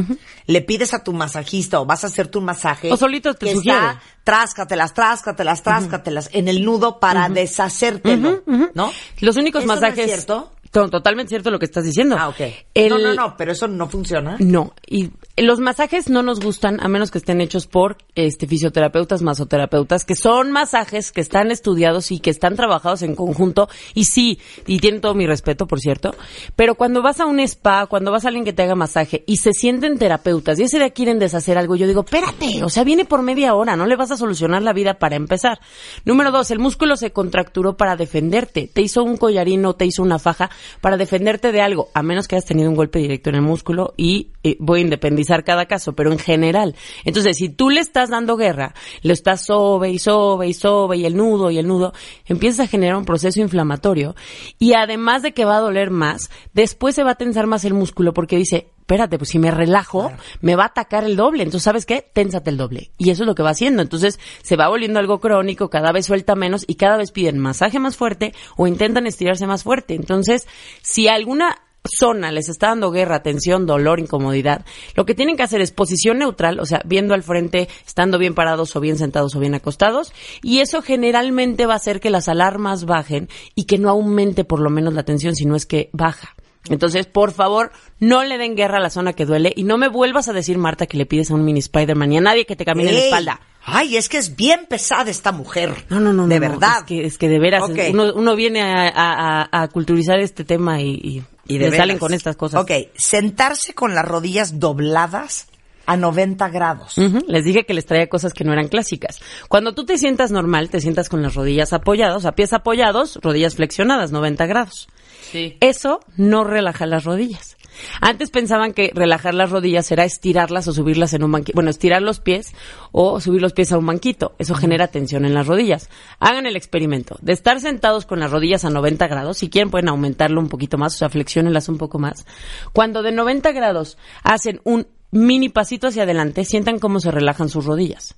le 0.45 0.61
pides 0.61 0.93
a 0.93 1.01
tu 1.03 1.13
masajista 1.13 1.79
o 1.79 1.85
vas 1.85 2.03
a 2.03 2.07
hacerte 2.07 2.37
un 2.37 2.43
masaje. 2.45 2.91
O 2.91 2.97
solito 2.97 3.33
te 3.35 3.45
que 3.47 3.53
sugiere. 3.53 3.77
está, 3.77 4.01
tráscatelas, 4.25 4.93
tráscatelas, 4.93 5.63
tráscatelas 5.63 6.29
en 6.33 6.49
el 6.49 6.65
nudo 6.65 6.99
para 6.99 7.29
deshacértelo, 7.29 8.43
¿no? 8.73 8.91
Los 9.21 9.37
únicos 9.37 9.63
¿Eso 9.63 9.67
no 9.67 9.73
es 9.75 9.81
masajes. 9.81 10.05
cierto? 10.05 10.51
To- 10.75 10.89
Totalmente 10.89 11.29
cierto 11.29 11.51
lo 11.51 11.58
que 11.60 11.63
estás 11.65 11.86
diciendo. 11.86 12.17
Ah, 12.20 12.27
ok. 12.27 12.41
El- 12.74 12.89
No, 12.89 12.98
no, 12.98 13.13
no, 13.13 13.38
pero 13.38 13.53
eso 13.53 13.65
no 13.70 13.88
funciona. 13.88 14.36
No, 14.39 14.74
y 14.86 15.10
los 15.38 15.60
masajes 15.62 16.10
no 16.10 16.22
nos 16.22 16.41
gustan 16.41 16.82
a 16.82 16.89
menos 16.89 17.12
que 17.12 17.17
estén 17.17 17.39
hechos 17.39 17.65
por 17.65 17.96
este 18.13 18.46
fisioterapeutas, 18.46 19.22
masoterapeutas, 19.22 20.03
que 20.03 20.15
son 20.17 20.51
masajes 20.51 21.13
que 21.13 21.22
están 21.22 21.50
estudiados 21.50 22.12
y 22.12 22.20
que 22.20 22.29
están 22.29 22.58
trabajados 22.58 23.03
en 23.03 23.15
conjunto 23.15 23.70
y 23.94 24.03
sí, 24.05 24.38
y 24.67 24.79
tienen 24.79 25.00
todo 25.00 25.13
mi 25.13 25.25
respeto, 25.27 25.65
por 25.65 25.79
cierto, 25.79 26.13
pero 26.58 26.75
cuando 26.75 27.01
vas 27.01 27.22
a 27.22 27.25
un 27.25 27.39
spa, 27.39 27.86
cuando 27.88 28.12
vas 28.12 28.25
a 28.25 28.27
alguien 28.27 28.44
que 28.44 28.51
te 28.53 28.63
haga 28.63 28.75
masaje 28.75 29.24
y 29.27 29.38
se 29.38 29.53
sienten 29.53 29.98
terapeutas 29.98 30.60
y 30.60 30.63
ese 30.63 30.77
día 30.77 30.89
quieren 30.89 31.20
deshacer 31.20 31.58
algo, 31.58 31.77
yo 31.77 31.88
digo, 31.88 32.01
espérate, 32.03 32.63
o 32.65 32.70
sea, 32.70 32.84
viene 32.84 33.05
por 33.05 33.22
media 33.22 33.55
hora, 33.55 33.77
no 33.77 33.86
le 33.86 33.96
vas 33.96 34.12
a 34.12 34.17
solucionar 34.17 34.62
la 34.62 34.74
vida 34.74 34.96
para 35.00 35.15
empezar. 35.15 35.60
Número 36.03 36.32
dos, 36.32 36.51
el 36.51 36.60
músculo 36.60 36.98
se 36.98 37.12
contracturó 37.12 37.77
para 37.77 37.96
defenderte, 37.96 38.70
te 38.74 38.82
hizo 38.82 39.03
un 39.03 39.15
collarín 39.15 39.65
o 39.65 39.74
te 39.75 39.86
hizo 39.86 40.01
una 40.03 40.20
faja 40.20 40.50
para 40.81 40.98
defenderte 40.98 41.51
de 41.51 41.62
algo, 41.62 41.89
a 41.93 42.03
menos 42.03 42.27
que 42.27 42.36
hayas 42.36 42.45
tenido 42.45 42.69
un 42.69 42.75
golpe 42.75 43.00
directo 43.00 43.29
en 43.29 43.36
el 43.36 43.41
músculo 43.41 43.93
y 43.98 44.31
eh, 44.43 44.57
voy 44.60 44.79
a 44.79 44.84
independizar 44.84 45.43
cada 45.43 45.65
caso, 45.65 45.93
pero 45.93 46.12
en 46.12 46.19
general. 46.19 46.75
Entonces, 47.03 47.38
si 47.38 47.50
tú 47.50 47.69
le 47.69 47.79
estás 47.79 48.10
dando 48.10 48.38
guerra, 48.38 48.74
lo 49.01 49.13
estás 49.13 49.45
sobe 49.45 49.89
y 49.89 50.00
sobe 50.00 50.48
y 50.48 50.53
sobe 50.53 50.98
y 50.98 51.05
el 51.05 51.15
nudo 51.15 51.51
y 51.51 51.57
el 51.57 51.67
nudo, 51.67 51.93
empiezas 52.25 52.62
a 52.62 52.67
generar 52.67 52.98
un 52.98 53.05
proceso 53.05 53.41
inflamatorio 53.41 54.15
y 54.60 54.74
además 54.74 55.22
de 55.22 55.34
que 55.34 55.45
va 55.45 55.57
a 55.57 55.62
doler 55.62 55.89
más, 55.89 56.29
después 56.53 56.95
se 56.95 57.03
va 57.03 57.12
a 57.12 57.15
tensar 57.15 57.48
más 57.48 57.65
el 57.65 57.74
músculo 57.74 58.13
porque 58.13 58.38
dice, 58.38 58.67
espérate, 58.85 59.17
pues 59.17 59.31
si 59.31 59.39
me 59.39 59.49
relajo, 59.49 60.11
me 60.41 60.55
va 60.55 60.65
a 60.65 60.67
atacar 60.67 61.05
el 61.05 61.15
doble. 61.15 61.41
Entonces, 61.41 61.63
¿sabes 61.63 61.87
qué? 61.87 62.07
Ténsate 62.13 62.51
el 62.51 62.57
doble. 62.57 62.91
Y 62.99 63.09
eso 63.09 63.23
es 63.23 63.27
lo 63.27 63.33
que 63.33 63.41
va 63.41 63.49
haciendo. 63.49 63.81
Entonces, 63.81 64.19
se 64.43 64.55
va 64.55 64.67
volviendo 64.67 64.99
algo 64.99 65.19
crónico, 65.19 65.71
cada 65.71 65.91
vez 65.91 66.05
suelta 66.05 66.35
menos 66.35 66.65
y 66.67 66.75
cada 66.75 66.95
vez 66.95 67.11
piden 67.11 67.39
masaje 67.39 67.79
más 67.79 67.97
fuerte 67.97 68.35
o 68.57 68.67
intentan 68.67 69.07
estirarse 69.07 69.47
más 69.47 69.63
fuerte. 69.63 69.95
Entonces, 69.95 70.47
si 70.83 71.07
alguna 71.07 71.57
zona 71.87 72.31
les 72.31 72.47
está 72.47 72.67
dando 72.67 72.91
guerra, 72.91 73.23
tensión, 73.23 73.65
dolor, 73.65 73.99
incomodidad, 73.99 74.65
lo 74.93 75.07
que 75.07 75.15
tienen 75.15 75.35
que 75.35 75.43
hacer 75.43 75.61
es 75.61 75.71
posición 75.71 76.19
neutral, 76.19 76.59
o 76.59 76.65
sea, 76.67 76.81
viendo 76.85 77.15
al 77.15 77.23
frente, 77.23 77.67
estando 77.87 78.19
bien 78.19 78.35
parados 78.35 78.75
o 78.75 78.79
bien 78.79 78.99
sentados 78.99 79.35
o 79.35 79.39
bien 79.39 79.55
acostados, 79.55 80.13
y 80.43 80.59
eso 80.59 80.83
generalmente 80.83 81.65
va 81.65 81.73
a 81.73 81.77
hacer 81.77 81.99
que 81.99 82.11
las 82.11 82.27
alarmas 82.27 82.85
bajen 82.85 83.29
y 83.55 83.63
que 83.63 83.79
no 83.79 83.89
aumente 83.89 84.43
por 84.43 84.59
lo 84.59 84.69
menos 84.69 84.93
la 84.93 85.03
tensión, 85.03 85.35
sino 85.35 85.55
es 85.55 85.65
que 85.65 85.89
baja. 85.91 86.34
Entonces, 86.69 87.05
por 87.05 87.31
favor, 87.31 87.72
no 88.00 88.24
le 88.24 88.38
den 88.38 88.55
guerra 88.55 88.77
a 88.77 88.81
la 88.81 88.89
zona 88.89 89.13
que 89.13 89.25
duele 89.25 89.53
y 89.55 89.63
no 89.63 89.77
me 89.77 89.88
vuelvas 89.88 90.27
a 90.27 90.34
decir, 90.34 90.57
Marta, 90.57 90.88
que 90.88 90.98
le 90.98 91.05
pides 91.05 91.29
a 91.31 91.36
un 91.36 91.45
mini 91.45 91.60
Spider-Man 91.60 92.12
y 92.13 92.17
a 92.17 92.22
nadie 92.22 92.45
que 92.45 92.55
te 92.55 92.65
camine 92.65 92.91
la 92.91 93.00
espalda. 93.00 93.41
Ay, 93.67 93.98
es 93.98 94.10
que 94.10 94.17
es 94.17 94.36
bien 94.36 94.65
pesada 94.69 95.10
esta 95.10 95.31
mujer. 95.31 95.86
No, 95.89 96.00
no, 96.00 96.13
no. 96.13 96.27
De 96.27 96.39
no, 96.39 96.50
verdad. 96.50 96.77
Es 96.79 96.84
que, 96.84 97.05
es 97.05 97.17
que 97.17 97.29
de 97.29 97.39
veras, 97.39 97.63
uno, 97.91 98.13
uno 98.13 98.36
viene 98.36 98.62
a, 98.62 98.88
a- 98.89 99.41
a- 99.51 99.62
a 99.63 99.67
culturizar 99.69 100.19
este 100.19 100.43
tema 100.43 100.81
y, 100.81 100.89
y, 100.91 101.24
Y 101.48 101.57
de 101.57 101.72
le 101.72 101.77
salen 101.77 101.98
con 101.98 102.13
estas 102.13 102.36
cosas. 102.36 102.62
Ok, 102.62 102.72
sentarse 102.95 103.74
con 103.74 103.95
las 103.95 104.05
rodillas 104.05 104.60
dobladas 104.60 105.48
a 105.85 105.97
90 105.97 106.49
grados. 106.49 106.97
Les 107.27 107.45
dije 107.45 107.65
que 107.65 107.73
les 107.73 107.85
traía 107.85 108.07
cosas 108.07 108.33
que 108.33 108.43
no 108.43 108.53
eran 108.53 108.67
clásicas. 108.67 109.19
Cuando 109.49 109.73
tú 109.73 109.85
te 109.85 109.97
sientas 109.97 110.31
normal, 110.31 110.69
te 110.69 110.81
sientas 110.81 111.09
con 111.09 111.21
las 111.21 111.35
rodillas 111.35 111.73
apoyadas, 111.73 112.17
o 112.17 112.19
sea, 112.19 112.33
pies 112.33 112.53
apoyados, 112.53 113.19
rodillas 113.21 113.55
flexionadas, 113.55 114.11
90 114.11 114.45
grados. 114.45 114.87
Sí. 115.31 115.57
Eso 115.59 115.99
no 116.17 116.43
relaja 116.43 116.85
las 116.85 117.03
rodillas. 117.03 117.55
Antes 118.01 118.29
pensaban 118.29 118.73
que 118.73 118.91
relajar 118.93 119.33
las 119.33 119.49
rodillas 119.49 119.91
era 119.91 120.05
estirarlas 120.05 120.67
o 120.67 120.73
subirlas 120.73 121.13
en 121.13 121.23
un 121.23 121.31
banquito. 121.31 121.55
Bueno, 121.55 121.69
estirar 121.69 122.01
los 122.01 122.19
pies 122.19 122.53
o 122.91 123.19
subir 123.19 123.41
los 123.41 123.53
pies 123.53 123.71
a 123.71 123.77
un 123.77 123.85
banquito. 123.85 124.35
Eso 124.39 124.55
genera 124.55 124.87
tensión 124.87 125.25
en 125.25 125.33
las 125.33 125.47
rodillas. 125.47 125.89
Hagan 126.19 126.45
el 126.45 126.55
experimento 126.55 127.17
de 127.21 127.33
estar 127.33 127.59
sentados 127.59 128.05
con 128.05 128.19
las 128.19 128.31
rodillas 128.31 128.65
a 128.65 128.69
90 128.69 129.07
grados. 129.07 129.37
Si 129.37 129.49
quieren 129.49 129.71
pueden 129.71 129.89
aumentarlo 129.89 130.39
un 130.39 130.49
poquito 130.49 130.77
más, 130.77 130.95
o 130.95 130.97
sea, 130.97 131.09
flexiónenlas 131.09 131.69
un 131.69 131.77
poco 131.77 131.99
más. 131.99 132.25
Cuando 132.73 133.03
de 133.03 133.11
90 133.11 133.51
grados 133.51 133.97
hacen 134.23 134.61
un 134.63 134.87
mini 135.12 135.50
pasito 135.50 135.88
hacia 135.88 136.03
adelante, 136.03 136.45
sientan 136.45 136.79
cómo 136.79 137.00
se 137.00 137.12
relajan 137.12 137.50
sus 137.50 137.65
rodillas. 137.65 138.15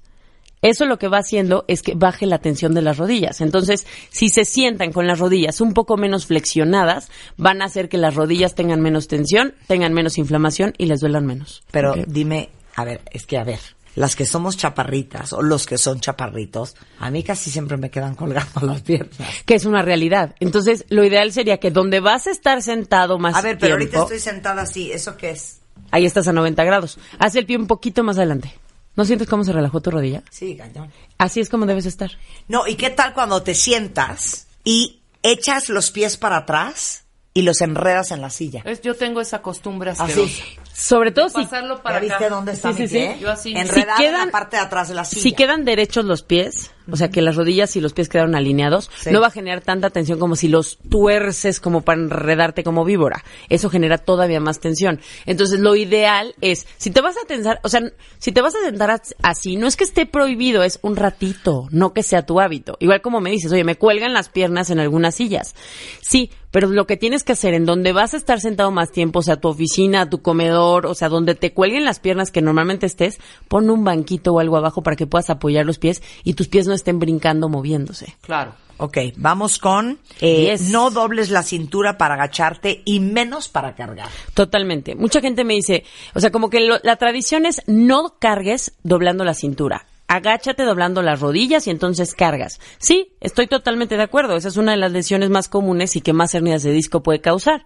Eso 0.62 0.86
lo 0.86 0.98
que 0.98 1.08
va 1.08 1.20
haciendo 1.20 1.66
es 1.68 1.84
que 1.84 1.94
baje 1.94 2.26
la 2.26 2.40
tensión 2.40 2.74
de 2.74 2.82
las 2.82 2.98
rodillas. 2.98 3.42
Entonces, 3.42 3.86
si 4.10 4.30
se 4.30 4.44
sientan 4.44 4.92
con 4.92 5.06
las 5.06 5.20
rodillas 5.20 5.62
un 5.62 5.74
poco 5.74 5.98
menos 5.98 6.26
flexionadas, 6.26 7.10
van 7.38 7.62
a 7.62 7.66
hacer 7.66 7.90
que 7.90 7.98
las 7.98 8.16
rodillas 8.16 8.56
tengan 8.56 8.82
menos 8.82 9.08
tensión, 9.08 9.54
tengan 9.68 9.94
menos 9.94 10.18
inflamación 10.18 10.74
y 10.78 10.88
les 10.88 11.00
duelan 11.00 11.28
menos. 11.28 11.64
Pero 11.70 11.94
dime, 12.08 12.50
a 12.76 12.86
ver, 12.86 13.02
es 13.12 13.28
que 13.28 13.38
a 13.38 13.44
ver, 13.44 13.60
las 13.98 14.16
que 14.16 14.26
somos 14.26 14.58
chaparritas 14.58 15.34
o 15.34 15.44
los 15.44 15.68
que 15.68 15.78
son 15.78 16.00
chaparritos, 16.00 16.76
a 17.00 17.12
mí 17.12 17.24
casi 17.24 17.52
siempre 17.52 17.78
me 17.78 17.92
quedan 17.92 18.16
colgando 18.16 18.62
las 18.62 18.82
piernas. 18.82 19.16
que 19.46 19.56
es 19.56 19.66
una 19.66 19.84
realidad. 19.84 20.36
Entonces, 20.40 20.86
lo 20.90 21.04
ideal 21.04 21.32
sería 21.34 21.58
que 21.58 21.70
donde 21.70 22.00
vas 22.00 22.26
a 22.26 22.32
estar 22.32 22.64
sentado 22.64 23.20
más 23.20 23.36
A 23.36 23.42
ver, 23.42 23.58
pero 23.60 23.78
tiempo, 23.78 23.98
ahorita 23.98 24.16
estoy 24.16 24.32
sentada 24.34 24.64
así, 24.64 24.92
¿eso 24.92 25.18
qué 25.18 25.32
es? 25.32 25.57
Ahí 25.92 26.06
estás 26.06 26.28
a 26.28 26.34
90 26.34 26.64
grados. 26.64 26.98
Haz 27.20 27.36
el 27.36 27.46
pie 27.46 27.58
un 27.58 27.68
poquito 27.68 28.04
más 28.04 28.18
adelante. 28.18 28.54
¿No 28.96 29.06
sientes 29.06 29.28
cómo 29.28 29.44
se 29.44 29.54
relajó 29.54 29.80
tu 29.82 29.92
rodilla? 29.92 30.24
Sí, 30.32 30.56
cañón. 30.58 30.92
Así 31.20 31.40
es 31.40 31.50
como 31.50 31.66
debes 31.68 31.86
estar. 31.86 32.12
No, 32.48 32.66
¿y 32.68 32.76
qué 32.76 32.90
tal 32.90 33.14
cuando 33.14 33.44
te 33.44 33.54
sientas 33.54 34.48
y 34.64 35.02
echas 35.24 35.70
los 35.70 35.92
pies 35.92 36.18
para 36.18 36.38
atrás 36.38 37.04
y 37.34 37.44
los 37.44 37.62
enredas 37.62 38.10
en 38.12 38.22
la 38.22 38.32
silla? 38.32 38.64
Es, 38.66 38.82
yo 38.82 38.96
tengo 38.96 39.22
esa 39.22 39.42
costumbre 39.44 39.92
Así. 39.92 40.42
Sobre 40.74 41.12
todo 41.12 41.30
si 41.30 41.36
Pasarlo 41.44 41.82
para 41.84 41.98
¿Ya 41.98 42.02
viste 42.18 42.30
dónde 42.30 42.54
está 42.54 42.74
Sí, 42.74 42.82
mi 42.84 42.88
sí, 42.88 42.94
pie? 42.96 43.14
sí. 43.16 43.20
Yo 43.22 43.32
así. 43.32 43.54
Enredada 43.56 43.98
Si 43.98 44.04
en 44.06 44.12
quedan- 44.12 44.26
la 44.28 44.32
parte 44.32 44.58
de 44.58 44.64
atrás 44.64 44.90
de 44.90 44.96
la 44.96 45.06
silla. 45.06 45.22
Si 45.22 45.32
quedan 45.34 45.64
derechos 45.66 46.06
los 46.06 46.24
pies, 46.24 46.72
o 46.92 46.96
sea 46.96 47.10
que 47.10 47.22
las 47.22 47.36
rodillas 47.36 47.76
y 47.76 47.82
los 47.82 47.94
pies 47.94 48.10
quedaron 48.10 48.36
alineados, 48.36 48.90
Sí. 49.00 49.12
no 49.12 49.22
va 49.22 49.28
a 49.28 49.32
generar 49.32 49.62
tanta 49.62 49.90
tensión 49.90 50.20
como 50.20 50.36
si 50.36 50.48
los 50.48 50.78
tuerces 50.90 51.60
como 51.60 51.82
para 51.82 52.02
enredarte 52.02 52.64
como 52.64 52.84
víbora. 52.86 53.24
Eso 53.50 53.70
genera 53.70 53.98
todavía 53.98 54.40
más 54.40 54.60
tensión. 54.60 55.00
Entonces 55.26 55.60
lo 55.60 55.76
ideal 55.76 56.36
es, 56.42 56.68
si 56.78 56.92
te 56.92 57.02
vas 57.02 57.16
a 57.18 57.26
tensar, 57.28 57.60
o 57.64 57.70
sea, 57.70 57.82
si 58.20 58.32
te 58.32 58.42
vas 58.42 58.56
a 58.56 58.60
sentar 58.66 58.92
as- 58.92 59.16
así, 59.22 59.56
no 59.58 59.68
es 59.68 59.76
que 59.76 59.84
esté 59.84 60.06
prohibido, 60.06 60.64
es 60.64 60.80
un 60.82 60.96
ratito, 60.96 61.68
no 61.72 61.94
que 61.94 62.04
sea 62.04 62.26
tu 62.26 62.40
hábito. 62.40 62.78
Igual 62.80 63.02
como 63.02 63.22
me 63.22 63.32
dices, 63.32 63.52
oye, 63.52 63.64
me 63.64 63.76
cuelgan 63.76 64.14
las 64.14 64.30
piernas 64.30 64.70
en 64.70 64.80
algunas 64.80 65.16
sillas. 65.16 65.56
Sí, 66.02 66.32
pero 66.52 66.68
lo 66.70 66.88
que 66.88 66.98
tienes 66.98 67.24
que 67.24 67.34
hacer 67.34 67.54
en 67.54 67.66
donde 67.66 67.92
vas 67.92 68.14
a 68.14 68.18
estar 68.18 68.40
sentado 68.40 68.72
más 68.72 68.92
tiempo, 68.92 69.20
o 69.20 69.22
sea, 69.22 69.36
tu 69.36 69.50
oficina, 69.50 70.10
tu 70.10 70.22
comedor, 70.22 70.86
o 70.88 70.96
sea, 70.96 71.10
donde 71.10 71.36
te 71.36 71.54
cuelguen 71.54 71.84
las 71.86 72.00
piernas 72.00 72.32
que 72.32 72.42
normalmente 72.42 72.86
estés, 72.86 73.20
pon 73.48 73.70
un 73.70 73.84
banquito 73.84 74.34
o 74.34 74.40
algo 74.40 74.58
abajo 74.58 74.82
para 74.82 74.96
que 74.96 75.06
puedas 75.06 75.30
apoyar 75.30 75.66
los 75.66 75.78
pies 75.78 76.02
y 76.24 76.34
tus 76.34 76.48
pies 76.48 76.66
no 76.66 76.74
estén 76.78 77.00
brincando, 77.00 77.50
moviéndose. 77.50 78.16
Claro. 78.22 78.54
Ok, 78.80 78.98
vamos 79.18 79.58
con 79.58 79.98
eh, 80.22 80.52
Yes. 80.52 80.70
no 80.70 80.92
dobles 80.92 81.32
la 81.32 81.42
cintura 81.42 81.98
para 81.98 82.14
agacharte 82.14 82.84
y 82.86 83.00
menos 83.00 83.48
para 83.48 83.74
cargar. 83.76 84.08
Totalmente. 84.36 84.94
Mucha 84.96 85.20
gente 85.20 85.44
me 85.44 85.56
dice, 85.56 85.84
o 86.14 86.20
sea, 86.20 86.32
como 86.32 86.50
que 86.52 86.60
lo- 86.60 86.78
la 86.84 86.96
tradición 86.98 87.46
es 87.48 87.64
no 87.66 88.16
cargues 88.20 88.74
doblando 88.84 89.24
la 89.24 89.34
cintura. 89.34 89.88
Agáchate 90.10 90.64
doblando 90.64 91.02
las 91.02 91.20
rodillas 91.20 91.68
y 91.68 91.70
entonces 91.72 92.14
cargas. 92.14 92.62
Sí, 92.78 93.10
estoy 93.20 93.48
totalmente 93.48 93.98
de 93.98 94.04
acuerdo. 94.04 94.38
Esa 94.38 94.48
es 94.48 94.56
una 94.56 94.72
de 94.72 94.78
las 94.78 94.92
lesiones 94.94 95.30
más 95.32 95.50
comunes 95.50 95.96
y 95.98 96.02
que 96.02 96.14
más 96.14 96.34
hernias 96.34 96.64
de 96.64 96.72
disco 96.72 97.04
puede 97.04 97.20
causar. 97.20 97.66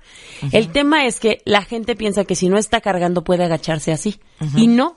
El 0.53 0.69
tema 0.71 1.05
es 1.05 1.19
que 1.19 1.41
la 1.45 1.61
gente 1.61 1.95
piensa 1.95 2.23
que 2.23 2.35
si 2.35 2.49
no 2.49 2.57
está 2.57 2.81
cargando 2.81 3.23
puede 3.23 3.43
agacharse 3.43 3.91
así. 3.91 4.19
Y 4.55 4.65
no. 4.67 4.95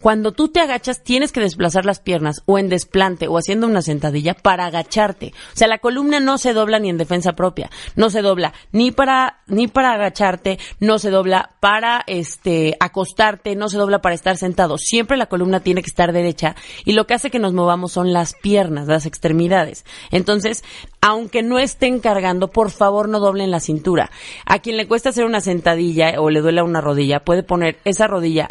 Cuando 0.00 0.32
tú 0.32 0.48
te 0.48 0.60
agachas, 0.60 1.02
tienes 1.02 1.32
que 1.32 1.40
desplazar 1.40 1.84
las 1.84 2.00
piernas 2.00 2.42
o 2.46 2.58
en 2.58 2.68
desplante 2.68 3.28
o 3.28 3.38
haciendo 3.38 3.66
una 3.66 3.82
sentadilla 3.82 4.34
para 4.34 4.66
agacharte. 4.66 5.32
O 5.54 5.56
sea, 5.56 5.68
la 5.68 5.78
columna 5.78 6.20
no 6.20 6.38
se 6.38 6.52
dobla 6.52 6.78
ni 6.78 6.90
en 6.90 6.98
defensa 6.98 7.32
propia. 7.32 7.70
No 7.94 8.10
se 8.10 8.22
dobla 8.22 8.52
ni 8.72 8.90
para, 8.90 9.40
ni 9.46 9.68
para 9.68 9.92
agacharte, 9.92 10.58
no 10.80 10.98
se 10.98 11.10
dobla 11.10 11.56
para, 11.60 12.02
este, 12.06 12.76
acostarte, 12.80 13.56
no 13.56 13.68
se 13.68 13.78
dobla 13.78 14.00
para 14.00 14.14
estar 14.14 14.36
sentado. 14.36 14.78
Siempre 14.78 15.16
la 15.16 15.26
columna 15.26 15.60
tiene 15.60 15.82
que 15.82 15.90
estar 15.90 16.12
derecha 16.12 16.56
y 16.84 16.92
lo 16.92 17.06
que 17.06 17.14
hace 17.14 17.30
que 17.30 17.38
nos 17.38 17.52
movamos 17.52 17.92
son 17.92 18.12
las 18.12 18.34
piernas, 18.34 18.88
las 18.88 19.06
extremidades. 19.06 19.84
Entonces, 20.10 20.64
aunque 21.00 21.42
no 21.42 21.58
estén 21.58 22.00
cargando, 22.00 22.48
por 22.48 22.70
favor 22.70 23.08
no 23.08 23.20
doblen 23.20 23.50
la 23.50 23.60
cintura. 23.60 24.10
A 24.44 24.58
quien 24.58 24.76
le 24.76 24.86
cuesta 24.86 25.10
hacer 25.10 25.24
una 25.24 25.40
sentadilla 25.40 26.20
o 26.20 26.30
le 26.30 26.40
duele 26.40 26.62
una 26.62 26.80
rodilla, 26.80 27.20
puede 27.20 27.42
poner 27.42 27.78
esa 27.84 28.06
rodilla 28.06 28.48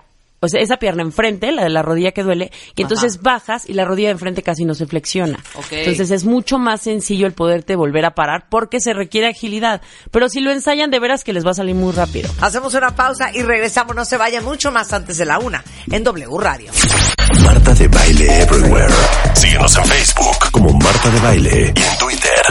sea, 0.48 0.62
esa 0.62 0.78
pierna 0.78 1.04
enfrente, 1.04 1.52
la 1.52 1.64
de 1.64 1.70
la 1.70 1.82
rodilla 1.82 2.12
que 2.12 2.24
duele, 2.24 2.52
y 2.76 2.84
entonces 2.84 3.22
bajas 3.22 3.68
y 3.68 3.74
la 3.74 3.86
rodilla 3.86 4.10
de 4.10 4.14
enfrente 4.14 4.44
casi 4.44 4.66
no 4.66 4.74
se 4.74 4.86
flexiona. 4.86 5.40
Entonces 5.72 6.12
es 6.12 6.26
mucho 6.26 6.58
más 6.58 6.82
sencillo 6.82 7.28
el 7.28 7.34
poderte 7.34 7.76
volver 7.76 8.06
a 8.06 8.16
parar 8.16 8.48
porque 8.50 8.80
se 8.80 8.94
requiere 8.94 9.28
agilidad. 9.28 9.82
Pero 10.12 10.30
si 10.30 10.42
lo 10.42 10.52
ensayan, 10.52 10.92
de 10.92 11.00
veras 11.00 11.24
que 11.24 11.34
les 11.34 11.46
va 11.46 11.52
a 11.52 11.56
salir 11.56 11.76
muy 11.76 11.94
rápido. 11.94 12.30
Hacemos 12.42 12.74
una 12.74 12.96
pausa 12.96 13.32
y 13.34 13.42
regresamos, 13.42 13.96
no 13.96 14.06
se 14.06 14.18
vayan 14.18 14.44
mucho 14.44 14.72
más 14.72 14.94
antes 14.94 15.18
de 15.18 15.26
la 15.26 15.40
una, 15.40 15.64
en 15.92 16.04
W 16.04 16.38
Radio. 16.40 16.72
Marta 17.44 17.74
de 17.74 17.88
Baile 17.88 18.42
Everywhere. 18.42 18.94
Síguenos 19.34 19.76
en 19.78 19.86
Facebook 19.86 20.52
como 20.52 20.72
Marta 20.74 21.10
de 21.10 21.20
Baile 21.20 21.74
y 21.76 21.82
en 21.82 21.98
Twitter, 21.98 22.42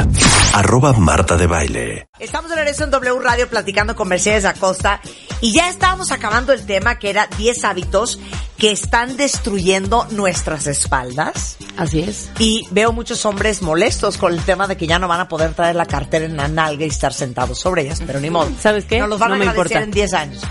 arroba 0.54 0.92
Marta 0.92 1.36
de 1.36 1.48
Baile. 1.48 2.08
Estamos 2.20 2.48
de 2.48 2.54
regreso 2.54 2.84
en 2.84 2.92
W 2.92 3.18
Radio 3.20 3.48
platicando 3.48 3.96
con 3.96 4.06
Mercedes 4.06 4.44
Acosta 4.44 5.00
y 5.40 5.52
ya 5.52 5.68
estábamos 5.68 6.12
acabando 6.12 6.52
el 6.52 6.64
tema 6.64 6.96
que 7.00 7.10
era 7.10 7.26
10 7.26 7.64
hábitos 7.64 8.20
que 8.56 8.70
están 8.70 9.16
destruyendo 9.16 10.06
nuestras 10.12 10.68
espaldas. 10.68 11.56
Así 11.76 12.02
es. 12.02 12.30
Y 12.38 12.68
veo 12.70 12.92
muchos 12.92 13.26
hombres 13.26 13.62
molestos 13.62 14.16
con 14.16 14.32
el 14.32 14.44
tema 14.44 14.68
de 14.68 14.76
que 14.76 14.86
ya 14.86 15.00
no 15.00 15.08
van 15.08 15.18
a 15.18 15.28
poder 15.28 15.54
traer 15.54 15.74
la 15.74 15.86
cartera 15.86 16.24
en 16.24 16.36
la 16.36 16.46
nalga 16.46 16.84
y 16.84 16.88
estar 16.88 17.12
sentados 17.12 17.58
sobre 17.58 17.82
ellas, 17.82 18.00
pero 18.06 18.20
ni 18.20 18.30
modo. 18.30 18.48
¿Sabes 18.60 18.84
qué? 18.84 19.00
Nos 19.00 19.08
los 19.08 19.18
van 19.18 19.30
No 19.30 19.34
a 19.34 19.38
agradecer 19.38 19.58
importa. 19.64 19.82
en 19.82 19.90
10 19.90 20.14
años. 20.14 20.42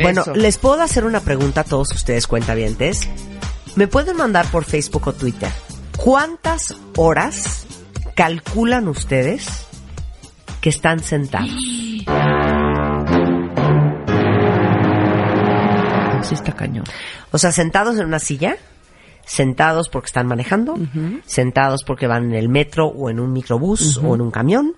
Bueno, 0.00 0.22
Eso. 0.22 0.34
les 0.34 0.58
puedo 0.58 0.80
hacer 0.80 1.04
una 1.04 1.18
pregunta 1.18 1.62
a 1.62 1.64
todos 1.64 1.88
ustedes, 1.92 2.28
cuentavientes. 2.28 3.00
Me 3.74 3.88
pueden 3.88 4.16
mandar 4.16 4.48
por 4.52 4.64
Facebook 4.64 5.08
o 5.08 5.12
Twitter. 5.12 5.50
¿Cuántas 5.96 6.76
horas 6.96 7.66
calculan 8.14 8.88
ustedes 8.88 9.66
que 10.60 10.68
están 10.70 11.00
sentados? 11.00 11.50
Sí 16.22 16.34
está 16.34 16.52
cañón. 16.52 16.84
O 17.32 17.38
sea, 17.38 17.50
sentados 17.50 17.98
en 17.98 18.06
una 18.06 18.18
silla, 18.18 18.56
sentados 19.24 19.88
porque 19.88 20.06
están 20.06 20.26
manejando, 20.26 20.76
sentados 21.26 21.82
porque 21.84 22.06
van 22.06 22.24
en 22.26 22.34
el 22.34 22.48
metro 22.48 22.86
o 22.86 23.10
en 23.10 23.18
un 23.20 23.32
microbús 23.32 23.96
o 23.98 24.14
en 24.14 24.20
un 24.20 24.30
camión, 24.30 24.74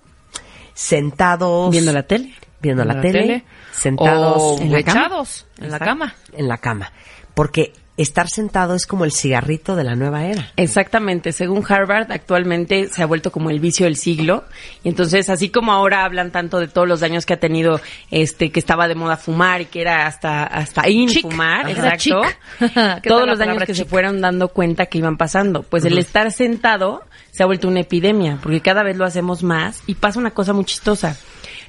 sentados 0.75 1.71
Viendo 1.71 1.93
la 1.93 2.05
tele. 2.05 2.33
viendo 2.61 2.85
la, 2.85 3.01
tele, 3.01 3.45
sentados 3.73 4.37
o 4.39 4.59
en 4.61 4.73
la 4.73 4.83
cama. 4.83 5.01
echados 5.01 5.47
en 5.59 5.63
la 5.71 5.77
Exacto, 5.77 5.85
cama. 5.85 6.15
En 6.33 6.49
la 6.49 6.59
cama. 6.59 6.93
Porque 7.35 7.73
estar 8.03 8.29
sentado 8.29 8.75
es 8.75 8.87
como 8.87 9.05
el 9.05 9.13
cigarrito 9.13 9.77
de 9.77 9.85
la 9.85 9.95
nueva 9.95 10.25
era. 10.27 10.53
Exactamente, 10.57 11.33
según 11.33 11.65
Harvard, 11.69 12.11
actualmente 12.13 12.89
se 12.89 13.03
ha 13.03 13.07
vuelto 13.07 13.33
como 13.33 13.51
el 13.51 13.61
vicio 13.61 13.87
del 13.87 13.97
siglo. 13.97 14.45
Y 14.83 14.89
entonces, 14.89 15.29
así 15.31 15.49
como 15.49 15.73
ahora 15.73 16.05
hablan 16.05 16.31
tanto 16.31 16.59
de 16.59 16.69
todos 16.69 16.89
los 16.89 17.01
daños 17.01 17.27
que 17.27 17.35
ha 17.35 17.41
tenido, 17.41 17.81
este, 18.11 18.51
que 18.51 18.61
estaba 18.61 18.89
de 18.89 18.95
moda 18.95 19.17
fumar 19.17 19.61
y 19.61 19.67
que 19.67 19.81
era 19.81 20.07
hasta, 20.07 20.45
hasta 20.45 20.89
in 20.89 21.09
Chic. 21.09 21.23
fumar, 21.23 21.69
Era 21.69 21.95
exacto. 21.95 22.23
chic. 22.23 22.39
¿Qué 22.59 22.69
tal 22.75 23.01
todos 23.03 23.27
los 23.27 23.39
daños 23.39 23.63
que 23.65 23.75
se 23.75 23.85
fueron 23.85 24.21
dando 24.21 24.49
cuenta 24.49 24.87
que 24.87 24.99
iban 24.99 25.17
pasando. 25.17 25.63
Pues 25.63 25.85
el 25.85 25.99
estar 25.99 26.31
sentado 26.33 27.03
se 27.31 27.43
ha 27.43 27.47
vuelto 27.47 27.69
una 27.69 27.81
epidemia, 27.81 28.39
porque 28.43 28.61
cada 28.61 28.83
vez 28.83 28.97
lo 28.97 29.05
hacemos 29.05 29.43
más 29.43 29.83
y 29.87 29.95
pasa 29.95 30.19
una 30.19 30.33
cosa 30.33 30.53
muy 30.53 30.65
chistosa. 30.65 31.17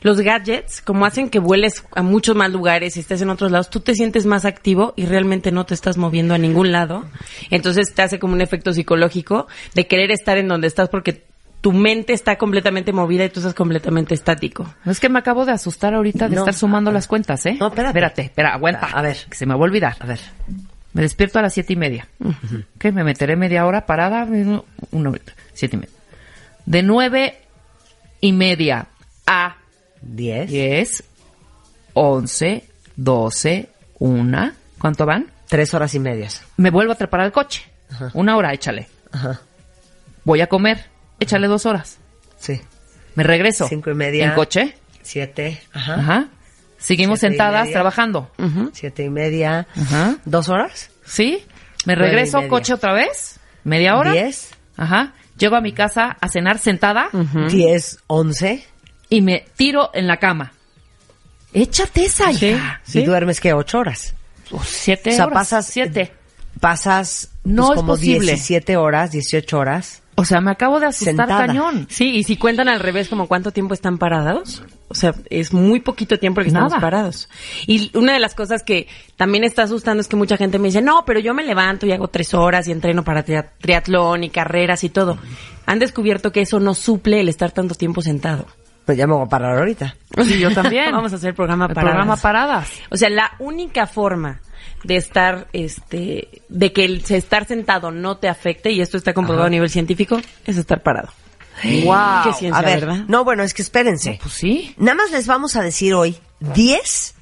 Los 0.03 0.19
gadgets, 0.21 0.81
como 0.81 1.05
hacen 1.05 1.29
que 1.29 1.39
vueles 1.39 1.83
a 1.95 2.03
muchos 2.03 2.35
más 2.35 2.51
lugares 2.51 2.95
y 2.95 2.99
estés 2.99 3.21
en 3.21 3.29
otros 3.29 3.51
lados, 3.51 3.69
tú 3.69 3.79
te 3.79 3.95
sientes 3.95 4.25
más 4.25 4.45
activo 4.45 4.93
y 4.95 5.05
realmente 5.05 5.51
no 5.51 5.65
te 5.65 5.73
estás 5.73 5.97
moviendo 5.97 6.33
a 6.33 6.37
ningún 6.37 6.71
lado. 6.71 7.05
Entonces 7.49 7.93
te 7.93 8.01
hace 8.03 8.19
como 8.19 8.33
un 8.33 8.41
efecto 8.41 8.73
psicológico 8.73 9.47
de 9.73 9.87
querer 9.87 10.11
estar 10.11 10.37
en 10.37 10.47
donde 10.47 10.67
estás 10.67 10.89
porque 10.89 11.23
tu 11.61 11.71
mente 11.71 12.11
está 12.11 12.37
completamente 12.37 12.91
movida 12.91 13.23
y 13.23 13.29
tú 13.29 13.39
estás 13.39 13.53
completamente 13.53 14.13
estático. 14.13 14.67
Es 14.85 14.99
que 14.99 15.07
me 15.07 15.19
acabo 15.19 15.45
de 15.45 15.53
asustar 15.53 15.93
ahorita 15.93 16.27
de 16.27 16.35
No. 16.35 16.41
estar 16.41 16.53
sumando 16.53 16.91
las 16.91 17.07
cuentas, 17.07 17.45
¿eh? 17.45 17.55
No, 17.57 17.67
espérate. 17.67 17.89
Espérate, 17.91 18.21
espera, 18.23 18.53
aguanta. 18.53 18.87
A 18.87 19.01
ver. 19.01 19.15
Que 19.29 19.37
se 19.37 19.45
me 19.45 19.53
va 19.53 19.61
a 19.61 19.63
olvidar. 19.63 19.95
A 20.01 20.05
ver. 20.05 20.19
Me 20.91 21.01
despierto 21.01 21.39
a 21.39 21.41
las 21.41 21.53
siete 21.53 21.71
y 21.71 21.75
media. 21.77 22.07
¿Qué? 22.77 22.91
Me 22.91 23.05
meteré 23.05 23.37
media 23.37 23.65
hora 23.65 23.85
parada. 23.85 24.25
Uno- 24.25 24.65
siete 25.53 25.77
y 25.77 25.79
media. 25.79 25.95
De 26.65 26.83
nueve 26.83 27.37
y 28.19 28.33
media 28.33 28.87
a 29.25 29.55
10. 30.03 30.49
diez, 30.49 31.03
once, 31.93 32.67
doce, 32.95 33.69
una. 33.99 34.53
¿Cuánto 34.79 35.05
van? 35.05 35.31
Tres 35.47 35.73
horas 35.73 35.93
y 35.95 35.99
medias. 35.99 36.43
Me 36.57 36.69
vuelvo 36.71 36.93
a 36.93 36.95
trepar 36.95 37.21
al 37.21 37.31
coche. 37.31 37.63
Una 38.13 38.35
hora, 38.37 38.53
échale. 38.53 38.89
Ajá. 39.11 39.39
Voy 40.23 40.41
a 40.41 40.47
comer. 40.47 40.85
Échale 41.19 41.47
dos 41.47 41.65
horas. 41.65 41.97
Sí. 42.37 42.59
Me 43.15 43.23
regreso. 43.23 43.67
Cinco 43.67 43.91
y 43.91 43.93
media. 43.93 44.25
En 44.25 44.33
coche. 44.33 44.75
Siete. 45.01 45.61
Ajá. 45.71 45.95
Ajá. 45.95 46.27
Seguimos 46.77 47.19
Siete 47.19 47.33
sentadas 47.35 47.71
trabajando. 47.71 48.31
Siete 48.73 49.03
y 49.03 49.09
media. 49.09 49.67
Ajá. 49.79 50.17
¿Dos 50.25 50.49
horas? 50.49 50.89
¿Sí? 51.05 51.45
Me 51.85 51.95
regreso 51.95 52.45
coche 52.49 52.73
otra 52.73 52.93
vez. 52.93 53.39
Media 53.63 53.95
hora. 53.95 54.11
Diez. 54.11 54.51
Ajá. 54.75 55.13
Llego 55.37 55.55
a 55.55 55.61
mi 55.61 55.71
casa 55.71 56.17
a 56.19 56.27
cenar 56.29 56.59
sentada 56.59 57.09
Diez, 57.49 57.99
once. 58.07 58.65
Y 59.15 59.21
me 59.21 59.45
tiro 59.55 59.89
en 59.93 60.07
la 60.07 60.17
cama. 60.17 60.53
Échate 61.53 62.05
esa, 62.05 62.31
hija. 62.31 62.81
Y 62.93 63.03
duermes 63.03 63.39
que 63.39 63.53
ocho 63.53 63.79
horas. 63.79 64.13
Oh, 64.51 64.61
siete 64.65 65.11
o 65.11 65.13
sea, 65.13 65.25
horas. 65.25 65.35
pasas 65.39 65.67
Siete. 65.67 66.11
Pasas 66.59 67.29
No 67.43 67.67
pues, 67.67 67.69
es 67.71 67.75
como 67.81 67.93
posible. 67.93 68.31
17 68.33 68.77
horas, 68.77 69.11
18 69.11 69.57
horas. 69.57 70.01
O 70.15 70.25
sea, 70.25 70.39
me 70.41 70.51
acabo 70.51 70.79
de 70.79 70.85
asustar 70.87 71.15
Sentada. 71.27 71.47
cañón. 71.47 71.87
Sí, 71.89 72.09
y 72.17 72.23
si 72.23 72.37
cuentan 72.37 72.69
al 72.69 72.79
revés, 72.79 73.09
como 73.09 73.27
cuánto 73.27 73.51
tiempo 73.51 73.73
están 73.73 73.97
parados, 73.97 74.61
o 74.87 74.93
sea, 74.93 75.13
es 75.31 75.51
muy 75.53 75.79
poquito 75.79 76.19
tiempo 76.19 76.39
el 76.39 76.45
que 76.45 76.49
estamos 76.49 76.69
Nada. 76.71 76.81
parados. 76.81 77.29
Y 77.65 77.95
una 77.97 78.13
de 78.13 78.19
las 78.19 78.35
cosas 78.35 78.61
que 78.63 78.87
también 79.17 79.43
está 79.43 79.63
asustando 79.63 80.01
es 80.01 80.07
que 80.07 80.15
mucha 80.15 80.37
gente 80.37 80.59
me 80.59 80.67
dice, 80.67 80.83
no, 80.83 81.03
pero 81.05 81.19
yo 81.19 81.33
me 81.33 81.43
levanto 81.43 81.87
y 81.87 81.91
hago 81.91 82.07
tres 82.09 82.33
horas 82.35 82.67
y 82.67 82.71
entreno 82.71 83.03
para 83.03 83.25
tria- 83.25 83.49
triatlón 83.59 84.23
y 84.23 84.29
carreras 84.29 84.83
y 84.83 84.89
todo. 84.89 85.17
Han 85.65 85.79
descubierto 85.79 86.31
que 86.31 86.41
eso 86.41 86.59
no 86.59 86.75
suple 86.75 87.19
el 87.19 87.27
estar 87.29 87.51
tanto 87.51 87.73
tiempo 87.73 88.01
sentado. 88.03 88.45
Pues 88.85 88.97
ya 88.97 89.07
me 89.07 89.13
voy 89.13 89.25
a 89.25 89.29
parar 89.29 89.57
ahorita. 89.57 89.95
Sí, 90.23 90.39
yo 90.39 90.53
también. 90.53 90.91
Vamos 90.91 91.13
a 91.13 91.15
hacer 91.15 91.33
programa 91.33 91.67
paradas. 91.67 91.83
programa 91.83 92.17
paradas. 92.17 92.69
O 92.89 92.97
sea, 92.97 93.09
la 93.09 93.31
única 93.39 93.87
forma 93.87 94.41
de 94.83 94.97
estar, 94.97 95.47
este, 95.53 96.41
de 96.49 96.73
que 96.73 96.85
el 96.85 97.03
estar 97.07 97.45
sentado 97.45 97.91
no 97.91 98.17
te 98.17 98.27
afecte, 98.27 98.71
y 98.71 98.81
esto 98.81 98.97
está 98.97 99.13
comprobado 99.13 99.47
a 99.47 99.49
nivel 99.49 99.69
científico, 99.69 100.19
es 100.45 100.57
estar 100.57 100.83
parado. 100.83 101.09
Wow. 101.63 102.23
Qué 102.23 102.33
ciencia, 102.33 102.59
a 102.59 102.61
ver, 102.61 102.85
¿verdad? 102.85 103.05
no, 103.07 103.23
bueno, 103.23 103.43
es 103.43 103.53
que 103.53 103.61
espérense. 103.61 104.19
Pues 104.21 104.33
sí. 104.33 104.73
Nada 104.77 104.95
más 104.95 105.11
les 105.11 105.27
vamos 105.27 105.55
a 105.55 105.61
decir 105.61 105.93
hoy 105.93 106.17
10 106.53 107.15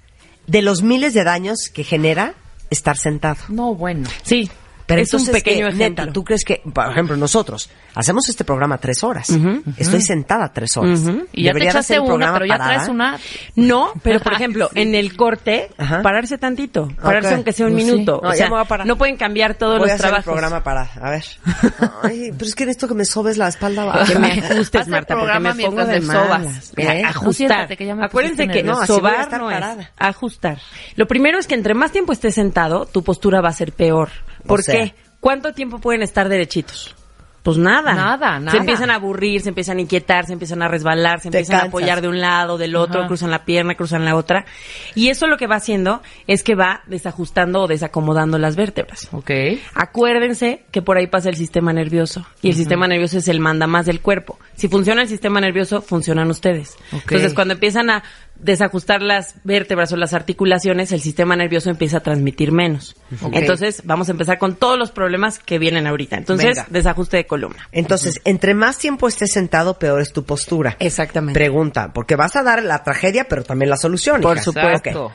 de 0.48 0.62
los 0.62 0.82
miles 0.82 1.14
de 1.14 1.24
daños 1.24 1.70
que 1.72 1.84
genera 1.84 2.34
estar 2.70 2.98
sentado. 2.98 3.38
No, 3.50 3.76
bueno. 3.76 4.10
Sí, 4.24 4.50
Pero 4.92 5.02
es 5.04 5.14
un 5.14 5.20
entonces, 5.22 5.44
pequeño 5.44 5.68
¿qué? 5.68 5.74
ejemplo. 5.76 6.04
Neta, 6.06 6.14
¿tú 6.14 6.24
crees 6.24 6.44
que, 6.46 6.62
por 6.74 6.90
ejemplo, 6.92 7.16
nosotros 7.18 7.70
hacemos 7.96 8.28
este 8.30 8.44
programa 8.44 8.78
tres 8.78 9.04
horas? 9.04 9.30
Estoy 9.78 10.02
sentada 10.02 10.52
tres 10.54 10.76
horas. 10.78 11.00
Y 11.32 11.44
ya 11.44 11.52
te 11.52 11.60
Debería 11.60 11.72
de 11.74 11.80
echaste 11.80 11.96
hacer 11.96 12.06
el 12.06 12.12
una, 12.12 12.34
pero 12.34 12.46
ya 12.46 12.58
parada. 12.58 12.74
traes 12.76 12.90
una. 12.90 13.20
No, 13.56 13.94
pero 14.04 14.20
por 14.20 14.34
ejemplo, 14.34 14.70
en 14.76 14.96
el 14.96 15.16
corte, 15.16 15.70
Ajá. 15.78 16.02
pararse 16.02 16.38
tantito, 16.38 16.88
pararse 17.02 17.30
Ok. 17.30 17.34
aunque 17.36 17.54
sea 17.54 17.66
un 17.68 17.74
Pues 17.74 17.86
sí. 17.86 17.92
minuto. 17.92 18.20
No, 18.24 18.30
o 18.30 18.34
sea, 18.34 18.48
a 18.48 18.86
no 18.86 18.98
pueden 18.98 19.18
cambiar 19.18 19.56
todos 19.56 19.80
Voy 19.80 19.90
a 19.90 19.94
los 19.94 19.96
hacer 19.96 20.06
el 20.06 20.10
trabajos. 20.24 20.26
programa 20.26 20.64
para, 20.64 20.82
a 21.02 21.10
ver. 21.10 21.26
Ay, 22.04 22.32
pero 22.38 22.46
es 22.46 22.56
que 22.56 22.66
necesito 22.66 22.88
que 22.88 22.94
me 22.94 23.06
sobes 23.06 23.38
la 23.38 23.48
espalda 23.48 23.86
baja. 23.86 24.06
Que 24.12 24.20
me 24.20 24.32
ajustes, 24.52 24.86
el 24.88 24.92
Marta, 24.92 25.16
porque 25.18 25.40
me 25.40 25.56
pongo 25.56 25.86
de 25.86 26.02
sobas. 26.02 26.74
¿Eh? 26.78 27.02
No, 27.04 27.10
Ajustar. 27.10 27.68
que 27.78 27.86
ya 27.86 27.96
me 27.96 28.06
Acuérdense 28.06 28.48
que 28.48 28.64
no, 28.64 28.80
a 28.80 28.88
sobar 28.88 29.30
no 29.40 29.50
es 29.52 29.88
ajustar. 29.98 30.58
Lo 30.96 31.08
primero 31.08 31.38
es 31.40 31.48
que 31.48 31.56
entre 31.56 31.74
más 31.74 31.92
tiempo 31.92 32.12
estés 32.14 32.36
sentado, 32.36 32.86
tu 32.86 33.04
postura 33.04 33.42
va 33.42 33.50
a 33.50 33.54
ser 33.54 33.72
peor. 33.74 34.10
¿Por 34.46 34.60
O 34.60 34.64
sea. 34.64 34.76
qué? 34.76 34.96
¿Cuánto 35.20 35.54
tiempo 35.54 35.80
pueden 35.80 36.02
estar 36.02 36.30
derechitos? 36.30 36.96
Pues 37.44 37.58
nada. 37.58 37.96
Nada, 37.96 38.40
nada. 38.40 38.52
Se 38.52 38.58
empiezan 38.58 38.92
a 38.92 38.96
aburrir, 38.96 39.42
se 39.42 39.50
empiezan 39.50 39.80
a 39.80 39.82
inquietar, 39.82 40.28
se 40.28 40.34
empiezan 40.34 40.62
a 40.62 40.68
resbalar, 40.68 41.22
se 41.22 41.32
Te 41.32 41.40
empiezan 41.40 41.62
a 41.66 41.70
apoyar 41.70 42.00
de 42.02 42.08
un 42.08 42.20
lado, 42.22 42.60
del 42.60 42.76
otro, 42.76 43.00
Ajá. 43.00 43.08
cruzan 43.08 43.32
la 43.32 43.46
pierna, 43.46 43.74
cruzan 43.74 44.06
la 44.06 44.16
otra. 44.16 44.46
Y 44.94 45.10
eso 45.10 45.26
lo 45.26 45.38
que 45.38 45.48
va 45.48 45.56
haciendo 45.56 46.04
es 46.28 46.44
que 46.44 46.54
va 46.54 46.82
desajustando 46.86 47.62
o 47.62 47.68
desacomodando 47.68 48.38
las 48.38 48.56
vértebras. 48.56 49.08
Ok. 49.12 49.32
Acuérdense 49.74 50.66
que 50.72 50.84
por 50.84 50.98
ahí 50.98 51.08
pasa 51.08 51.30
el 51.30 51.36
sistema 51.36 51.74
nervioso 51.74 52.28
y 52.44 52.50
el 52.50 52.56
sistema 52.56 52.88
nervioso 52.88 53.18
es 53.18 53.28
el 53.28 53.40
manda 53.40 53.66
más 53.66 53.88
del 53.88 54.02
cuerpo. 54.02 54.38
Si 54.56 54.68
funciona 54.68 55.02
el 55.02 55.08
sistema 55.08 55.42
nervioso, 55.42 55.82
funcionan 55.82 56.30
ustedes. 56.30 56.78
Ok. 56.94 57.02
Entonces, 57.06 57.34
cuando 57.34 57.56
empiezan 57.56 57.90
a 57.90 58.04
desajustar 58.42 59.02
las 59.02 59.36
vértebras 59.44 59.92
o 59.94 59.98
las 59.98 60.14
articulaciones, 60.14 60.92
el 60.92 61.02
sistema 61.02 61.36
nervioso 61.36 61.70
empieza 61.70 61.98
a 61.98 62.00
transmitir 62.02 62.52
menos. 62.52 62.96
Entonces, 63.32 63.82
vamos 63.86 64.10
a 64.10 64.12
empezar 64.12 64.38
con 64.38 64.56
todos 64.56 64.78
los 64.78 64.92
problemas 64.92 65.40
que 65.40 65.60
vienen 65.60 65.88
ahorita. 65.88 66.18
Entonces, 66.18 66.58
Venga. 66.58 66.68
desajuste 66.70 67.18
de 67.18 67.26
columna. 67.26 67.68
Entonces, 67.72 68.20
entre 68.26 68.54
más 68.54 68.78
tiempo 68.78 69.08
estés 69.08 69.32
sentado, 69.32 69.78
peor 69.78 70.02
es 70.02 70.12
tu 70.12 70.24
postura. 70.24 70.76
Exactamente. 70.80 71.40
Pregunta, 71.40 71.92
porque 71.94 72.16
vas 72.16 72.36
a 72.36 72.44
dar 72.44 72.64
la 72.64 72.84
tragedia, 72.84 73.26
pero 73.30 73.44
también 73.44 73.70
la 73.70 73.78
solución. 73.78 74.22
Por 74.22 74.38
hija. 74.38 74.44
supuesto. 74.44 75.12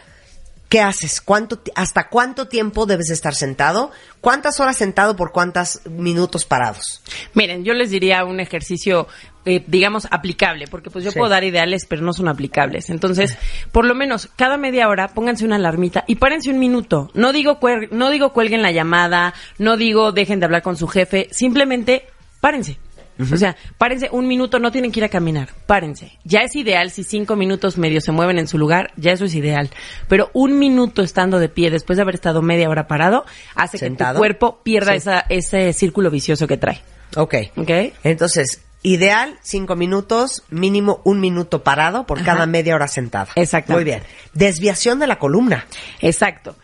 ¿Qué 0.69 0.81
haces? 0.81 1.21
¿Cuánto, 1.21 1.61
¿Hasta 1.77 2.09
cuánto 2.09 2.49
tiempo 2.49 2.87
debes 2.87 3.07
de 3.07 3.15
estar 3.15 3.35
sentado? 3.37 3.93
¿Cuántas 4.21 4.59
horas 4.59 4.77
sentado 4.77 5.15
por 5.15 5.31
cuántos 5.31 5.81
minutos 5.87 6.45
parados? 6.45 7.03
Miren, 7.35 7.65
yo 7.65 7.73
les 7.73 7.91
diría 7.91 8.25
un 8.25 8.41
ejercicio, 8.41 9.07
eh, 9.45 9.63
digamos, 9.69 10.09
aplicable, 10.11 10.67
porque 10.67 10.91
pues 10.91 11.05
yo 11.05 11.13
Sí. 11.13 11.19
puedo 11.19 11.31
dar 11.31 11.45
ideales, 11.45 11.87
pero 11.87 12.03
no 12.03 12.13
son 12.13 12.27
aplicables. 12.27 12.91
Entonces, 12.91 13.39
por 13.71 13.85
lo 13.85 13.95
menos 13.95 14.29
cada 14.35 14.57
media 14.57 14.89
hora 14.89 15.07
pónganse 15.07 15.45
una 15.45 15.55
alarmita 15.55 16.03
y 16.09 16.17
párense 16.17 16.51
un 16.51 16.59
minuto. 16.59 17.11
No 17.15 17.33
digo, 17.33 17.61
no 17.93 18.11
digo 18.11 18.33
cuelguen 18.33 18.63
la 18.63 18.73
llamada, 18.73 19.35
no 19.59 19.77
digo 19.77 20.11
dejen 20.11 20.41
de 20.41 20.47
hablar 20.47 20.63
con 20.63 20.77
su 20.77 20.89
jefe, 20.89 21.29
simplemente 21.31 22.07
párense. 22.41 22.79
O 23.19 23.37
sea, 23.37 23.57
párense 23.79 24.09
un 24.13 24.29
minuto, 24.29 24.59
no 24.59 24.71
tienen 24.71 24.93
que 24.93 25.01
ir 25.01 25.05
a 25.05 25.09
caminar, 25.09 25.49
párense. 25.67 26.13
Ya 26.25 26.41
es 26.41 26.55
ideal 26.55 26.91
si 26.91 27.03
cinco 27.03 27.35
minutos 27.37 27.79
medio 27.79 28.01
se 28.01 28.13
mueven 28.13 28.39
en 28.39 28.47
su 28.47 28.59
lugar, 28.59 28.93
ya 28.97 29.13
eso 29.13 29.25
es 29.25 29.35
ideal. 29.35 29.71
Pero 30.09 30.31
un 30.35 30.59
minuto 30.59 31.03
estando 31.03 31.39
de 31.39 31.49
pie 31.49 31.71
después 31.71 31.97
de 31.97 32.03
haber 32.03 32.15
estado 32.17 32.43
media 32.43 32.69
hora 32.69 32.87
parado, 32.87 33.25
hace 33.55 33.79
que 33.79 33.91
tu 33.91 34.05
cuerpo 34.17 34.61
pierda 34.63 34.93
Sí. 34.93 34.99
esa, 34.99 35.21
ese 35.31 35.73
círculo 35.73 36.11
vicioso 36.11 36.47
que 36.47 36.57
trae. 36.59 36.83
Ok. 37.17 37.35
¿Ok? 37.57 37.71
Entonces, 38.05 38.63
ideal, 38.83 39.39
cinco 39.43 39.77
minutos, 39.77 40.43
mínimo 40.51 41.01
un 41.05 41.21
minuto 41.21 41.63
parado 41.65 42.05
por 42.07 42.23
cada 42.23 42.47
media 42.47 42.75
hora 42.75 42.87
sentada. 42.89 43.29
Exactamente. 43.35 43.75
Muy 43.75 43.85
bien. 43.85 44.03
Desviación 44.35 44.99
de 44.99 45.07
la 45.07 45.19
columna. 45.19 45.67
Exacto. 46.01 46.57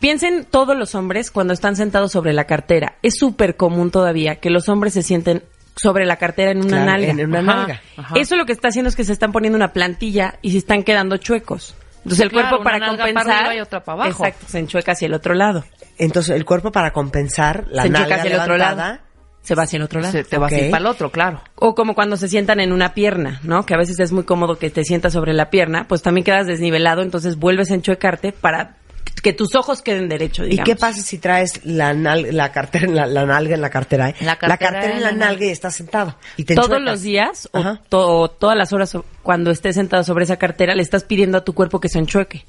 Piensen 0.00 0.44
todos 0.48 0.76
los 0.76 0.94
hombres 0.94 1.30
cuando 1.30 1.52
están 1.52 1.74
sentados 1.76 2.12
sobre 2.12 2.32
la 2.32 2.44
cartera. 2.44 2.96
Es 3.02 3.18
súper 3.18 3.56
común 3.56 3.90
todavía 3.90 4.36
que 4.36 4.48
los 4.48 4.68
hombres 4.68 4.94
se 4.94 5.02
sienten 5.02 5.42
sobre 5.80 6.04
la 6.06 6.16
cartera 6.16 6.50
en 6.52 6.58
una 6.58 6.68
Claro, 6.68 6.84
nalga. 6.86 7.08
en 7.10 7.20
una 7.26 7.38
Ajá. 7.40 7.54
nalga. 7.56 7.80
Ajá. 7.96 8.14
Eso 8.18 8.36
lo 8.36 8.44
que 8.46 8.52
está 8.52 8.68
haciendo 8.68 8.88
es 8.88 8.96
que 8.96 9.04
se 9.04 9.12
están 9.12 9.32
poniendo 9.32 9.56
una 9.56 9.72
plantilla 9.72 10.34
y 10.42 10.52
se 10.52 10.58
están 10.58 10.82
quedando 10.82 11.16
chuecos. 11.16 11.74
Entonces 11.98 12.20
el 12.20 12.30
Claro, 12.30 12.48
cuerpo 12.48 12.64
para 12.64 12.78
para 12.78 12.96
compensar 12.96 13.30
arriba 13.32 13.54
y 13.56 13.60
otra 13.60 13.82
para 13.84 14.02
abajo. 14.04 14.24
Exacto, 14.24 14.46
se 14.48 14.58
enchueca 14.58 14.92
hacia 14.92 15.06
el 15.06 15.14
otro 15.14 15.34
lado. 15.34 15.64
Entonces, 15.98 16.36
el 16.36 16.44
cuerpo 16.44 16.70
para 16.70 16.92
compensar 16.92 17.66
la 17.70 17.82
se 17.82 17.88
enchueca 17.88 18.08
nalga 18.08 18.16
hacia 18.22 18.34
el 18.34 18.40
otro 18.40 18.56
lado. 18.56 18.98
Se 19.42 19.54
va 19.54 19.62
hacia 19.64 19.76
el 19.78 19.82
otro 19.82 20.00
lado. 20.00 20.12
Se 20.12 20.24
te 20.24 20.36
vas 20.38 20.52
a 20.52 20.58
ir 20.58 20.70
para 20.70 20.80
el 20.80 20.86
otro, 20.86 21.10
claro. 21.10 21.42
O 21.56 21.74
como 21.74 21.94
cuando 21.94 22.16
se 22.16 22.28
sientan 22.28 22.60
en 22.60 22.72
una 22.72 22.92
pierna, 22.94 23.40
¿no? 23.42 23.64
Que 23.66 23.74
a 23.74 23.78
veces 23.78 23.98
es 23.98 24.12
muy 24.12 24.24
cómodo 24.24 24.58
que 24.58 24.68
te 24.70 24.84
sientas 24.84 25.12
sobre 25.14 25.32
la 25.32 25.48
pierna, 25.50 25.86
pues 25.88 26.02
también 26.02 26.24
quedas 26.24 26.46
desnivelado, 26.46 27.02
entonces 27.02 27.36
vuelves 27.36 27.70
a 27.70 27.74
enchuecarte 27.74 28.32
para 28.32 28.76
que 29.22 29.32
tus 29.32 29.54
ojos 29.54 29.82
queden 29.82 30.08
derechos, 30.08 30.46
¿Y 30.46 30.50
digamos. 30.50 30.66
qué 30.66 30.76
pasa 30.76 31.00
si 31.02 31.18
traes 31.18 31.64
la, 31.64 31.92
nal- 31.94 32.32
la 32.32 32.52
cartera, 32.52 32.86
en 32.86 32.94
la, 32.96 33.06
la 33.06 33.24
nalga 33.26 33.54
en 33.54 33.60
la 33.60 33.70
cartera? 33.70 34.10
eh? 34.10 34.14
La 34.20 34.36
cartera 34.36 34.84
en 34.86 34.92
en 34.98 35.02
la 35.02 35.12
nalga 35.12 35.44
y 35.46 35.50
estás 35.50 35.74
sentado. 35.74 36.16
Y 36.36 36.44
te 36.44 36.54
Todos 36.54 36.68
enchuecas. 36.68 36.90
los 36.92 37.02
días 37.02 37.48
o 37.52 37.58
Ajá. 37.58 37.80
to- 37.88 38.06
o 38.20 38.28
todas 38.30 38.56
las 38.56 38.72
horas 38.72 38.96
cuando 39.22 39.50
estés 39.50 39.74
sentado 39.76 40.04
sobre 40.04 40.24
esa 40.24 40.36
cartera, 40.36 40.74
le 40.74 40.82
estás 40.82 41.04
pidiendo 41.04 41.38
a 41.38 41.44
tu 41.44 41.52
cuerpo 41.54 41.80
que 41.80 41.88
se 41.88 41.98
enchueque. 41.98 42.44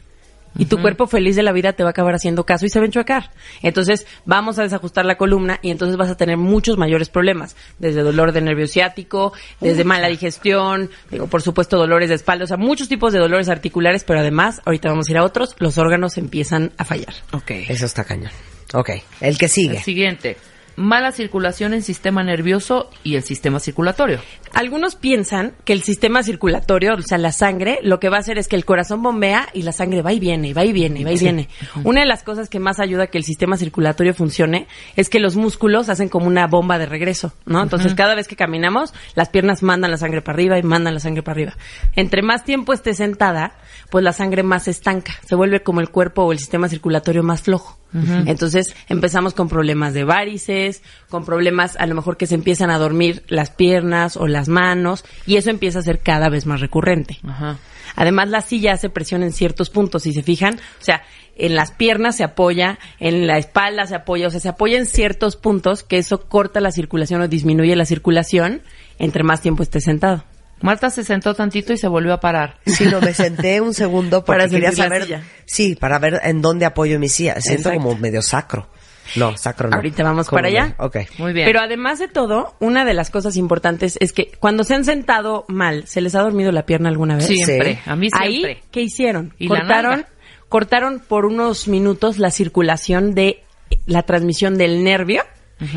Y 0.57 0.65
tu 0.65 0.81
cuerpo 0.81 1.07
feliz 1.07 1.35
de 1.35 1.43
la 1.43 1.51
vida 1.51 1.73
te 1.73 1.83
va 1.83 1.89
a 1.89 1.91
acabar 1.91 2.15
haciendo 2.15 2.45
caso 2.45 2.65
y 2.65 2.69
se 2.69 2.79
va 2.79 2.83
a 2.83 2.87
enchuecar. 2.87 3.31
Entonces, 3.61 4.07
vamos 4.25 4.59
a 4.59 4.63
desajustar 4.63 5.05
la 5.05 5.15
columna 5.15 5.59
y 5.61 5.71
entonces 5.71 5.97
vas 5.97 6.09
a 6.09 6.17
tener 6.17 6.37
muchos 6.37 6.77
mayores 6.77 7.09
problemas. 7.09 7.55
Desde 7.77 8.01
dolor 8.01 8.31
de 8.31 8.41
nervio 8.41 8.67
ciático, 8.67 9.33
desde 9.61 9.83
mala 9.83 10.07
digestión, 10.07 10.89
digo, 11.11 11.27
por 11.27 11.41
supuesto, 11.41 11.77
dolores 11.77 12.09
de 12.09 12.15
espalda, 12.15 12.45
o 12.45 12.47
sea, 12.47 12.57
muchos 12.57 12.89
tipos 12.89 13.13
de 13.13 13.19
dolores 13.19 13.49
articulares, 13.49 14.03
pero 14.03 14.19
además, 14.19 14.61
ahorita 14.65 14.89
vamos 14.89 15.07
a 15.07 15.11
ir 15.11 15.17
a 15.17 15.23
otros, 15.23 15.55
los 15.59 15.77
órganos 15.77 16.17
empiezan 16.17 16.71
a 16.77 16.85
fallar. 16.85 17.13
Ok. 17.31 17.51
Eso 17.69 17.85
está 17.85 18.03
cañón. 18.03 18.31
Ok. 18.73 18.91
El 19.21 19.37
que 19.37 19.47
sigue. 19.47 19.77
El 19.77 19.83
siguiente. 19.83 20.37
Mala 20.79 21.11
circulación 21.11 21.73
en 21.73 21.83
sistema 21.83 22.23
nervioso 22.23 22.89
y 23.03 23.15
el 23.15 23.23
sistema 23.23 23.59
circulatorio. 23.59 24.21
Algunos 24.53 24.95
piensan 24.95 25.53
que 25.65 25.73
el 25.73 25.83
sistema 25.83 26.23
circulatorio, 26.23 26.95
o 26.95 27.01
sea, 27.01 27.17
la 27.17 27.31
sangre, 27.31 27.79
lo 27.83 27.99
que 27.99 28.09
va 28.09 28.17
a 28.17 28.19
hacer 28.21 28.37
es 28.37 28.47
que 28.47 28.55
el 28.55 28.65
corazón 28.65 29.03
bombea 29.03 29.49
y 29.53 29.61
la 29.63 29.73
sangre 29.73 30.01
va 30.01 30.13
y 30.13 30.19
viene, 30.19 30.47
y 30.47 30.53
va 30.53 30.63
y 30.63 30.71
viene, 30.71 31.01
y 31.01 31.03
va 31.03 31.11
y 31.11 31.19
viene. 31.19 31.49
Una 31.83 31.99
de 31.99 32.07
las 32.07 32.23
cosas 32.23 32.49
que 32.49 32.59
más 32.59 32.79
ayuda 32.79 33.03
a 33.03 33.07
que 33.07 33.17
el 33.17 33.25
sistema 33.25 33.57
circulatorio 33.57 34.13
funcione 34.13 34.67
es 34.95 35.09
que 35.09 35.19
los 35.19 35.35
músculos 35.35 35.89
hacen 35.89 36.09
como 36.09 36.27
una 36.27 36.47
bomba 36.47 36.79
de 36.79 36.85
regreso, 36.85 37.33
¿no? 37.45 37.61
Entonces, 37.61 37.93
cada 37.93 38.15
vez 38.15 38.27
que 38.27 38.37
caminamos, 38.37 38.93
las 39.15 39.29
piernas 39.29 39.61
mandan 39.61 39.91
la 39.91 39.97
sangre 39.97 40.21
para 40.21 40.35
arriba 40.37 40.57
y 40.57 40.63
mandan 40.63 40.93
la 40.93 40.99
sangre 40.99 41.23
para 41.23 41.33
arriba. 41.33 41.57
Entre 41.95 42.21
más 42.21 42.45
tiempo 42.45 42.73
esté 42.73 42.93
sentada, 42.93 43.57
pues 43.91 44.03
la 44.03 44.13
sangre 44.13 44.43
más 44.43 44.63
se 44.63 44.71
estanca, 44.71 45.13
se 45.27 45.35
vuelve 45.35 45.61
como 45.61 45.81
el 45.81 45.89
cuerpo 45.89 46.23
o 46.23 46.31
el 46.31 46.39
sistema 46.39 46.69
circulatorio 46.69 47.21
más 47.21 47.41
flojo. 47.41 47.77
Entonces 47.91 48.75
empezamos 48.87 49.33
con 49.33 49.49
problemas 49.49 49.95
de 49.95 50.03
varices, 50.03 50.68
con 51.09 51.25
problemas 51.25 51.75
a 51.77 51.85
lo 51.85 51.95
mejor 51.95 52.17
que 52.17 52.27
se 52.27 52.35
empiezan 52.35 52.69
a 52.71 52.77
dormir 52.77 53.23
las 53.27 53.49
piernas 53.51 54.17
o 54.17 54.27
las 54.27 54.47
manos 54.47 55.03
y 55.25 55.37
eso 55.37 55.49
empieza 55.49 55.79
a 55.79 55.83
ser 55.83 55.99
cada 55.99 56.29
vez 56.29 56.45
más 56.45 56.61
recurrente. 56.61 57.17
Ajá. 57.27 57.57
Además 57.95 58.29
la 58.29 58.41
silla 58.41 58.73
hace 58.73 58.89
presión 58.89 59.23
en 59.23 59.31
ciertos 59.33 59.69
puntos, 59.69 60.03
si 60.03 60.13
se 60.13 60.23
fijan, 60.23 60.55
o 60.55 60.83
sea, 60.83 61.01
en 61.35 61.55
las 61.55 61.71
piernas 61.71 62.17
se 62.17 62.23
apoya, 62.23 62.77
en 62.99 63.25
la 63.27 63.37
espalda 63.37 63.85
se 63.87 63.95
apoya, 63.95 64.27
o 64.27 64.29
sea, 64.29 64.39
se 64.39 64.49
apoya 64.49 64.77
en 64.77 64.85
ciertos 64.85 65.35
puntos 65.35 65.83
que 65.83 65.97
eso 65.97 66.21
corta 66.27 66.59
la 66.59 66.71
circulación 66.71 67.21
o 67.21 67.27
disminuye 67.27 67.75
la 67.75 67.85
circulación 67.85 68.61
entre 68.99 69.23
más 69.23 69.41
tiempo 69.41 69.63
esté 69.63 69.81
sentado. 69.81 70.23
Marta 70.61 70.89
se 70.89 71.05
sentó 71.05 71.33
tantito 71.35 71.71
y 71.71 71.77
se 71.77 71.87
volvió 71.87 72.13
a 72.13 72.19
parar. 72.19 72.57
Sí, 72.65 72.85
no, 72.85 72.99
me 72.99 73.13
senté 73.13 73.61
un 73.61 73.73
segundo 73.73 74.23
porque 74.25 74.39
Para 74.41 74.49
quería 74.49 74.71
saber. 74.73 75.03
silla. 75.03 75.23
Sí, 75.45 75.75
para 75.75 75.99
ver 75.99 76.19
en 76.23 76.41
dónde 76.41 76.65
apoyo 76.65 76.99
mi 76.99 77.07
silla. 77.07 77.39
Siento 77.39 77.69
Exacto. 77.69 77.79
como 77.87 77.97
medio 77.97 78.21
sacro. 78.21 78.67
No, 79.15 79.35
sacro 79.37 79.69
no. 79.69 79.75
Ahorita 79.77 80.03
vamos 80.03 80.27
¿Cómo 80.27 80.37
para 80.37 80.47
allá. 80.47 80.75
Ok. 80.77 80.97
Muy 81.17 81.33
bien. 81.33 81.45
Pero 81.45 81.59
además 81.59 81.99
de 81.99 82.07
todo, 82.07 82.55
una 82.59 82.85
de 82.85 82.93
las 82.93 83.09
cosas 83.09 83.35
importantes 83.35 83.97
es 83.99 84.13
que 84.13 84.31
cuando 84.39 84.63
se 84.63 84.75
han 84.75 84.85
sentado 84.85 85.45
mal, 85.47 85.87
¿se 85.87 86.01
les 86.01 86.15
ha 86.15 86.21
dormido 86.21 86.51
la 86.51 86.65
pierna 86.65 86.89
alguna 86.89 87.15
vez? 87.15 87.25
siempre, 87.27 87.75
Sí. 87.75 87.79
a 87.89 87.95
mí 87.95 88.09
siempre. 88.09 88.51
Ahí, 88.51 88.57
¿qué 88.71 88.81
hicieron? 88.81 89.33
Y 89.39 89.47
cortaron, 89.47 90.05
cortaron 90.47 90.99
por 90.99 91.25
unos 91.25 91.67
minutos 91.67 92.17
la 92.19 92.31
circulación 92.31 93.13
de 93.15 93.43
la 93.85 94.03
transmisión 94.03 94.57
del 94.57 94.83
nervio 94.83 95.23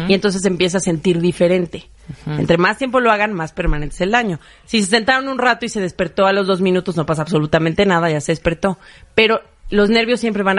y 0.09 0.15
entonces 0.15 0.43
se 0.43 0.49
empieza 0.49 0.79
a 0.79 0.81
sentir 0.81 1.21
diferente. 1.21 1.89
Entre 2.27 2.57
más 2.57 2.79
tiempo 2.79 3.01
lo 3.01 3.11
hagan, 3.11 3.33
más 3.33 3.53
permanente 3.53 3.95
es 3.97 4.01
el 4.01 4.11
daño. 4.13 4.39
Si 4.65 4.81
se 4.83 4.89
sentaron 4.91 5.29
un 5.29 5.39
rato 5.39 5.65
y 5.65 5.69
se 5.69 5.81
despertó 5.81 6.27
a 6.27 6.33
los 6.33 6.47
dos 6.47 6.61
minutos, 6.61 6.97
no 6.97 7.05
pasa 7.07 7.23
absolutamente 7.23 7.85
nada, 7.85 8.09
ya 8.11 8.21
se 8.21 8.31
despertó. 8.33 8.79
Pero 9.15 9.41
los 9.73 9.91
nervios 9.91 10.21
siempre 10.21 10.43
van 10.43 10.59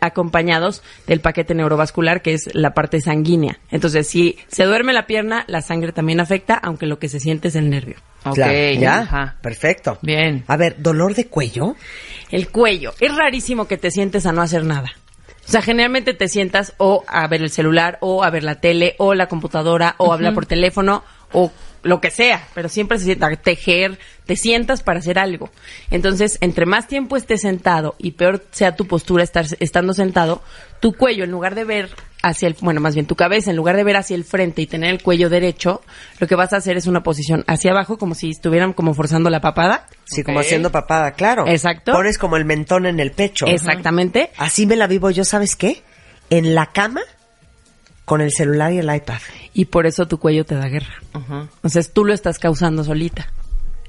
acompañados 0.00 0.82
del 1.06 1.20
paquete 1.20 1.54
neurovascular, 1.54 2.22
que 2.22 2.32
es 2.34 2.48
la 2.54 2.74
parte 2.74 3.00
sanguínea. 3.00 3.58
Entonces, 3.70 4.08
si 4.08 4.38
se 4.48 4.64
duerme 4.64 4.92
la 4.92 5.06
pierna, 5.06 5.44
la 5.48 5.60
sangre 5.62 5.92
también 5.92 6.20
afecta, 6.20 6.54
aunque 6.54 6.86
lo 6.86 6.98
que 6.98 7.08
se 7.08 7.20
siente 7.20 7.48
es 7.48 7.56
el 7.56 7.68
nervio. 7.68 7.96
Ok, 8.24 8.34
Claro, 8.36 8.52
ya. 8.80 8.98
ajá. 9.00 9.36
Perfecto. 9.42 9.98
Bien. 10.00 10.44
A 10.46 10.56
ver, 10.56 10.76
¿dolor 10.78 11.14
de 11.14 11.26
cuello? 11.26 11.74
El 12.30 12.48
cuello. 12.50 12.94
Es 13.00 13.14
rarísimo 13.16 13.66
que 13.66 13.76
te 13.76 13.90
sientes 13.90 14.26
a 14.26 14.32
no 14.32 14.42
hacer 14.42 14.64
nada. 14.64 14.92
O 15.46 15.50
sea, 15.50 15.60
generalmente 15.60 16.14
te 16.14 16.28
sientas 16.28 16.74
o 16.78 17.04
a 17.08 17.26
ver 17.26 17.42
el 17.42 17.50
celular, 17.50 17.98
o 18.00 18.22
a 18.22 18.30
ver 18.30 18.44
la 18.44 18.60
tele, 18.60 18.94
o 18.98 19.14
la 19.14 19.26
computadora, 19.26 19.96
o 19.98 20.12
hablar 20.12 20.34
por 20.34 20.46
teléfono, 20.46 21.02
o 21.32 21.50
lo 21.82 22.00
que 22.00 22.10
sea, 22.10 22.46
pero 22.54 22.68
siempre 22.68 22.98
se 22.98 23.06
sienta 23.06 23.34
tejer, 23.36 23.98
te 24.26 24.36
sientas 24.36 24.82
para 24.82 25.00
hacer 25.00 25.18
algo. 25.18 25.50
Entonces, 25.90 26.38
entre 26.40 26.66
más 26.66 26.86
tiempo 26.86 27.16
estés 27.16 27.42
sentado 27.42 27.94
y 27.98 28.12
peor 28.12 28.44
sea 28.50 28.76
tu 28.76 28.86
postura 28.86 29.24
estar 29.24 29.46
estando 29.60 29.92
sentado, 29.94 30.42
tu 30.80 30.92
cuello, 30.94 31.24
en 31.24 31.30
lugar 31.30 31.54
de 31.54 31.64
ver 31.64 31.90
hacia 32.22 32.46
el, 32.48 32.56
bueno, 32.60 32.80
más 32.80 32.94
bien 32.94 33.06
tu 33.06 33.16
cabeza, 33.16 33.50
en 33.50 33.56
lugar 33.56 33.76
de 33.76 33.84
ver 33.84 33.96
hacia 33.96 34.14
el 34.14 34.24
frente 34.24 34.62
y 34.62 34.66
tener 34.66 34.90
el 34.90 35.02
cuello 35.02 35.28
derecho, 35.28 35.82
lo 36.20 36.26
que 36.26 36.36
vas 36.36 36.52
a 36.52 36.56
hacer 36.56 36.76
es 36.76 36.86
una 36.86 37.02
posición 37.02 37.44
hacia 37.46 37.72
abajo, 37.72 37.98
como 37.98 38.14
si 38.14 38.30
estuvieran 38.30 38.72
como 38.72 38.94
forzando 38.94 39.28
la 39.28 39.40
papada. 39.40 39.88
Sí, 40.04 40.22
como 40.22 40.40
haciendo 40.40 40.70
papada, 40.70 41.12
claro. 41.12 41.46
Exacto. 41.48 41.92
Pones 41.92 42.18
como 42.18 42.36
el 42.36 42.44
mentón 42.44 42.86
en 42.86 43.00
el 43.00 43.10
pecho. 43.10 43.46
Exactamente. 43.46 44.30
Así 44.36 44.66
me 44.66 44.76
la 44.76 44.86
vivo 44.86 45.10
yo, 45.10 45.24
¿sabes 45.24 45.56
qué? 45.56 45.82
En 46.30 46.54
la 46.54 46.66
cama, 46.66 47.02
con 48.04 48.20
el 48.20 48.30
celular 48.32 48.72
y 48.72 48.78
el 48.78 48.94
iPad. 48.94 49.18
y 49.54 49.66
por 49.66 49.86
eso 49.86 50.06
tu 50.06 50.18
cuello 50.18 50.44
te 50.44 50.54
da 50.54 50.68
guerra. 50.68 50.94
Sea, 51.64 51.82
tú 51.92 52.04
lo 52.04 52.12
estás 52.14 52.38
causando 52.38 52.84
solita. 52.84 53.26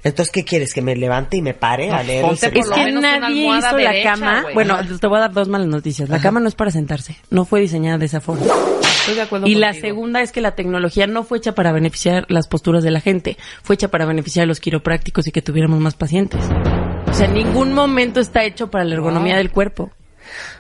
Entonces, 0.06 0.34
¿qué 0.34 0.44
quieres? 0.44 0.74
¿Que 0.74 0.82
me 0.82 0.98
levante 0.98 1.38
y 1.38 1.42
me 1.42 1.54
pare 1.54 1.90
a 1.90 2.04
leer 2.04 2.26
el 2.26 2.32
ponte 2.32 2.50
por 2.50 2.58
Es 2.58 2.70
que 2.70 2.92
nadie 2.92 3.48
hizo 3.58 3.78
la 3.78 4.04
cama. 4.04 4.44
Bueno, 4.54 4.78
te 5.00 5.08
voy 5.08 5.18
a 5.18 5.22
dar 5.22 5.32
dos 5.32 5.48
malas 5.48 5.68
noticias. 5.68 6.10
La 6.10 6.20
cama 6.20 6.42
no 6.42 6.50
es 6.50 6.56
para 6.56 6.72
sentarse. 6.72 7.16
No 7.30 7.46
fue 7.46 7.62
diseñada 7.62 7.98
de 7.98 8.06
esa 8.08 8.20
forma. 8.20 8.46
Estoy 8.82 9.16
de 9.16 9.22
acuerdo 9.22 9.48
Y 9.48 9.56
la 9.56 9.74
segunda 9.74 10.22
es 10.22 10.34
que 10.34 10.42
la 10.42 10.56
tecnología 10.56 11.08
no 11.08 11.24
fue 11.24 11.38
hecha 11.38 11.56
para 11.56 11.72
beneficiar 11.72 12.26
las 12.30 12.50
posturas 12.50 12.84
de 12.84 12.92
la 12.92 13.00
gente. 13.00 13.38
Fue 13.64 13.76
hecha 13.76 13.88
para 13.88 14.06
beneficiar 14.06 14.44
a 14.44 14.48
los 14.48 14.60
quiroprácticos 14.60 15.26
y 15.28 15.32
que 15.32 15.42
tuviéramos 15.42 15.80
más 15.80 15.96
pacientes. 15.96 16.42
O 17.08 17.14
sea, 17.14 17.28
en 17.28 17.34
ningún 17.36 17.72
momento 17.74 18.20
está 18.20 18.44
hecho 18.44 18.70
para 18.70 18.84
la 18.84 18.96
ergonomía 18.96 19.36
Wow. 19.36 19.38
del 19.38 19.52
cuerpo. 19.52 19.92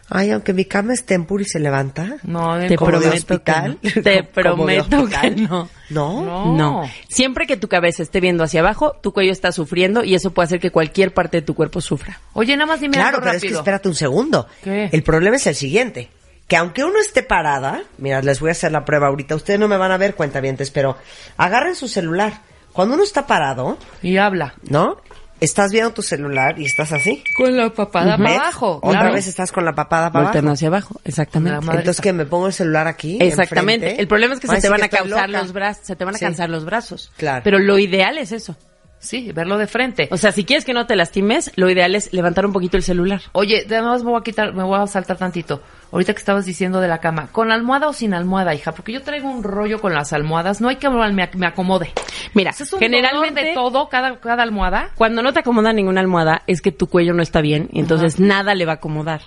Ay, 0.09 0.31
aunque 0.31 0.53
mi 0.53 0.65
cama 0.65 0.93
es 0.93 1.05
tempur 1.05 1.41
y 1.41 1.45
se 1.45 1.59
levanta. 1.59 2.17
No, 2.23 2.59
Te 2.67 2.75
¿Como 2.75 2.91
de 2.91 2.97
prometo 2.99 3.15
hospital? 3.33 3.77
que 3.81 3.88
no. 3.95 4.01
Te 4.01 4.01
¿Como 4.01 4.65
de 4.67 4.83
prometo 4.83 5.05
que 5.09 5.31
no. 5.41 5.69
¿No? 5.89 6.23
No. 6.23 6.55
No. 6.55 6.89
Siempre 7.07 7.47
que 7.47 7.57
tu 7.57 7.67
cabeza 7.67 8.03
esté 8.03 8.19
viendo 8.19 8.43
hacia 8.43 8.59
abajo, 8.62 8.93
tu 9.01 9.13
cuello 9.13 9.31
está 9.31 9.51
sufriendo 9.51 10.03
y 10.03 10.15
eso 10.15 10.31
puede 10.31 10.45
hacer 10.47 10.59
que 10.59 10.71
cualquier 10.71 11.13
parte 11.13 11.38
de 11.38 11.41
tu 11.41 11.55
cuerpo 11.55 11.81
sufra. 11.81 12.19
Oye, 12.33 12.55
nada 12.55 12.67
más 12.67 12.79
dime 12.81 12.93
Claro, 12.95 13.17
algo 13.17 13.21
pero 13.25 13.36
es 13.36 13.41
que 13.41 13.47
rápido. 13.47 13.59
espérate 13.59 13.88
un 13.89 13.95
segundo. 13.95 14.47
¿Qué? 14.63 14.89
El 14.91 15.03
problema 15.03 15.36
es 15.38 15.47
el 15.47 15.55
siguiente. 15.55 16.09
Que 16.47 16.57
aunque 16.57 16.83
uno 16.83 16.99
esté 16.99 17.23
parada, 17.23 17.83
mira, 17.97 18.21
les 18.21 18.39
voy 18.39 18.49
a 18.49 18.51
hacer 18.51 18.71
la 18.71 18.83
prueba 18.86 19.07
ahorita. 19.07 19.36
Ustedes 19.36 19.59
no 19.59 19.67
me 19.69 19.77
van 19.77 19.91
a 19.91 19.97
ver, 19.97 20.13
cuentavientes, 20.15 20.71
pero 20.71 20.97
agarren 21.38 21.75
su 21.75 21.88
celular. 21.88 22.41
Cuando 22.73 22.95
uno 22.95 23.03
está 23.03 23.25
parado, 23.27 23.77
Y 24.01 24.17
habla. 24.17 24.55
¿no? 24.63 24.97
Estás 25.43 25.71
viendo 25.71 25.91
tu 25.93 26.01
celular 26.01 26.58
y 26.60 26.65
estás 26.65 26.91
así. 26.93 27.23
Con 27.38 27.56
la 27.58 27.69
papada 27.69 28.17
para 28.17 28.36
abajo. 28.36 28.77
Otra 28.82 28.99
claro. 29.01 29.13
vez 29.15 29.27
estás 29.27 29.51
con 29.51 29.65
la 29.65 29.73
papada 29.73 30.12
para 30.12 30.25
Volteando 30.25 30.49
abajo. 30.51 30.53
hacia 30.56 30.67
abajo, 30.69 31.01
exactamente. 31.03 31.58
Entonces 31.65 31.99
que 32.01 32.13
me 32.13 32.25
pongo 32.25 32.47
el 32.47 32.53
celular 32.53 32.88
aquí. 32.88 33.17
Exactamente. 33.19 33.86
enfrente, 33.88 34.01
El 34.01 34.08
problema 34.08 34.34
es 34.36 34.39
que 34.39 34.47
se 34.47 34.51
te 34.53 34.56
decir 34.58 34.71
van 34.71 34.82
a 34.82 34.86
estoy 34.86 34.99
cansar 34.99 35.29
loca. 35.29 35.41
los 35.41 35.51
brazos, 35.53 35.86
se 35.86 35.95
te 35.95 36.06
van 36.06 36.15
a 36.15 36.17
Sí. 36.17 36.25
cansar 36.25 36.49
los 36.49 36.63
brazos. 36.65 37.12
Claro. 37.17 37.41
Pero 37.43 37.60
lo 37.60 37.77
ideal 37.77 38.17
es 38.17 38.32
eso. 38.32 38.56
Sí, 38.99 39.34
verlo 39.34 39.58
de 39.58 39.67
frente. 39.67 40.08
O 40.12 40.17
sea, 40.17 40.32
si 40.32 40.45
quieres 40.45 40.63
que 40.63 40.73
no 40.73 40.86
te 40.88 40.95
lastimes, 40.95 41.51
lo 41.58 41.69
ideal 41.69 41.93
es 41.93 42.13
levantar 42.13 42.45
un 42.45 42.53
poquito 42.53 42.77
el 42.77 42.84
celular. 42.84 43.21
Oye, 43.34 43.63
además 43.65 44.01
me 44.06 44.12
voy 44.12 44.21
a 44.21 44.23
quitar, 44.23 44.53
me 44.53 44.63
voy 44.63 44.79
a 44.79 44.88
saltar 44.88 45.17
tantito. 45.17 45.62
Ahorita 45.93 46.13
que 46.13 46.19
estabas 46.19 46.47
diciendo 46.47 46.82
de 46.82 46.88
la 46.88 46.97
cama, 46.97 47.27
¿con 47.32 47.51
almohada 47.51 47.88
o 47.88 47.93
sin 47.93 48.15
almohada, 48.15 48.56
hija? 48.56 48.71
Porque 48.71 48.91
yo 48.91 49.03
traigo 49.03 49.29
un 49.29 49.43
rollo 49.43 49.79
con 49.79 49.93
las 49.93 50.12
almohadas, 50.12 50.60
no 50.60 50.69
hay 50.69 50.77
que 50.77 50.89
me, 50.89 51.29
me 51.36 51.45
acomode. 51.45 51.91
Mira, 52.34 52.49
Ese 52.49 52.63
es 52.63 52.73
un 52.73 52.79
generalmente 52.79 53.41
dolor 53.41 53.49
de 53.49 53.53
todo, 53.53 53.89
cada, 53.89 54.19
cada 54.19 54.41
almohada. 54.41 54.89
cuando 54.95 55.21
no 55.21 55.34
te 55.34 55.41
acomoda 55.41 55.71
ninguna 55.71 56.01
almohada 56.01 56.41
es 56.47 56.62
que 56.62 56.71
tu 56.71 56.88
cuello 56.88 57.13
no 57.13 57.21
está 57.21 57.41
bien 57.41 57.69
y 57.71 57.79
entonces 57.79 58.19
nada 58.19 58.56
le 58.56 58.65
va 58.65 58.71
a 58.71 58.75
acomodar. 58.75 59.21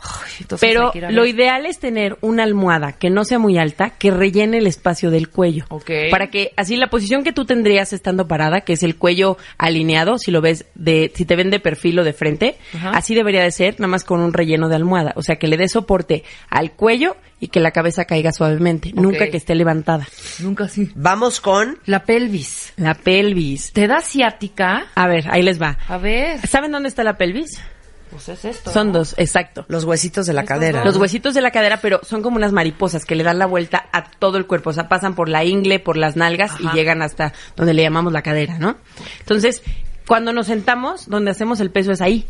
Pero 0.61 0.91
lo 1.11 1.25
ideal 1.25 1.67
es 1.67 1.79
tener 1.79 2.19
una 2.21 2.43
almohada 2.43 2.95
que 2.95 3.11
no 3.11 3.25
sea 3.25 3.39
muy 3.39 3.59
alta, 3.59 3.91
que 3.91 4.11
rellene 4.11 4.59
el 4.59 4.67
espacio 4.67 5.13
del 5.13 5.29
cuello. 5.29 5.67
Ok. 5.69 5.91
Para 6.11 6.31
que 6.31 6.53
así 6.57 6.77
la 6.77 6.89
posición 6.89 7.23
que 7.23 7.33
tú 7.33 7.45
tendrías 7.45 7.93
estando 7.93 8.27
parada, 8.27 8.63
que 8.63 8.73
es 8.73 8.83
el 8.83 8.97
cuello 8.97 9.37
alineado, 9.57 10.19
si 10.19 10.33
lo 10.33 10.41
ves 10.41 10.67
de, 10.75 11.13
si 11.15 11.25
te 11.25 11.37
ven 11.37 11.51
de 11.51 11.61
perfil 11.61 12.01
o 12.01 12.05
de 12.05 12.13
frente, 12.13 12.57
Ajá. 12.75 12.91
así 12.91 13.15
debería 13.15 13.43
de 13.43 13.53
ser, 13.53 13.79
nada 13.79 13.87
más 13.87 14.03
con 14.03 14.21
un 14.21 14.33
relleno 14.33 14.69
de 14.69 14.75
almohada. 14.75 15.13
O 15.15 15.23
sea, 15.23 15.37
que 15.37 15.47
le 15.47 15.57
dé 15.57 15.69
soporte 15.69 16.25
al 16.57 16.73
cuello 16.73 17.17
y 17.39 17.49
que 17.49 17.61
la 17.61 17.71
cabeza 17.71 18.07
caiga 18.07 18.33
suavemente, 18.33 18.93
nunca 18.95 19.29
que 19.29 19.37
esté 19.37 19.55
levantada. 19.55 20.09
Nunca 20.39 20.65
así. 20.65 20.91
Vamos 20.95 21.41
con 21.41 21.79
La 21.85 22.05
pelvis. 22.05 22.73
La 22.77 22.95
pelvis. 22.95 23.73
¿Te 23.73 23.87
da 23.87 24.01
ciática? 24.01 24.87
A 24.95 25.07
ver, 25.07 25.27
ahí 25.31 25.43
les 25.43 25.61
va. 25.61 25.77
A 25.89 25.99
ver. 25.99 26.47
¿Saben 26.47 26.73
dónde 26.73 26.89
está 26.89 27.05
la 27.05 27.19
pelvis? 27.19 27.61
Pues 28.11 28.29
es 28.29 28.45
esto. 28.45 28.73
Son 28.73 28.89
¿no? 28.89 29.01
dos, 29.01 29.15
exacto. 29.19 29.67
los 29.69 29.85
huesitos 29.85 30.27
de 30.27 30.33
la 30.33 30.43
Estos 30.43 30.57
cadera. 30.57 30.85
Los 30.85 30.97
huesitos 30.97 31.35
de 31.35 31.41
la 31.43 31.51
cadera, 31.51 31.81
pero 31.83 32.01
son 32.03 32.23
como 32.23 32.37
unas 32.37 32.53
mariposas 32.53 33.05
que 33.05 33.17
le 33.17 33.25
dan 33.25 33.39
la 33.39 33.47
vuelta 33.47 33.89
a 33.93 34.05
todo 34.11 34.39
el 34.39 34.47
cuerpo. 34.47 34.71
O 34.71 34.73
sea, 34.73 34.89
pasan 34.89 35.15
por 35.15 35.29
la 35.29 35.45
ingle, 35.45 35.81
por 35.81 35.97
las 35.97 36.17
nalgas 36.17 36.53
y 36.61 36.69
llegan 36.75 37.03
hasta 37.03 37.35
donde 37.57 37.75
le 37.75 37.83
llamamos 37.83 38.13
la 38.13 38.23
cadera, 38.23 38.59
¿no? 38.59 38.77
Entonces, 39.21 39.63
cuando 40.07 40.33
nos 40.33 40.47
sentamos, 40.47 41.09
donde 41.09 41.31
hacemos 41.31 41.61
el 41.61 41.71
peso 41.71 41.93
es 41.93 42.01
ahí. 42.01 42.27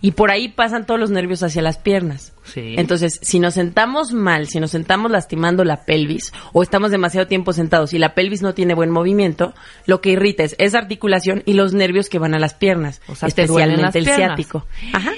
Y 0.00 0.12
por 0.12 0.30
ahí 0.30 0.48
pasan 0.48 0.86
todos 0.86 1.00
los 1.00 1.10
nervios 1.10 1.42
hacia 1.42 1.60
las 1.60 1.76
piernas. 1.76 2.32
Sí. 2.44 2.74
Entonces, 2.78 3.18
si 3.22 3.40
nos 3.40 3.54
sentamos 3.54 4.12
mal, 4.12 4.46
si 4.46 4.60
nos 4.60 4.70
sentamos 4.70 5.10
lastimando 5.10 5.64
la 5.64 5.84
pelvis 5.84 6.32
o 6.52 6.62
estamos 6.62 6.90
demasiado 6.92 7.26
tiempo 7.26 7.52
sentados 7.52 7.92
y 7.94 7.98
la 7.98 8.14
pelvis 8.14 8.42
no 8.42 8.54
tiene 8.54 8.74
buen 8.74 8.90
movimiento, 8.90 9.54
lo 9.86 10.00
que 10.00 10.10
irrita 10.10 10.44
es 10.44 10.54
esa 10.58 10.78
articulación 10.78 11.42
y 11.46 11.54
los 11.54 11.74
nervios 11.74 12.08
que 12.08 12.18
van 12.20 12.34
a 12.34 12.38
las 12.38 12.54
piernas, 12.54 13.00
O 13.08 13.14
sea, 13.16 13.26
especialmente 13.28 13.82
las 13.82 13.96
el 13.96 14.04
piernas. 14.04 14.26
ciático. 14.28 14.66
Ajá. 14.92 15.12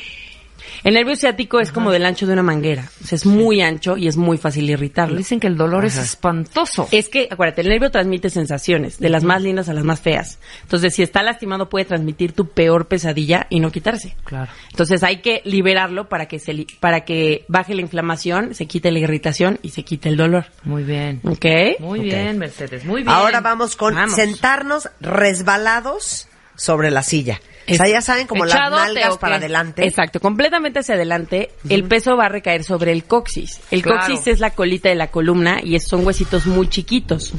El 0.85 0.95
nervio 0.95 1.17
ciático 1.17 1.61
es 1.61 1.73
como 1.73 1.91
del 1.91 2.05
ancho 2.07 2.27
de 2.27 2.33
una 2.33 2.43
manguera. 2.43 2.91
O 3.03 3.07
sea, 3.07 3.17
es 3.17 3.27
muy 3.27 3.61
ancho 3.63 3.97
y 3.97 4.09
es 4.09 4.17
muy 4.17 4.39
fácil 4.39 4.69
irritarlo. 4.71 5.17
Dicen 5.17 5.41
que 5.41 5.47
el 5.47 5.57
dolor 5.57 5.85
es 5.85 5.97
espantoso. 5.97 6.89
Es 6.93 7.09
que, 7.09 7.29
acuérdate, 7.31 7.63
el 7.63 7.69
nervio 7.69 7.91
transmite 7.91 8.31
sensaciones, 8.31 8.99
de 8.99 9.09
las 9.09 9.25
más 9.25 9.43
lindas 9.43 9.69
a 9.69 9.73
las 9.73 9.85
más 9.85 10.01
feas. 10.01 10.39
Entonces, 10.63 10.95
si 10.95 11.03
está 11.03 11.23
lastimado, 11.23 11.69
puede 11.69 11.85
transmitir 11.85 12.33
tu 12.33 12.49
peor 12.49 12.87
pesadilla 12.89 13.47
y 13.51 13.61
no 13.61 13.71
quitarse. 13.73 14.17
Claro. 14.25 14.51
Entonces, 14.71 15.03
hay 15.03 15.21
que 15.23 15.43
liberarlo 15.45 16.09
para 16.09 16.27
que 16.27 16.39
se 16.39 16.53
li- 16.55 16.67
para 16.81 17.05
que 17.05 17.45
baje 17.49 17.75
la 17.75 17.83
inflamación, 17.83 18.55
se 18.55 18.67
quite 18.67 18.91
la 18.91 18.99
irritación 18.99 19.59
y 19.63 19.71
se 19.71 19.83
quite 19.85 20.09
el 20.09 20.17
dolor. 20.17 20.47
Muy 20.65 20.83
bien. 20.83 21.21
¿Ok? 21.25 21.47
Muy 21.81 22.01
bien, 22.01 22.39
Mercedes. 22.39 22.85
Muy 22.85 23.03
bien. 23.03 23.09
Ahora 23.15 23.41
vamos 23.41 23.77
con 23.77 23.95
Vamos. 23.95 24.15
sentarnos 24.15 24.89
resbalados 25.01 26.29
sobre 26.57 26.91
la 26.91 27.03
silla. 27.03 27.41
O 27.69 27.75
sea, 27.75 27.89
ya 27.89 28.01
saben, 28.01 28.27
como 28.27 28.45
las 28.45 28.55
¿Echadote 28.55 28.83
nalgas 28.95 29.19
para 29.19 29.37
adelante. 29.37 29.85
Exacto, 29.87 30.21
completamente 30.21 30.79
hacia 30.81 30.95
adelante. 30.95 31.51
El 31.69 31.85
peso 31.85 32.17
va 32.17 32.27
a 32.27 32.29
recaer 32.29 32.65
sobre 32.65 32.93
el 32.93 33.05
coxis. 33.05 33.61
El 33.71 33.83
Claro. 33.83 33.99
coxis 34.07 34.27
es 34.27 34.41
la 34.41 34.51
colita 34.51 34.89
de 34.89 34.95
la 34.95 35.09
columna 35.09 35.61
y 35.63 35.75
es- 35.77 35.87
son 35.89 36.07
huesitos 36.07 36.47
muy 36.47 36.69
chiquitos. 36.69 37.33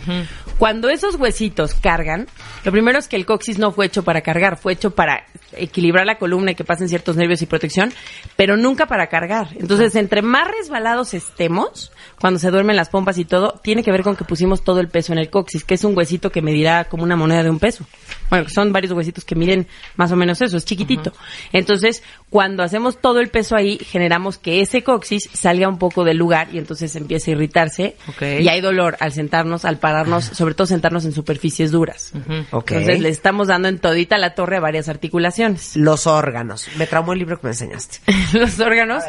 Cuando 0.58 0.90
esos 0.90 1.16
huesitos 1.16 1.74
cargan, 1.76 2.28
lo 2.64 2.72
primero 2.72 2.98
es 2.98 3.08
que 3.08 3.16
el 3.16 3.26
coxis 3.26 3.60
no 3.60 3.72
fue 3.72 3.86
hecho 3.86 4.04
para 4.04 4.22
cargar, 4.22 4.58
fue 4.58 4.74
hecho 4.74 4.92
para 4.92 5.26
equilibrar 5.54 6.06
la 6.06 6.18
columna 6.18 6.52
y 6.52 6.56
que 6.56 6.64
pasen 6.64 6.90
ciertos 6.90 7.16
nervios 7.16 7.42
y 7.42 7.46
protección, 7.46 7.94
pero 8.36 8.58
nunca 8.58 8.86
para 8.88 9.08
cargar. 9.08 9.50
Entonces, 9.60 9.96
entre 9.96 10.22
más 10.22 10.48
resbalados 10.48 11.14
estemos, 11.14 11.92
cuando 12.20 12.40
se 12.40 12.50
duermen 12.52 12.76
las 12.76 12.90
pompas 12.90 13.18
y 13.18 13.26
todo, 13.26 13.60
tiene 13.64 13.84
que 13.84 13.92
ver 13.92 14.02
con 14.04 14.16
que 14.16 14.24
pusimos 14.26 14.64
todo 14.64 14.80
el 14.80 14.88
peso 14.90 15.14
en 15.14 15.20
el 15.20 15.30
coxis, 15.30 15.64
que 15.64 15.76
es 15.76 15.84
un 15.84 15.96
huesito 15.96 16.32
que 16.32 16.42
medirá 16.42 16.86
como 16.86 17.04
una 17.04 17.16
moneda 17.16 17.44
de 17.44 17.50
un 17.50 17.60
peso. 17.60 17.86
Bueno, 18.30 18.50
son 18.50 18.74
varios 18.74 18.94
huesitos 18.94 19.24
que 19.24 19.36
miden 19.36 19.68
más 19.96 20.12
o 20.12 20.16
menos 20.16 20.42
eso, 20.42 20.58
es 20.58 20.66
chiquitito. 20.66 21.14
Entonces, 21.54 22.04
cuando 22.30 22.64
hacemos 22.64 23.00
todo 23.00 23.20
el 23.20 23.30
peso 23.30 23.56
ahí, 23.56 23.78
generamos 23.78 24.38
que 24.38 24.62
ese 24.62 24.84
coxis 24.84 25.30
salga 25.34 25.68
un 25.68 25.78
poco 25.78 26.04
del 26.04 26.18
lugar 26.18 26.50
y 26.52 26.58
entonces 26.58 26.96
empieza 26.96 27.32
a 27.32 27.34
irritarse. 27.36 27.96
Ok. 28.08 28.22
Y 28.42 28.50
hay 28.50 28.62
dolor 28.62 28.98
al 29.00 29.14
sentarnos, 29.14 29.66
al 29.66 29.78
pararnos, 29.78 30.26
sobre 30.26 30.54
todo 30.54 30.68
sentarnos 30.68 31.06
en 31.06 31.14
superficies 31.14 31.72
duras. 31.72 32.14
Ok. 32.52 32.72
Entonces, 32.72 33.00
le 33.00 33.10
estamos 33.10 33.48
dando 33.48 33.68
en 33.68 33.80
todita 33.80 34.18
la 34.18 34.36
torre 34.36 34.58
a 34.58 34.60
varias 34.60 34.90
articulaciones. 34.90 35.76
Los 35.76 36.08
órganos. 36.08 36.68
Me 36.78 36.88
traumó 36.88 37.14
el 37.14 37.20
libro 37.20 37.40
que 37.40 37.48
me 37.48 37.52
enseñaste. 37.52 38.00
los 38.34 38.60
órganos. 38.60 39.04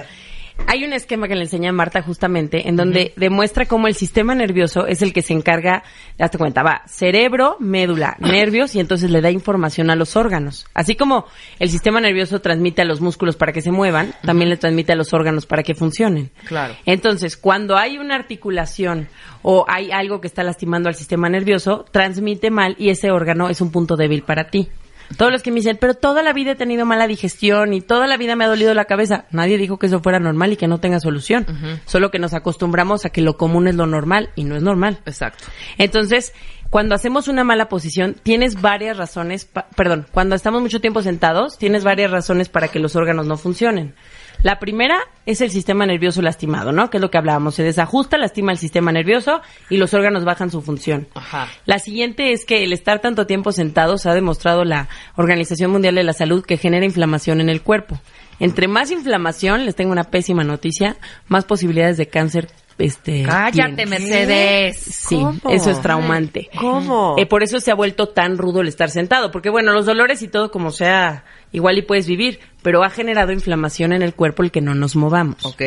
Hay 0.66 0.85
un 0.85 0.92
esquema 0.92 1.29
que 1.29 1.35
le 1.35 1.42
enseña 1.42 1.73
Marta 1.73 2.03
justamente 2.03 2.68
en 2.68 2.77
donde 2.77 3.12
demuestra 3.16 3.66
cómo 3.66 3.87
el 3.87 3.94
sistema 3.94 4.35
nervioso 4.35 4.87
es 4.87 5.03
el 5.03 5.12
que 5.12 5.23
se 5.23 5.33
encarga, 5.33 5.83
hazte 6.18 6.37
cuenta, 6.37 6.62
va 6.62 6.83
cerebro, 6.87 7.57
médula, 7.59 8.16
nervios 8.21 8.75
y 8.75 8.81
entonces 8.81 9.11
le 9.11 9.21
da 9.21 9.31
información 9.31 9.90
a 9.90 9.97
los 9.97 10.16
órganos. 10.16 10.66
Así 10.75 10.94
como 10.94 11.27
el 11.59 11.71
sistema 11.71 12.01
nervioso 12.01 12.40
transmite 12.40 12.83
a 12.83 12.85
los 12.85 13.01
músculos 13.01 13.37
para 13.37 13.53
que 13.53 13.62
se 13.62 13.71
muevan, 13.71 14.14
también 14.23 14.51
le 14.51 14.57
transmite 14.57 14.92
a 14.92 14.97
los 14.97 15.14
órganos 15.14 15.47
para 15.47 15.62
que 15.62 15.75
funcionen. 15.75 16.31
Claro. 16.44 16.75
Entonces, 16.85 17.37
cuando 17.37 17.77
hay 17.77 17.99
una 17.99 18.14
articulación 18.14 19.09
o 19.42 19.64
hay 19.68 19.90
algo 19.90 20.21
que 20.21 20.27
está 20.27 20.42
lastimando 20.42 20.88
al 20.88 20.94
sistema 20.94 21.29
nervioso, 21.29 21.85
transmite 21.90 22.51
mal 22.51 22.77
y 22.79 22.90
ese 22.90 23.11
órgano 23.11 23.49
es 23.49 23.61
un 23.61 23.71
punto 23.71 23.97
débil 23.97 24.23
para 24.23 24.51
ti. 24.51 24.68
Todos 25.16 25.33
los 25.33 25.42
que 25.42 25.51
me 25.51 25.57
dicen, 25.57 25.79
pero 25.81 25.94
toda 25.94 26.23
la 26.23 26.33
vida 26.33 26.53
he 26.53 26.57
tenido 26.57 26.85
mala 26.85 27.07
digestión 27.07 27.73
y 27.73 27.81
toda 27.81 28.07
la 28.07 28.16
vida 28.16 28.37
me 28.37 28.44
ha 28.44 28.49
dolido 28.49 28.75
la 28.75 28.85
cabeza. 28.85 29.25
Nadie 29.31 29.59
dijo 29.59 29.79
que 29.79 29.87
eso 29.87 30.01
fuera 30.01 30.18
normal 30.18 30.53
y 30.53 30.57
que 30.57 30.68
no 30.68 30.81
tenga 30.81 31.01
solución. 31.01 31.47
Solo 31.87 32.11
que 32.11 32.18
nos 32.18 32.35
acostumbramos 32.35 33.05
a 33.05 33.11
que 33.11 33.23
lo 33.23 33.37
común 33.37 33.68
es 33.68 33.75
lo 33.75 33.87
normal 33.87 34.31
y 34.35 34.44
no 34.44 34.57
es 34.57 34.62
normal. 34.62 35.01
Exacto. 35.07 35.44
Entonces, 35.79 36.35
cuando 36.71 36.94
hacemos 36.94 37.29
una 37.29 37.44
mala 37.44 37.68
posición, 37.68 38.14
tienes 38.23 38.61
varias 38.61 38.99
razones, 38.99 39.49
perdón, 39.75 40.07
cuando 40.12 40.35
estamos 40.35 40.61
mucho 40.61 40.81
tiempo 40.81 41.03
sentados, 41.03 41.57
tienes 41.57 41.83
varias 41.83 42.11
razones 42.11 42.51
para 42.51 42.68
que 42.68 42.79
los 42.79 42.94
órganos 42.94 43.27
no 43.27 43.38
funcionen. 43.38 43.94
La 44.42 44.59
primera 44.61 45.01
es 45.27 45.40
el 45.40 45.51
sistema 45.51 45.85
nervioso 45.85 46.22
lastimado, 46.22 46.72
¿no? 46.72 46.90
Que 46.90 46.98
es 46.98 47.01
lo 47.01 47.11
que 47.11 47.18
hablábamos. 47.18 47.57
Se 47.57 47.62
desajusta, 47.62 48.18
lastima 48.18 48.53
el 48.53 48.59
sistema 48.59 48.92
nervioso 48.92 49.40
y 49.68 49.77
los 49.77 49.94
órganos 49.94 50.24
bajan 50.24 50.51
su 50.51 50.62
función. 50.62 51.09
Ajá. 51.14 51.48
La 51.66 51.79
siguiente 51.79 52.33
es 52.33 52.44
que 52.44 52.62
el 52.62 52.72
estar 52.72 53.01
tanto 53.01 53.27
tiempo 53.27 53.53
sentados 53.53 54.07
ha 54.07 54.14
demostrado 54.14 54.64
la 54.64 54.88
Organización 55.16 55.70
Mundial 55.70 55.96
de 55.96 56.05
la 56.05 56.12
Salud 56.12 56.44
que 56.44 56.57
genera 56.57 56.85
inflamación 56.85 57.40
en 57.40 57.48
el 57.48 57.62
cuerpo. 57.62 57.98
Entre 58.40 58.68
más 58.68 58.90
inflamación, 58.90 59.64
les 59.64 59.74
tengo 59.74 59.90
una 59.90 60.05
pésima 60.05 60.44
noticia, 60.44 60.96
más 61.27 61.44
posibilidades 61.44 61.96
de 61.96 62.07
cáncer. 62.07 62.48
Este, 62.79 63.24
Cállate, 63.24 63.74
tienes. 63.74 63.88
Mercedes. 63.88 64.77
Sí, 64.79 65.16
¿Cómo? 65.16 65.51
eso 65.51 65.70
es 65.70 65.83
traumante. 65.83 66.48
¿Cómo? 66.57 67.16
Eh, 67.18 67.27
por 67.27 67.42
eso 67.42 67.59
se 67.59 67.72
ha 67.72 67.74
vuelto 67.74 68.11
tan 68.11 68.38
rudo 68.38 68.61
el 68.61 68.68
estar 68.68 68.90
sentado, 68.90 69.33
porque 69.33 69.51
bueno, 69.51 69.72
los 69.72 69.85
dolores 69.85 70.22
y 70.22 70.29
todo 70.29 70.53
como 70.53 70.70
sea, 70.70 71.24
igual 71.52 71.78
y 71.78 71.82
puedes 71.82 72.06
vivir, 72.06 72.40
pero 72.62 72.84
ha 72.84 72.90
generado 72.90 73.32
inflamación 73.32 73.92
en 73.92 74.02
el 74.02 74.14
cuerpo 74.14 74.42
el 74.42 74.50
que 74.50 74.61
no 74.61 74.74
nos 74.74 74.96
movamos. 74.96 75.44
Ok, 75.44 75.62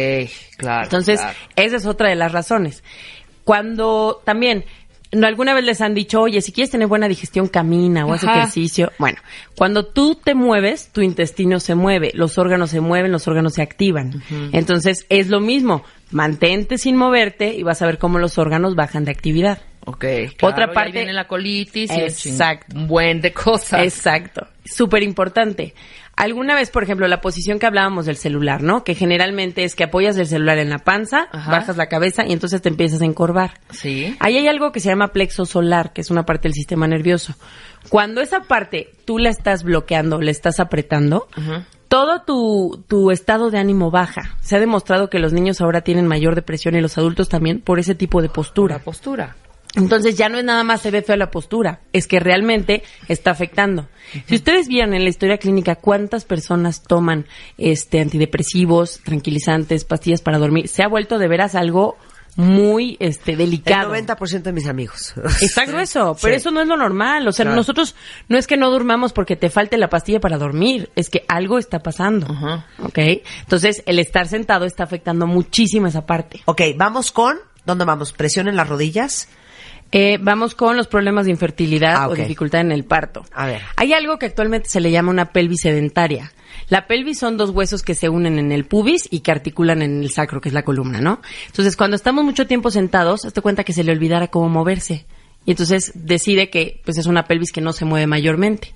claro. 0.57 0.83
Entonces, 0.83 1.19
claro. 1.19 1.37
esa 1.55 1.75
es 1.77 1.85
otra 1.85 2.09
de 2.09 2.15
las 2.15 2.31
razones. 2.31 2.83
Cuando 3.43 4.21
también 4.23 4.65
no 5.13 5.27
alguna 5.27 5.53
vez 5.53 5.65
les 5.65 5.81
han 5.81 5.93
dicho, 5.93 6.21
oye, 6.21 6.41
si 6.41 6.53
quieres 6.53 6.71
tener 6.71 6.87
buena 6.87 7.07
digestión, 7.09 7.47
camina 7.49 8.05
o 8.05 8.13
haz 8.13 8.23
ejercicio. 8.23 8.91
Bueno, 8.97 9.17
cuando 9.57 9.85
tú 9.85 10.15
te 10.15 10.35
mueves, 10.35 10.89
tu 10.93 11.01
intestino 11.01 11.59
se 11.59 11.75
mueve, 11.75 12.11
los 12.13 12.37
órganos 12.37 12.69
se 12.69 12.79
mueven, 12.79 13.11
los 13.11 13.27
órganos 13.27 13.55
se 13.55 13.61
activan. 13.61 14.23
Entonces, 14.53 15.05
es 15.09 15.27
lo 15.27 15.41
mismo. 15.41 15.83
Mantente 16.11 16.77
sin 16.77 16.95
moverte 16.95 17.53
y 17.53 17.63
vas 17.63 17.81
a 17.81 17.87
ver 17.87 17.97
cómo 17.97 18.19
los 18.19 18.37
órganos 18.37 18.75
bajan 18.75 19.03
de 19.03 19.11
actividad. 19.11 19.59
Ok. 19.85 20.05
Otra 20.41 20.53
claro, 20.53 20.59
y 20.59 20.61
ahí 20.69 20.73
parte- 20.75 20.91
viene 20.91 21.13
la 21.13 21.27
colitis 21.27 21.91
y 21.91 21.93
Exacto. 21.99 22.75
un 22.77 22.87
buen 22.87 23.19
de 23.19 23.33
cosas. 23.33 23.83
Exacto. 23.83 24.47
Súper 24.65 25.03
importante. 25.03 25.73
Alguna 26.15 26.55
vez, 26.55 26.69
por 26.69 26.83
ejemplo, 26.83 27.07
la 27.07 27.21
posición 27.21 27.57
que 27.57 27.65
hablábamos 27.65 28.05
del 28.05 28.17
celular, 28.17 28.61
¿no? 28.61 28.83
Que 28.83 28.95
generalmente 28.95 29.63
es 29.63 29.75
que 29.75 29.85
apoyas 29.85 30.17
el 30.17 30.27
celular 30.27 30.57
en 30.59 30.69
la 30.69 30.79
panza, 30.79 31.27
Ajá. 31.31 31.51
bajas 31.51 31.77
la 31.77 31.87
cabeza 31.87 32.25
y 32.27 32.33
entonces 32.33 32.61
te 32.61 32.69
empiezas 32.69 33.01
a 33.01 33.05
encorvar. 33.05 33.59
Sí. 33.71 34.15
Ahí 34.19 34.37
hay 34.37 34.47
algo 34.47 34.71
que 34.71 34.79
se 34.79 34.89
llama 34.89 35.13
plexo 35.13 35.45
solar, 35.45 35.93
que 35.93 36.01
es 36.01 36.11
una 36.11 36.25
parte 36.25 36.47
del 36.47 36.53
sistema 36.53 36.87
nervioso. 36.87 37.33
Cuando 37.89 38.21
esa 38.21 38.41
parte 38.41 38.91
tú 39.05 39.17
la 39.17 39.29
estás 39.29 39.63
bloqueando, 39.63 40.21
la 40.21 40.31
estás 40.31 40.59
apretando, 40.59 41.27
todo 41.87 42.21
tu, 42.21 42.83
tu 42.87 43.09
estado 43.09 43.49
de 43.49 43.57
ánimo 43.57 43.89
baja. 43.89 44.37
Se 44.41 44.55
ha 44.55 44.59
demostrado 44.59 45.09
que 45.09 45.19
los 45.19 45.33
niños 45.33 45.59
ahora 45.61 45.81
tienen 45.81 46.07
mayor 46.07 46.35
depresión 46.35 46.75
y 46.75 46.81
los 46.81 46.97
adultos 46.97 47.29
también 47.29 47.61
por 47.61 47.79
ese 47.79 47.95
tipo 47.95 48.21
de 48.21 48.29
postura. 48.29 48.77
La 48.77 48.83
postura. 48.83 49.35
Entonces 49.75 50.17
ya 50.17 50.27
no 50.27 50.37
es 50.37 50.43
nada 50.43 50.63
más 50.65 50.81
se 50.81 50.91
ve 50.91 51.01
feo 51.01 51.15
la 51.15 51.31
postura, 51.31 51.79
es 51.93 52.05
que 52.07 52.19
realmente 52.19 52.83
está 53.07 53.31
afectando. 53.31 53.87
Si 54.27 54.35
ustedes 54.35 54.67
vieran 54.67 54.93
en 54.93 55.03
la 55.03 55.09
historia 55.09 55.37
clínica 55.37 55.75
cuántas 55.75 56.25
personas 56.25 56.83
toman 56.83 57.25
este 57.57 58.01
antidepresivos, 58.01 58.99
tranquilizantes, 59.03 59.85
pastillas 59.85 60.21
para 60.21 60.39
dormir, 60.39 60.67
se 60.67 60.83
ha 60.83 60.87
vuelto 60.89 61.17
de 61.19 61.27
veras 61.29 61.55
algo 61.55 61.97
muy 62.37 62.95
este 63.01 63.33
El 63.33 63.39
delicado. 63.39 63.93
90% 63.93 64.41
de 64.43 64.51
mis 64.53 64.67
amigos. 64.67 65.13
Está 65.41 65.65
grueso, 65.65 66.15
pero 66.21 66.33
Sí. 66.33 66.37
eso 66.39 66.51
no 66.51 66.61
es 66.61 66.67
lo 66.67 66.77
normal. 66.77 67.27
O 67.27 67.31
sea, 67.31 67.43
Claro. 67.43 67.55
nosotros 67.57 67.95
no 68.29 68.37
es 68.37 68.47
que 68.47 68.55
no 68.57 68.71
durmamos 68.71 69.11
porque 69.13 69.35
te 69.35 69.49
falte 69.49 69.77
la 69.77 69.89
pastilla 69.89 70.19
para 70.21 70.37
dormir, 70.37 70.89
es 70.95 71.09
que 71.09 71.23
algo 71.27 71.57
está 71.57 71.79
pasando. 71.79 72.27
¿Ok? 72.83 72.97
Entonces, 73.41 73.83
el 73.85 73.99
estar 73.99 74.27
sentado 74.27 74.65
está 74.65 74.83
afectando 74.83 75.27
muchísimo 75.27 75.87
esa 75.87 76.05
parte. 76.05 76.41
Ok, 76.45 76.61
vamos 76.77 77.11
con. 77.11 77.37
¿Dónde 77.65 77.85
vamos? 77.85 78.11
¿Presión 78.13 78.47
en 78.47 78.55
las 78.55 78.67
rodillas? 78.69 79.27
Eh, 79.91 80.17
vamos 80.21 80.55
con 80.55 80.77
los 80.77 80.87
problemas 80.87 81.25
de 81.25 81.31
infertilidad 81.31 81.95
Ah, 81.95 82.07
o 82.07 82.15
dificultad 82.15 82.61
en 82.61 82.71
el 82.71 82.85
parto. 82.85 83.25
A 83.33 83.45
ver. 83.45 83.61
Hay 83.75 83.93
algo 83.93 84.17
que 84.17 84.25
actualmente 84.25 84.69
se 84.69 84.79
le 84.79 84.91
llama 84.91 85.11
una 85.11 85.31
pelvis 85.31 85.61
sedentaria. 85.61 86.31
La 86.69 86.87
pelvis 86.87 87.19
son 87.19 87.35
dos 87.37 87.49
huesos 87.49 87.83
que 87.83 87.95
se 87.95 88.07
unen 88.07 88.39
en 88.39 88.51
el 88.51 88.65
pubis 88.65 89.07
y 89.11 89.19
que 89.19 89.31
articulan 89.31 89.81
en 89.81 90.01
el 90.01 90.11
sacro, 90.11 90.39
que 90.39 90.49
es 90.49 90.53
la 90.53 90.63
columna, 90.63 91.01
¿no? 91.01 91.21
Entonces, 91.47 91.75
cuando 91.75 91.95
estamos 91.95 92.23
mucho 92.23 92.47
tiempo 92.47 92.71
sentados, 92.71 93.25
hazte 93.25 93.41
cuenta 93.41 93.65
que 93.65 93.73
se 93.73 93.83
le 93.83 93.91
olvidara 93.91 94.27
cómo 94.27 94.47
moverse. 94.47 95.05
Y 95.45 95.51
entonces 95.51 95.91
decide 95.95 96.49
que 96.49 96.81
pues 96.85 96.97
es 96.97 97.07
una 97.07 97.25
pelvis 97.25 97.51
que 97.51 97.61
no 97.61 97.73
se 97.73 97.83
mueve 97.83 98.05
mayormente. 98.07 98.75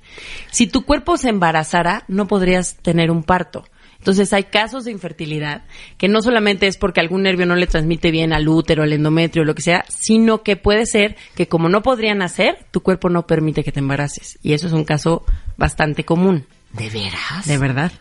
Si 0.51 0.67
tu 0.67 0.83
cuerpo 0.83 1.15
se 1.15 1.29
embarazara, 1.29 2.03
no 2.07 2.27
podrías 2.27 2.77
tener 2.77 3.11
un 3.11 3.23
parto. 3.23 3.65
Entonces 4.05 4.31
hay 4.33 4.43
casos 4.43 4.85
de 4.85 4.91
infertilidad 4.91 5.63
que 5.97 6.07
no 6.07 6.21
solamente 6.21 6.67
es 6.67 6.77
porque 6.77 6.99
algún 6.99 7.23
nervio 7.23 7.47
no 7.47 7.55
le 7.55 7.65
transmite 7.65 8.11
bien 8.11 8.33
al 8.33 8.47
útero, 8.47 8.83
al 8.83 8.93
endometrio, 8.93 9.43
lo 9.43 9.55
que 9.55 9.63
sea, 9.63 9.83
sino 9.89 10.43
que 10.43 10.57
puede 10.57 10.85
ser 10.85 11.15
que 11.33 11.47
como 11.47 11.69
no 11.69 11.81
podrían 11.81 12.21
hacer, 12.21 12.67
tu 12.69 12.81
cuerpo 12.81 13.09
no 13.09 13.25
permite 13.25 13.63
que 13.63 13.71
te 13.71 13.79
embaraces. 13.79 14.37
Y 14.43 14.53
eso 14.53 14.67
es 14.67 14.73
un 14.73 14.83
caso 14.83 15.25
bastante 15.57 16.03
común. 16.03 16.45
¿De 16.73 16.87
veras? 16.91 17.47
De 17.47 17.57
verdad. 17.57 17.91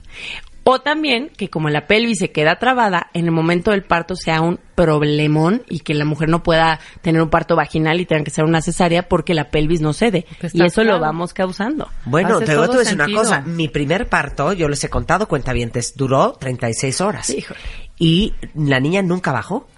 O 0.65 0.81
también 0.81 1.31
que 1.37 1.51
como 1.51 1.69
la 1.69 1.87
pelvis 1.87 2.19
se 2.19 2.33
queda 2.33 2.59
trabada, 2.59 3.11
en 3.13 3.27
el 3.27 3.33
momento 3.33 3.71
del 3.71 3.83
parto 3.83 4.17
sea 4.17 4.41
un 4.41 4.59
problemón 4.75 5.63
y 5.69 5.81
que 5.81 5.93
la 5.93 6.07
mujer 6.07 6.31
no 6.31 6.43
pueda 6.43 6.81
tener 7.03 7.21
un 7.21 7.29
parto 7.29 7.55
vaginal 7.55 8.01
y 8.01 8.07
tenga 8.07 8.25
que 8.25 8.31
ser 8.31 8.45
una 8.45 8.63
cesárea 8.63 9.07
porque 9.07 9.35
la 9.35 9.51
pelvis 9.51 9.83
no 9.83 9.93
cede. 9.93 10.25
Y 10.53 10.65
eso 10.65 10.83
lo 10.83 10.99
vamos 10.99 11.35
causando. 11.35 11.89
Bueno, 12.07 12.37
Hace 12.37 12.47
te 12.47 12.57
voy 12.57 12.65
a 12.65 12.79
decir 12.79 12.95
una 12.95 13.13
cosa. 13.13 13.43
Mi 13.43 13.69
primer 13.69 14.09
parto, 14.09 14.55
yo 14.55 14.69
les 14.69 14.83
he 14.83 14.89
contado, 14.89 15.29
cuentavientes, 15.29 15.97
duró 15.97 16.33
36 16.33 17.01
horas. 17.03 17.29
Híjole. 17.29 17.61
Y 17.99 18.33
la 18.55 18.81
niña 18.81 19.03
nunca 19.03 19.33
bajó. 19.33 19.69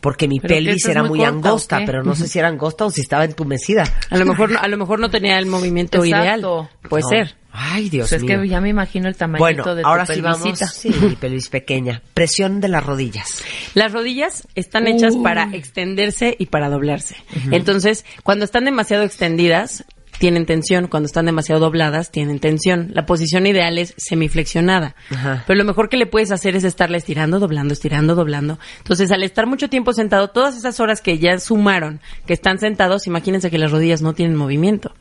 Porque 0.00 0.26
mi 0.28 0.40
Pero 0.40 0.54
pelvis 0.54 0.84
es 0.84 0.88
era 0.90 1.02
muy 1.02 1.10
muy, 1.10 1.18
corta, 1.18 1.34
angosta, 1.48 1.82
pero 1.86 2.02
no 2.02 2.14
sé 2.14 2.28
si 2.28 2.38
era 2.38 2.48
angosta 2.48 2.86
o 2.86 2.90
si 2.90 3.00
estaba 3.00 3.24
entumecida. 3.24 3.84
A 4.10 4.16
lo 4.16 4.24
mejor, 4.26 4.50
no- 4.52 4.58
a 4.60 4.68
lo 4.68 4.76
mejor 4.78 5.00
no 5.00 5.10
tenía 5.10 5.38
el 5.38 5.46
movimiento 5.46 6.04
Exacto. 6.04 6.24
ideal. 6.24 6.68
Puede 6.88 7.02
No. 7.02 7.08
ser. 7.08 7.36
Ay, 7.52 7.90
Dios 7.90 8.08
Pues 8.10 8.22
es 8.22 8.26
mío. 8.28 8.40
que 8.42 8.48
ya 8.48 8.60
me 8.60 8.68
imagino 8.68 9.08
el 9.08 9.16
tamaño 9.16 9.40
bueno, 9.40 9.74
de 9.74 9.82
ahora 9.84 10.06
tu 10.06 10.12
sí 10.14 10.20
vamos. 10.20 10.58
Sí, 10.72 10.88
mi 11.02 11.16
pelvis 11.16 11.48
pequeña. 11.48 12.00
Presión 12.14 12.60
de 12.60 12.68
las 12.68 12.86
rodillas. 12.86 13.42
Las 13.74 13.92
rodillas 13.92 14.46
están 14.54 14.86
hechas 14.86 15.16
para 15.16 15.52
extenderse 15.52 16.36
y 16.38 16.46
para 16.46 16.68
doblarse. 16.70 17.16
Entonces, 17.50 18.04
cuando 18.22 18.44
están 18.44 18.64
demasiado 18.64 19.02
extendidas, 19.02 19.84
tienen 20.20 20.44
tensión. 20.44 20.86
Cuando 20.86 21.06
están 21.06 21.24
demasiado 21.24 21.62
dobladas, 21.62 22.10
tienen 22.12 22.40
tensión. 22.40 22.90
La 22.92 23.06
posición 23.06 23.46
ideal 23.46 23.78
es 23.78 23.94
semiflexionada. 23.96 24.94
Ajá. 25.10 25.44
Pero 25.46 25.56
lo 25.56 25.64
mejor 25.64 25.88
que 25.88 25.96
le 25.96 26.04
puedes 26.04 26.30
hacer 26.30 26.54
es 26.56 26.62
estarla 26.62 26.98
estirando, 26.98 27.40
doblando, 27.40 27.72
estirando, 27.72 28.14
doblando. 28.14 28.58
Entonces, 28.78 29.10
al 29.12 29.22
estar 29.22 29.46
mucho 29.46 29.70
tiempo 29.70 29.94
sentado, 29.94 30.28
todas 30.28 30.58
esas 30.58 30.78
horas 30.78 31.00
que 31.00 31.18
ya 31.18 31.38
sumaron, 31.38 32.00
que 32.26 32.34
están 32.34 32.58
sentados, 32.58 33.06
imagínense 33.06 33.50
que 33.50 33.56
las 33.56 33.72
rodillas 33.72 34.02
no 34.02 34.12
tienen 34.12 34.36
movimiento. 34.36 34.92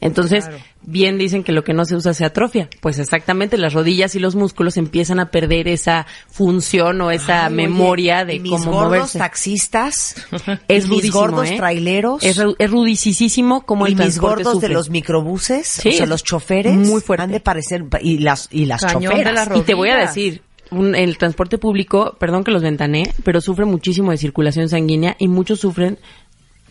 Entonces, 0.00 0.48
bien 0.82 1.16
dicen 1.18 1.42
que 1.42 1.52
lo 1.52 1.64
que 1.64 1.72
no 1.72 1.84
se 1.86 1.96
usa 1.96 2.12
se 2.14 2.24
atrofia. 2.24 2.68
Pues 2.80 2.98
exactamente, 2.98 3.56
las 3.56 3.72
rodillas 3.72 4.14
y 4.14 4.18
los 4.18 4.34
músculos 4.36 4.76
empiezan 4.76 5.18
a 5.20 5.30
perder 5.30 5.68
esa 5.68 6.06
función 6.30 7.00
o 7.00 7.10
esa 7.10 7.46
Ay, 7.46 7.54
memoria 7.54 8.18
oye, 8.22 8.34
de 8.34 8.40
mis 8.40 8.52
cómo 8.52 8.72
gordos 8.72 8.84
moverse. 8.88 9.18
taxistas, 9.18 10.16
Es 10.68 10.84
mis 10.84 10.88
rudísimo, 10.98 11.20
gordos 11.20 11.48
¿eh? 11.50 11.56
traileros, 11.56 12.22
Es, 12.22 12.38
es 12.58 12.70
rudicísimo 12.70 13.64
como 13.64 13.86
y 13.86 13.92
el 13.92 13.96
mis 13.96 14.18
gordos 14.18 14.52
sufre. 14.54 14.68
de 14.68 14.74
los 14.74 14.90
microbuses, 14.90 15.66
Sí, 15.66 15.88
o 15.88 15.92
sea, 15.92 16.06
los 16.06 16.22
choferes, 16.22 16.74
muy 16.76 17.00
fuerte. 17.00 17.22
han 17.24 17.32
de 17.32 17.40
parecer 17.40 17.84
y 18.02 18.18
las 18.18 18.48
y 18.50 18.66
las 18.66 18.82
Cañón 18.82 19.12
choferas. 19.12 19.48
las 19.48 19.56
Y 19.58 19.62
te 19.62 19.74
voy 19.74 19.88
a 19.88 19.96
decir, 19.96 20.42
un- 20.70 20.94
el 20.94 21.16
transporte 21.16 21.58
público, 21.58 22.16
perdón 22.18 22.44
que 22.44 22.50
los 22.50 22.62
ventané, 22.62 23.04
pero 23.24 23.40
sufre 23.40 23.64
muchísimo 23.64 24.10
de 24.10 24.18
circulación 24.18 24.68
sanguínea 24.68 25.16
y 25.18 25.28
muchos 25.28 25.60
sufren, 25.60 25.98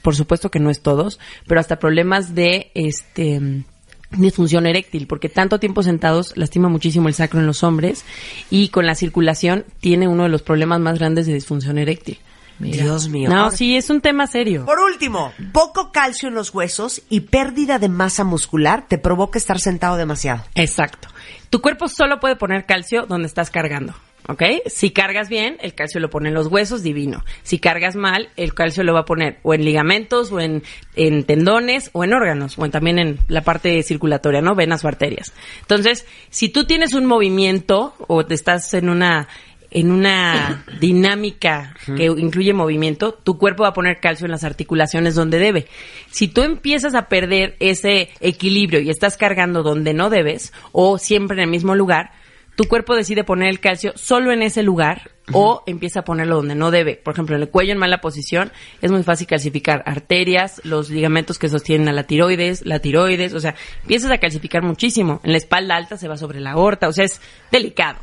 por 0.06 0.16
supuesto 0.16 0.52
que 0.52 0.60
no 0.60 0.70
es 0.70 0.84
todos, 0.84 1.20
pero 1.48 1.60
hasta 1.60 1.80
problemas 1.80 2.36
de 2.36 2.70
este 2.76 3.64
disfunción 4.12 4.68
eréctil, 4.68 5.08
porque 5.08 5.30
tanto 5.30 5.60
tiempo 5.60 5.82
sentados 5.82 6.38
lastima 6.38 6.70
muchísimo 6.70 7.08
el 7.08 7.16
sacro 7.16 7.40
en 7.40 7.48
los 7.48 7.64
hombres 7.64 8.06
y 8.52 8.70
con 8.70 8.86
la 8.86 8.94
circulación 8.94 9.66
tiene 9.80 10.08
uno 10.08 10.22
de 10.22 10.30
los 10.30 10.44
problemas 10.44 10.80
más 10.80 11.00
grandes 11.00 11.26
de 11.26 11.34
disfunción 11.34 11.80
eréctil. 11.80 12.20
Dios 12.60 13.10
mío. 13.10 13.32
No, 13.32 13.50
sí, 13.50 13.76
es 13.76 13.90
un 13.90 14.00
tema 14.00 14.28
serio. 14.28 14.64
Por 14.64 14.80
último, 14.80 15.34
poco 15.52 15.92
calcio 15.92 16.30
en 16.30 16.36
los 16.36 16.54
huesos 16.54 17.02
y 17.10 17.22
pérdida 17.22 17.80
de 17.80 17.90
masa 17.90 18.24
muscular 18.24 18.86
te 18.88 19.00
provoca 19.00 19.40
estar 19.40 19.60
sentado 19.60 19.98
demasiado. 19.98 20.44
Exacto. 20.54 21.08
Tu 21.50 21.62
cuerpo 21.62 21.88
solo 21.88 22.20
puede 22.20 22.36
poner 22.36 22.68
calcio 22.68 23.08
donde 23.08 23.26
estás 23.28 23.50
cargando. 23.50 23.96
¿Ok? 24.28 24.42
Si 24.66 24.90
cargas 24.90 25.30
bien, 25.30 25.58
el 25.62 25.76
calcio 25.76 26.00
lo 26.00 26.10
pone 26.10 26.30
en 26.30 26.36
los 26.36 26.48
huesos, 26.48 26.82
divino. 26.82 27.24
Si 27.44 27.60
cargas 27.60 27.96
mal, 27.96 28.30
el 28.38 28.56
calcio 28.56 28.84
lo 28.84 28.94
va 28.94 29.02
a 29.02 29.06
poner 29.06 29.38
o 29.44 29.54
en 29.54 29.64
ligamentos, 29.64 30.32
o 30.32 30.40
en, 30.40 30.64
en 30.96 31.24
tendones, 31.26 31.92
o 31.94 32.04
en 32.04 32.14
órganos, 32.14 32.58
o 32.58 32.66
en- 32.66 32.72
también 32.72 32.98
en 32.98 33.20
la 33.28 33.42
parte 33.44 33.84
circulatoria, 33.84 34.42
¿no? 34.42 34.56
Venas 34.56 34.84
o 34.84 34.88
arterias. 34.88 35.32
Entonces, 35.62 36.08
si 36.32 36.50
tú 36.50 36.66
tienes 36.66 36.94
un 36.94 37.06
movimiento 37.06 37.94
o 38.08 38.26
te 38.26 38.34
estás 38.34 38.74
en 38.74 38.90
una 38.90 39.28
en 39.72 39.92
una 39.92 40.64
dinámica 40.80 41.76
que 41.98 42.06
incluye 42.06 42.54
movimiento, 42.54 43.14
tu 43.14 43.38
cuerpo 43.38 43.64
va 43.64 43.70
a 43.70 43.74
poner 43.74 44.00
calcio 44.00 44.26
en 44.26 44.32
las 44.32 44.44
articulaciones 44.46 45.16
donde 45.16 45.38
debe. 45.38 45.68
Si 46.10 46.28
tú 46.30 46.44
empiezas 46.44 46.96
a 46.96 47.10
perder 47.10 47.58
ese 47.60 48.10
equilibrio 48.22 48.80
y 48.80 48.90
estás 48.90 49.18
cargando 49.18 49.64
donde 49.64 49.94
no 49.94 50.10
debes 50.10 50.54
o 50.72 50.98
siempre 50.98 51.36
en 51.38 51.44
el 51.44 51.50
mismo 51.50 51.76
lugar, 51.76 52.12
tu 52.56 52.66
cuerpo 52.66 52.96
decide 52.96 53.24
poner 53.24 53.50
el 53.50 53.60
calcio 53.60 53.94
solo 53.96 54.32
en 54.32 54.42
ese 54.42 54.64
lugar 54.64 55.12
o 55.34 55.64
empieza 55.66 56.02
a 56.02 56.04
ponerlo 56.04 56.38
donde 56.38 56.56
no 56.56 56.72
debe. 56.72 56.96
Por 56.96 57.14
ejemplo, 57.14 57.36
en 57.36 57.42
el 57.42 57.50
cuello 57.50 57.74
en 57.74 57.78
mala 57.78 58.00
posición 58.00 58.52
es 58.82 58.92
muy 58.92 59.04
fácil 59.04 59.28
calcificar 59.28 59.84
arterias, 59.86 60.62
los 60.64 60.90
ligamentos 60.90 61.40
que 61.40 61.50
sostienen 61.50 61.90
a 61.90 61.94
la 61.94 62.04
tiroides, 62.04 62.66
la 62.66 62.80
tiroides, 62.80 63.34
o 63.34 63.40
sea, 63.40 63.56
empiezas 63.82 64.12
a 64.12 64.20
calcificar 64.20 64.64
muchísimo. 64.64 65.20
En 65.24 65.32
la 65.32 65.38
espalda 65.38 65.76
alta 65.76 65.98
se 65.98 66.08
va 66.08 66.18
sobre 66.18 66.40
la 66.40 66.52
aorta, 66.52 66.88
o 66.88 66.94
sea, 66.94 67.06
es 67.06 67.20
delicado. 67.52 68.00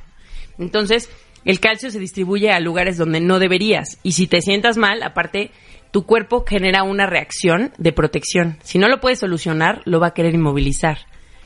Entonces, 0.59 1.09
el 1.44 1.61
calcio 1.61 1.90
se 1.90 1.98
distribuye 1.98 2.50
a 2.50 2.61
lugares 2.61 2.96
donde 2.96 3.20
no 3.20 3.38
deberías. 3.38 3.98
Y 4.03 4.12
si 4.12 4.26
te 4.26 4.42
sientas 4.42 4.76
mal, 4.76 5.03
aparte, 5.03 5.50
tu 5.92 6.05
cuerpo 6.05 6.44
genera 6.46 6.82
una 6.82 7.07
reacción 7.07 7.72
de 7.78 7.92
protección. 7.92 8.59
Si 8.62 8.78
no 8.78 8.88
lo 8.88 9.00
puedes 9.00 9.20
solucionar, 9.20 9.82
lo 9.84 10.00
va 10.00 10.09
a 10.09 10.14
querer 10.14 10.34
inmovilizar. 10.34 10.98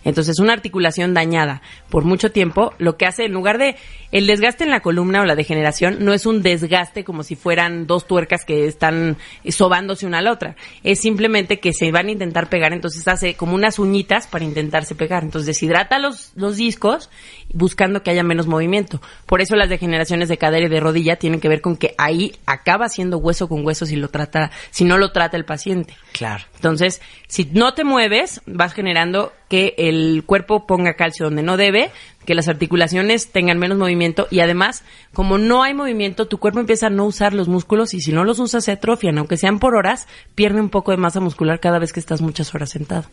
Entonces, 0.07 0.38
una 0.38 0.52
articulación 0.52 1.14
dañada 1.14 1.62
por 1.90 2.04
mucho 2.04 2.30
tiempo, 2.30 2.72
lo 2.78 2.96
que 2.96 3.07
hace, 3.07 3.24
en 3.24 3.32
lugar 3.32 3.59
de 3.59 3.74
el 4.12 4.28
desgaste 4.28 4.62
en 4.62 4.70
la 4.70 4.78
columna 4.78 5.20
o 5.20 5.24
la 5.24 5.34
degeneración, 5.34 5.96
no 6.04 6.14
es 6.14 6.26
un 6.26 6.42
desgaste 6.42 7.02
como 7.02 7.24
si 7.24 7.34
fueran 7.34 7.88
dos 7.88 8.07
tuercas 8.07 8.44
que 8.44 8.66
están 8.66 9.16
sobándose 9.48 10.07
una 10.07 10.18
a 10.18 10.22
la 10.22 10.30
otra. 10.30 10.54
Es 10.84 11.00
simplemente 11.00 11.59
que 11.59 11.72
se 11.72 11.90
van 11.90 12.07
a 12.07 12.12
intentar 12.12 12.48
pegar, 12.48 12.72
entonces 12.72 13.07
hace 13.09 13.34
como 13.34 13.57
unas 13.57 13.80
uñitas 13.80 14.28
para 14.28 14.44
intentarse 14.44 14.94
pegar. 14.94 15.24
Entonces, 15.24 15.46
deshidrata 15.46 15.98
los, 15.98 16.30
los 16.36 16.57
discos 16.57 17.11
buscando 17.57 18.02
que 18.02 18.11
haya 18.11 18.22
menos 18.22 18.46
movimiento. 18.46 19.00
Por 19.24 19.40
eso 19.40 19.57
las 19.57 19.68
degeneraciones 19.68 20.28
de 20.28 20.36
cadera 20.36 20.66
y 20.66 20.68
de 20.68 20.80
rodilla 20.80 21.16
tienen 21.16 21.40
que 21.40 21.48
ver 21.48 21.61
con 21.61 21.76
que 21.76 21.94
ahí 21.98 22.36
acaba 22.46 22.88
siendo 22.88 23.18
hueso 23.18 23.48
con 23.48 23.64
hueso 23.64 23.86
si 23.86 23.96
lo 23.96 24.09
trata, 24.09 24.50
si 24.70 24.84
no 24.84 24.98
lo 24.98 25.11
trata 25.11 25.36
el 25.36 25.44
paciente. 25.44 25.94
Claro. 26.12 26.44
Entonces, 26.57 27.00
si 27.28 27.44
no 27.52 27.74
te 27.74 27.84
mueves, 27.84 28.42
vas 28.46 28.74
generando 28.74 29.32
que 29.48 29.74
el 29.78 30.24
cuerpo 30.26 30.66
ponga 30.66 30.94
calcio 30.94 31.26
donde 31.26 31.42
no 31.42 31.57
debe, 31.57 31.90
que 32.24 32.34
las 32.34 32.48
articulaciones 32.48 33.30
tengan 33.30 33.59
menos 33.59 33.78
movimiento 33.78 34.26
y 34.30 34.40
además, 34.40 34.82
como 35.12 35.38
no 35.38 35.62
hay 35.62 35.72
movimiento, 35.72 36.26
tu 36.26 36.38
cuerpo 36.38 36.61
empieza 36.61 36.88
a 36.88 36.90
no 36.90 37.04
usar 37.07 37.32
los 37.32 37.48
músculos 37.48 37.94
y 37.94 38.00
si 38.00 38.12
no 38.12 38.24
los 38.24 38.38
usas 38.38 38.64
se 38.64 38.72
atrofian, 38.72 39.16
aunque 39.18 39.36
sean 39.36 39.59
por 39.59 39.76
horas, 39.76 40.09
pierde 40.34 40.61
un 40.61 40.68
poco 40.68 40.90
de 40.90 40.98
masa 40.98 41.20
muscular 41.20 41.61
cada 41.61 41.78
vez 41.78 41.92
que 41.92 42.00
estás 42.00 42.20
muchas 42.20 42.54
horas 42.54 42.70
sentado. 42.70 43.07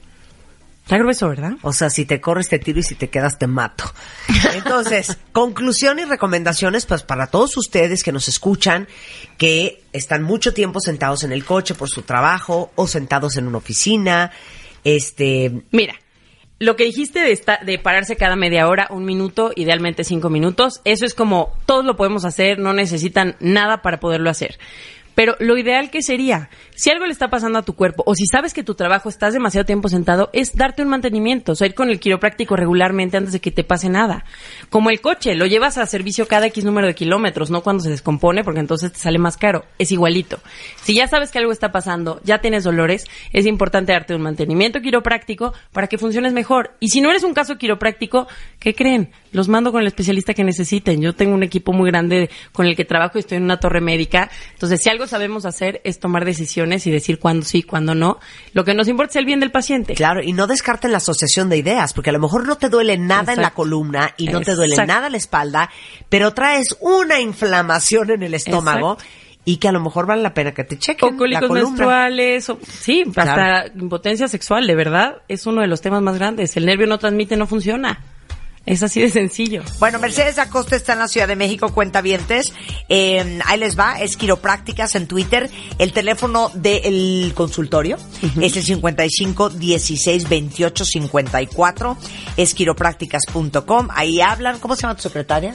Está 0.84 0.98
grueso, 0.98 1.30
¿verdad? 1.30 1.54
O 1.62 1.72
sea, 1.72 1.90
si 1.90 2.06
te 2.06 2.20
corres 2.20 2.50
te 2.50 2.60
tiro 2.60 2.80
y 2.80 2.84
si 2.84 2.96
te 2.96 3.10
quedas 3.10 3.40
te 3.40 3.48
mato. 3.48 3.86
Entonces, 4.54 5.18
conclusión 5.32 5.98
y 6.00 6.04
recomendaciones 6.04 6.86
pues 6.86 7.04
para 7.04 7.28
todos 7.28 7.56
ustedes 7.58 8.04
que 8.04 8.12
nos 8.12 8.28
escuchan, 8.28 8.88
que 9.38 9.82
están 9.94 10.24
mucho 10.24 10.54
tiempo 10.54 10.80
sentados 10.82 11.24
en 11.24 11.32
el 11.32 11.46
coche 11.46 11.74
por 11.74 11.90
su 11.90 12.02
trabajo 12.02 12.72
o 12.76 12.88
sentados 12.88 13.38
en 13.38 13.48
una 13.48 13.60
oficina, 13.60 14.32
este, 14.84 15.64
Mira, 15.72 15.96
lo 16.60 16.76
que 16.76 16.84
dijiste 16.84 17.20
de, 17.22 17.32
esta- 17.32 17.60
de 17.66 17.80
pararse 17.80 18.18
cada 18.18 18.36
media 18.36 18.68
hora, 18.68 18.88
un 18.90 19.06
minuto, 19.06 19.52
idealmente 19.56 20.04
cinco 20.04 20.30
minutos, 20.30 20.82
eso 20.84 21.06
es 21.06 21.14
como 21.14 21.54
todos 21.66 21.86
lo 21.86 21.96
podemos 21.96 22.26
hacer, 22.26 22.60
no 22.60 22.74
necesitan 22.74 23.36
nada 23.40 23.82
para 23.82 24.00
poderlo 24.02 24.30
hacer. 24.30 24.60
Pero 25.16 25.36
lo 25.40 25.58
ideal 25.58 25.92
que 25.92 26.02
sería, 26.02 26.50
si 26.76 26.90
algo 26.90 27.06
le 27.06 27.12
está 27.12 27.30
pasando 27.30 27.60
a 27.60 27.64
tu 27.64 27.74
cuerpo 27.74 28.04
o 28.06 28.16
si 28.16 28.26
sabes 28.26 28.54
que 28.54 28.64
tu 28.64 28.76
trabajo 28.76 29.10
estás 29.10 29.34
demasiado 29.34 29.66
tiempo 29.66 29.90
sentado, 29.90 30.30
es 30.34 30.56
darte 30.56 30.82
un 30.82 30.90
mantenimiento, 30.90 31.52
o 31.52 31.56
sea, 31.56 31.68
ir 31.68 31.76
con 31.76 31.90
el 31.90 32.00
quiropráctico 32.00 32.56
regularmente 32.56 33.18
antes 33.18 33.34
de 33.34 33.40
que 33.40 33.52
te 33.52 33.64
pase 33.64 33.90
nada. 33.90 34.26
Como 34.70 34.90
el 34.90 35.02
coche, 35.02 35.36
lo 35.36 35.46
llevas 35.46 35.78
a 35.78 35.86
servicio 35.86 36.28
cada 36.28 36.48
X 36.48 36.64
número 36.64 36.88
de 36.88 36.96
kilómetros, 36.96 37.52
no 37.52 37.62
cuando 37.62 37.84
se 37.84 37.90
descompone, 37.90 38.44
porque 38.44 38.60
entonces 38.60 38.92
te 38.92 39.00
sale 39.00 39.20
más 39.20 39.38
caro. 39.38 39.66
Es 39.78 39.92
igualito. 39.92 40.40
Si 40.82 40.96
ya 40.96 41.08
sabes 41.08 41.32
que 41.32 41.40
algo 41.40 41.52
está 41.52 41.72
pasando, 41.72 42.20
ya 42.24 42.40
tienes 42.40 42.64
dolores, 42.64 43.06
es 43.32 43.46
importante 43.46 43.94
darte 43.94 44.16
un 44.16 44.22
mantenimiento 44.22 44.82
quiropráctico 44.82 45.54
para 45.72 45.88
que 45.88 45.98
funciones 45.98 46.34
mejor. 46.34 46.72
Y 46.80 46.90
si 46.90 47.02
no 47.02 47.10
eres 47.10 47.24
un 47.24 47.34
caso 47.34 47.58
quiropráctico, 47.58 48.28
¿qué 48.60 48.74
creen? 48.74 49.12
Los 49.32 49.48
mando 49.48 49.72
con 49.72 49.82
el 49.82 49.88
especialista 49.88 50.34
que 50.34 50.44
necesiten. 50.44 51.02
Yo 51.02 51.14
tengo 51.14 51.34
un 51.34 51.44
equipo 51.44 51.74
muy 51.74 51.90
grande 51.90 52.30
con 52.52 52.66
el 52.66 52.76
que 52.76 52.86
trabajo 52.86 53.18
y 53.18 53.20
estoy 53.20 53.38
en 53.38 53.44
una 53.44 53.60
torre 53.60 53.82
médica. 53.82 54.30
Entonces, 54.54 54.82
si 54.82 54.90
algo 54.90 55.03
sabemos 55.08 55.46
hacer 55.46 55.82
es 55.84 56.00
tomar 56.00 56.26
decisiones 56.26 56.86
y 56.88 56.92
decir 56.92 57.20
cuándo 57.20 57.46
sí, 57.46 57.64
cuándo 57.64 57.96
no. 57.96 58.20
Lo 58.54 58.64
que 58.64 58.74
nos 58.74 58.88
importa 58.88 59.12
es 59.12 59.16
el 59.18 59.26
bien 59.26 59.40
del 59.40 59.52
paciente. 59.52 59.94
claro, 59.94 60.22
y 60.24 60.34
no 60.34 60.48
descarten 60.48 60.92
la 60.92 60.98
asociación 60.98 61.50
de 61.50 61.58
ideas, 61.58 61.94
porque 61.94 62.10
a 62.10 62.14
lo 62.14 62.20
mejor 62.20 62.48
no 62.48 62.56
te 62.58 62.70
duele 62.70 62.98
nada 62.98 63.34
en 63.34 63.42
la 63.42 63.52
columna 63.52 64.14
y 64.18 64.28
no 64.28 64.42
te 64.42 64.56
duele 64.56 64.76
nada 64.86 65.10
la 65.10 65.18
espalda, 65.18 65.70
pero 66.10 66.34
traes 66.34 66.76
una 66.80 67.20
inflamación 67.20 68.12
en 68.12 68.24
el 68.24 68.34
estómago 68.34 68.94
Exacto. 68.94 69.14
y 69.46 69.58
que 69.58 69.68
a 69.68 69.72
lo 69.72 69.80
mejor 69.82 70.06
vale 70.06 70.22
la 70.22 70.34
pena 70.34 70.54
que 70.54 70.64
te 70.64 70.78
chequen 70.80 71.16
O 71.16 71.18
cólicos 71.18 71.50
menstruales, 71.50 72.50
o- 72.50 72.60
sí, 72.68 73.04
hasta 73.08 73.24
Claro. 73.34 73.72
impotencia 73.80 74.28
sexual, 74.28 74.66
de 74.68 74.76
verdad, 74.76 75.16
es 75.28 75.46
uno 75.46 75.62
de 75.62 75.68
los 75.68 75.82
temas 75.82 76.02
más 76.02 76.16
grandes. 76.18 76.56
El 76.58 76.66
nervio 76.66 76.88
no 76.88 76.98
transmite, 76.98 77.36
no 77.38 77.46
funciona. 77.48 78.00
Es 78.66 78.82
así 78.82 79.02
de 79.02 79.10
sencillo. 79.10 79.62
Bueno, 79.80 80.00
Mercedes 80.00 80.38
Acosta 80.40 80.78
está 80.78 80.94
en 80.94 81.00
la 81.00 81.10
Ciudad 81.10 81.28
de 81.28 81.36
México, 81.36 81.74
cuentavientes. 81.74 82.54
Eh, 82.88 83.40
ahí 83.46 83.60
les 83.60 83.78
va, 83.78 84.00
es 84.00 84.16
quiroprácticas 84.16 84.96
en 84.96 85.06
Twitter. 85.08 85.50
El 85.80 85.92
teléfono 85.92 86.50
del 86.54 87.34
consultorio 87.36 87.98
es 88.42 88.56
el 88.56 88.64
55 88.64 89.50
16 89.50 90.30
28 90.30 90.86
54. 90.86 91.98
Es 92.38 92.54
quiroprácticas.com. 92.54 93.90
Ahí 93.92 94.22
hablan. 94.22 94.60
¿Cómo 94.60 94.76
se 94.78 94.84
llama 94.84 94.96
tu 94.96 95.02
secretaria? 95.02 95.54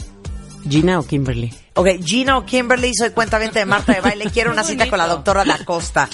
Gina 0.69 0.99
o 0.99 1.07
Kimberly. 1.07 1.55
Ok, 1.75 1.89
Gina 2.05 2.37
o 2.37 2.45
Kimberly, 2.45 2.93
soy 2.95 3.11
cuentaviente 3.11 3.61
de 3.61 3.65
Marta 3.65 3.95
de 3.95 4.01
Baile. 4.03 4.27
Quiero 4.31 4.53
una 4.53 4.65
cita 4.65 4.87
con 4.91 4.99
la 4.99 5.07
doctora 5.07 5.47
Da 5.47 5.65
Costa. 5.65 6.11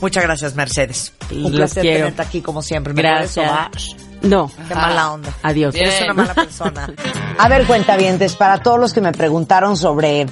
Muchas 0.00 0.22
gracias, 0.24 0.54
Mercedes. 0.54 1.12
Un 1.30 1.42
Los 1.42 1.52
placer 1.52 1.82
quiero. 1.82 1.98
tenerte 1.98 2.22
aquí, 2.22 2.40
como 2.40 2.62
siempre. 2.62 2.94
Gracias. 2.94 3.96
No. 4.22 4.50
Qué 4.68 4.74
mala 4.74 5.12
onda. 5.12 5.32
Adiós. 5.42 5.74
Eres 5.74 6.02
una 6.02 6.14
mala 6.14 6.34
persona. 6.34 6.92
A 7.38 7.48
ver, 7.48 7.66
cuentavientes, 7.66 8.36
para 8.36 8.62
todos 8.62 8.78
los 8.78 8.92
que 8.92 9.00
me 9.00 9.12
preguntaron 9.12 9.76
sobre 9.76 10.26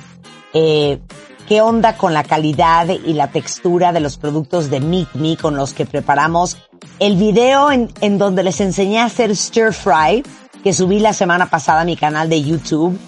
eh, 0.53 1.01
qué 1.47 1.61
onda 1.61 1.97
con 1.97 2.13
la 2.13 2.25
calidad 2.25 2.89
y 2.89 3.13
la 3.13 3.29
textura 3.29 3.93
de 3.93 4.01
los 4.01 4.17
productos 4.17 4.71
de 4.71 4.81
Meet 4.81 5.15
Me 5.15 5.37
con 5.37 5.57
los 5.57 5.73
que 5.73 5.87
preparamos 5.87 6.59
el 6.99 7.17
video 7.17 7.71
en, 7.71 7.93
en 8.01 8.19
donde 8.19 8.43
les 8.43 8.61
enseñé 8.61 9.01
a 9.01 9.05
hacer 9.05 9.35
stir 9.37 9.73
fry 9.73 10.23
que 10.65 10.73
subí 10.73 10.99
la 10.99 11.13
semana 11.13 11.47
pasada 11.47 11.83
a 11.83 11.85
mi 11.85 11.97
canal 11.97 12.29
de 12.29 12.43
YouTube. 12.43 12.99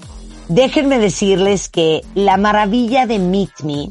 Déjenme 0.49 0.99
decirles 0.99 1.69
que 1.69 2.03
la 2.15 2.37
maravilla 2.37 3.07
de 3.07 3.19
Meet 3.19 3.63
Me 3.65 3.91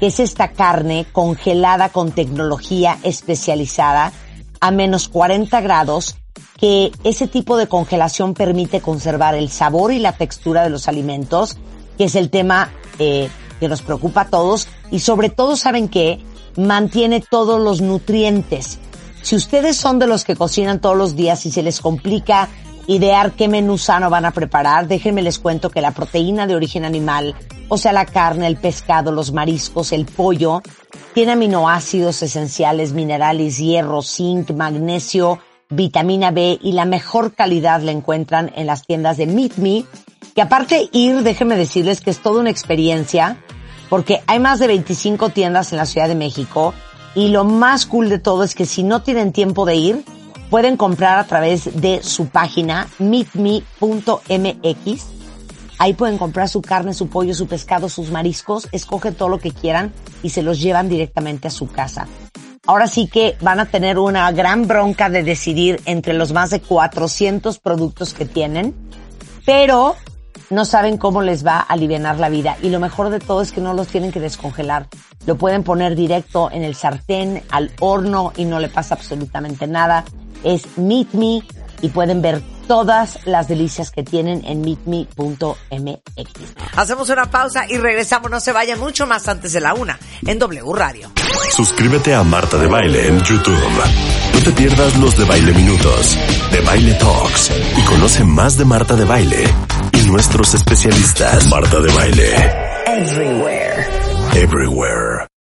es 0.00 0.20
esta 0.20 0.48
carne 0.52 1.06
congelada 1.12 1.88
con 1.88 2.10
tecnología 2.12 2.98
especializada 3.02 4.12
a 4.60 4.70
menos 4.70 5.08
40 5.08 5.60
grados, 5.60 6.16
que 6.58 6.92
ese 7.04 7.26
tipo 7.26 7.56
de 7.56 7.68
congelación 7.68 8.34
permite 8.34 8.80
conservar 8.80 9.34
el 9.34 9.50
sabor 9.50 9.92
y 9.92 9.98
la 9.98 10.12
textura 10.12 10.62
de 10.62 10.70
los 10.70 10.88
alimentos, 10.88 11.56
que 11.98 12.04
es 12.04 12.14
el 12.14 12.30
tema 12.30 12.70
eh, 12.98 13.28
que 13.60 13.68
nos 13.68 13.82
preocupa 13.82 14.22
a 14.22 14.28
todos, 14.28 14.68
y 14.90 15.00
sobre 15.00 15.28
todo 15.28 15.56
saben 15.56 15.88
que 15.88 16.20
mantiene 16.56 17.20
todos 17.20 17.60
los 17.60 17.80
nutrientes. 17.80 18.78
Si 19.22 19.34
ustedes 19.36 19.76
son 19.76 19.98
de 19.98 20.06
los 20.06 20.24
que 20.24 20.36
cocinan 20.36 20.80
todos 20.80 20.96
los 20.96 21.16
días 21.16 21.44
y 21.46 21.50
se 21.50 21.62
les 21.62 21.80
complica 21.80 22.48
idear 22.86 23.32
qué 23.32 23.48
menú 23.48 23.78
sano 23.78 24.08
van 24.08 24.24
a 24.24 24.30
preparar, 24.30 24.86
déjenme 24.86 25.22
les 25.22 25.38
cuento 25.38 25.70
que 25.70 25.80
la 25.80 25.90
proteína 25.90 26.46
de 26.46 26.54
origen 26.54 26.84
animal, 26.84 27.34
o 27.68 27.78
sea, 27.78 27.92
la 27.92 28.06
carne, 28.06 28.46
el 28.46 28.56
pescado, 28.56 29.10
los 29.10 29.32
mariscos, 29.32 29.92
el 29.92 30.06
pollo, 30.06 30.62
tiene 31.16 31.32
aminoácidos 31.32 32.22
esenciales, 32.22 32.92
minerales, 32.92 33.56
hierro, 33.56 34.02
zinc, 34.02 34.50
magnesio, 34.50 35.38
vitamina 35.70 36.30
B 36.30 36.58
y 36.62 36.72
la 36.72 36.84
mejor 36.84 37.32
calidad 37.32 37.80
la 37.80 37.92
encuentran 37.92 38.52
en 38.54 38.66
las 38.66 38.84
tiendas 38.84 39.16
de 39.16 39.26
Meet 39.26 39.56
Me, 39.56 39.86
que 40.34 40.42
aparte 40.42 40.90
ir, 40.92 41.22
déjenme 41.22 41.56
decirles 41.56 42.02
que 42.02 42.10
es 42.10 42.18
toda 42.18 42.40
una 42.40 42.50
experiencia, 42.50 43.42
porque 43.88 44.20
hay 44.26 44.40
más 44.40 44.58
de 44.58 44.66
25 44.66 45.30
tiendas 45.30 45.72
en 45.72 45.78
la 45.78 45.86
Ciudad 45.86 46.06
de 46.06 46.16
México 46.16 46.74
y 47.14 47.28
lo 47.28 47.44
más 47.44 47.86
cool 47.86 48.10
de 48.10 48.18
todo 48.18 48.42
es 48.42 48.54
que 48.54 48.66
si 48.66 48.82
no 48.82 49.00
tienen 49.00 49.32
tiempo 49.32 49.64
de 49.64 49.76
ir, 49.76 50.04
pueden 50.50 50.76
comprar 50.76 51.18
a 51.18 51.24
través 51.24 51.80
de 51.80 52.02
su 52.02 52.26
página 52.26 52.88
meetme.mx. 52.98 53.56
Ahí 55.78 55.94
pueden 55.94 56.18
comprar 56.18 56.48
su 56.48 56.62
carne, 56.62 56.94
su 56.94 57.08
pollo, 57.08 57.34
su 57.34 57.46
pescado, 57.46 57.88
sus 57.88 58.10
mariscos, 58.10 58.68
escogen 58.72 59.14
todo 59.14 59.28
lo 59.28 59.38
que 59.38 59.50
quieran 59.50 59.92
y 60.22 60.30
se 60.30 60.42
los 60.42 60.60
llevan 60.60 60.88
directamente 60.88 61.48
a 61.48 61.50
su 61.50 61.68
casa. 61.68 62.06
Ahora 62.66 62.88
sí 62.88 63.06
que 63.06 63.36
van 63.40 63.60
a 63.60 63.66
tener 63.66 63.98
una 63.98 64.30
gran 64.32 64.66
bronca 64.66 65.08
de 65.08 65.22
decidir 65.22 65.80
entre 65.84 66.14
los 66.14 66.32
más 66.32 66.50
de 66.50 66.60
400 66.60 67.58
productos 67.58 68.12
que 68.12 68.24
tienen, 68.24 68.74
pero 69.44 69.94
no 70.50 70.64
saben 70.64 70.96
cómo 70.96 71.22
les 71.22 71.46
va 71.46 71.58
a 71.58 71.60
aliviar 71.60 72.18
la 72.18 72.28
vida. 72.28 72.56
Y 72.62 72.70
lo 72.70 72.80
mejor 72.80 73.10
de 73.10 73.20
todo 73.20 73.42
es 73.42 73.52
que 73.52 73.60
no 73.60 73.72
los 73.72 73.86
tienen 73.86 74.10
que 74.10 74.20
descongelar. 74.20 74.88
Lo 75.26 75.36
pueden 75.36 75.62
poner 75.62 75.94
directo 75.94 76.50
en 76.50 76.64
el 76.64 76.74
sartén, 76.74 77.42
al 77.50 77.70
horno 77.80 78.32
y 78.36 78.44
no 78.44 78.58
le 78.58 78.68
pasa 78.68 78.94
absolutamente 78.94 79.66
nada 79.66 80.04
es 80.46 80.78
Meet 80.78 81.12
Me 81.12 81.42
y 81.82 81.88
pueden 81.88 82.22
ver 82.22 82.42
todas 82.66 83.18
las 83.26 83.48
delicias 83.48 83.90
que 83.90 84.02
tienen 84.02 84.44
en 84.44 84.60
meetme.mx. 84.62 85.56
Hacemos 86.76 87.08
una 87.10 87.30
pausa 87.30 87.64
y 87.68 87.78
regresamos, 87.78 88.30
no 88.30 88.40
se 88.40 88.52
vayan 88.52 88.80
mucho 88.80 89.06
más 89.06 89.28
antes 89.28 89.52
de 89.52 89.60
la 89.60 89.74
una 89.74 89.98
en 90.26 90.38
W 90.38 90.72
Radio. 90.74 91.10
Suscríbete 91.54 92.14
a 92.14 92.22
Marta 92.22 92.58
de 92.58 92.66
Baile 92.66 93.08
en 93.08 93.20
YouTube. 93.20 93.56
No 94.34 94.40
te 94.42 94.52
pierdas 94.52 94.96
los 94.98 95.16
de 95.16 95.24
Baile 95.24 95.52
Minutos, 95.52 96.18
de 96.50 96.60
Baile 96.60 96.94
Talks 96.94 97.50
y 97.76 97.82
conoce 97.82 98.24
más 98.24 98.56
de 98.58 98.64
Marta 98.64 98.94
de 98.94 99.04
Baile 99.04 99.44
y 99.92 100.08
nuestros 100.08 100.54
especialistas. 100.54 101.48
Marta 101.48 101.80
de 101.80 101.92
Baile. 101.92 102.34
Everywhere. 102.86 103.86
Everywhere. 104.34 105.35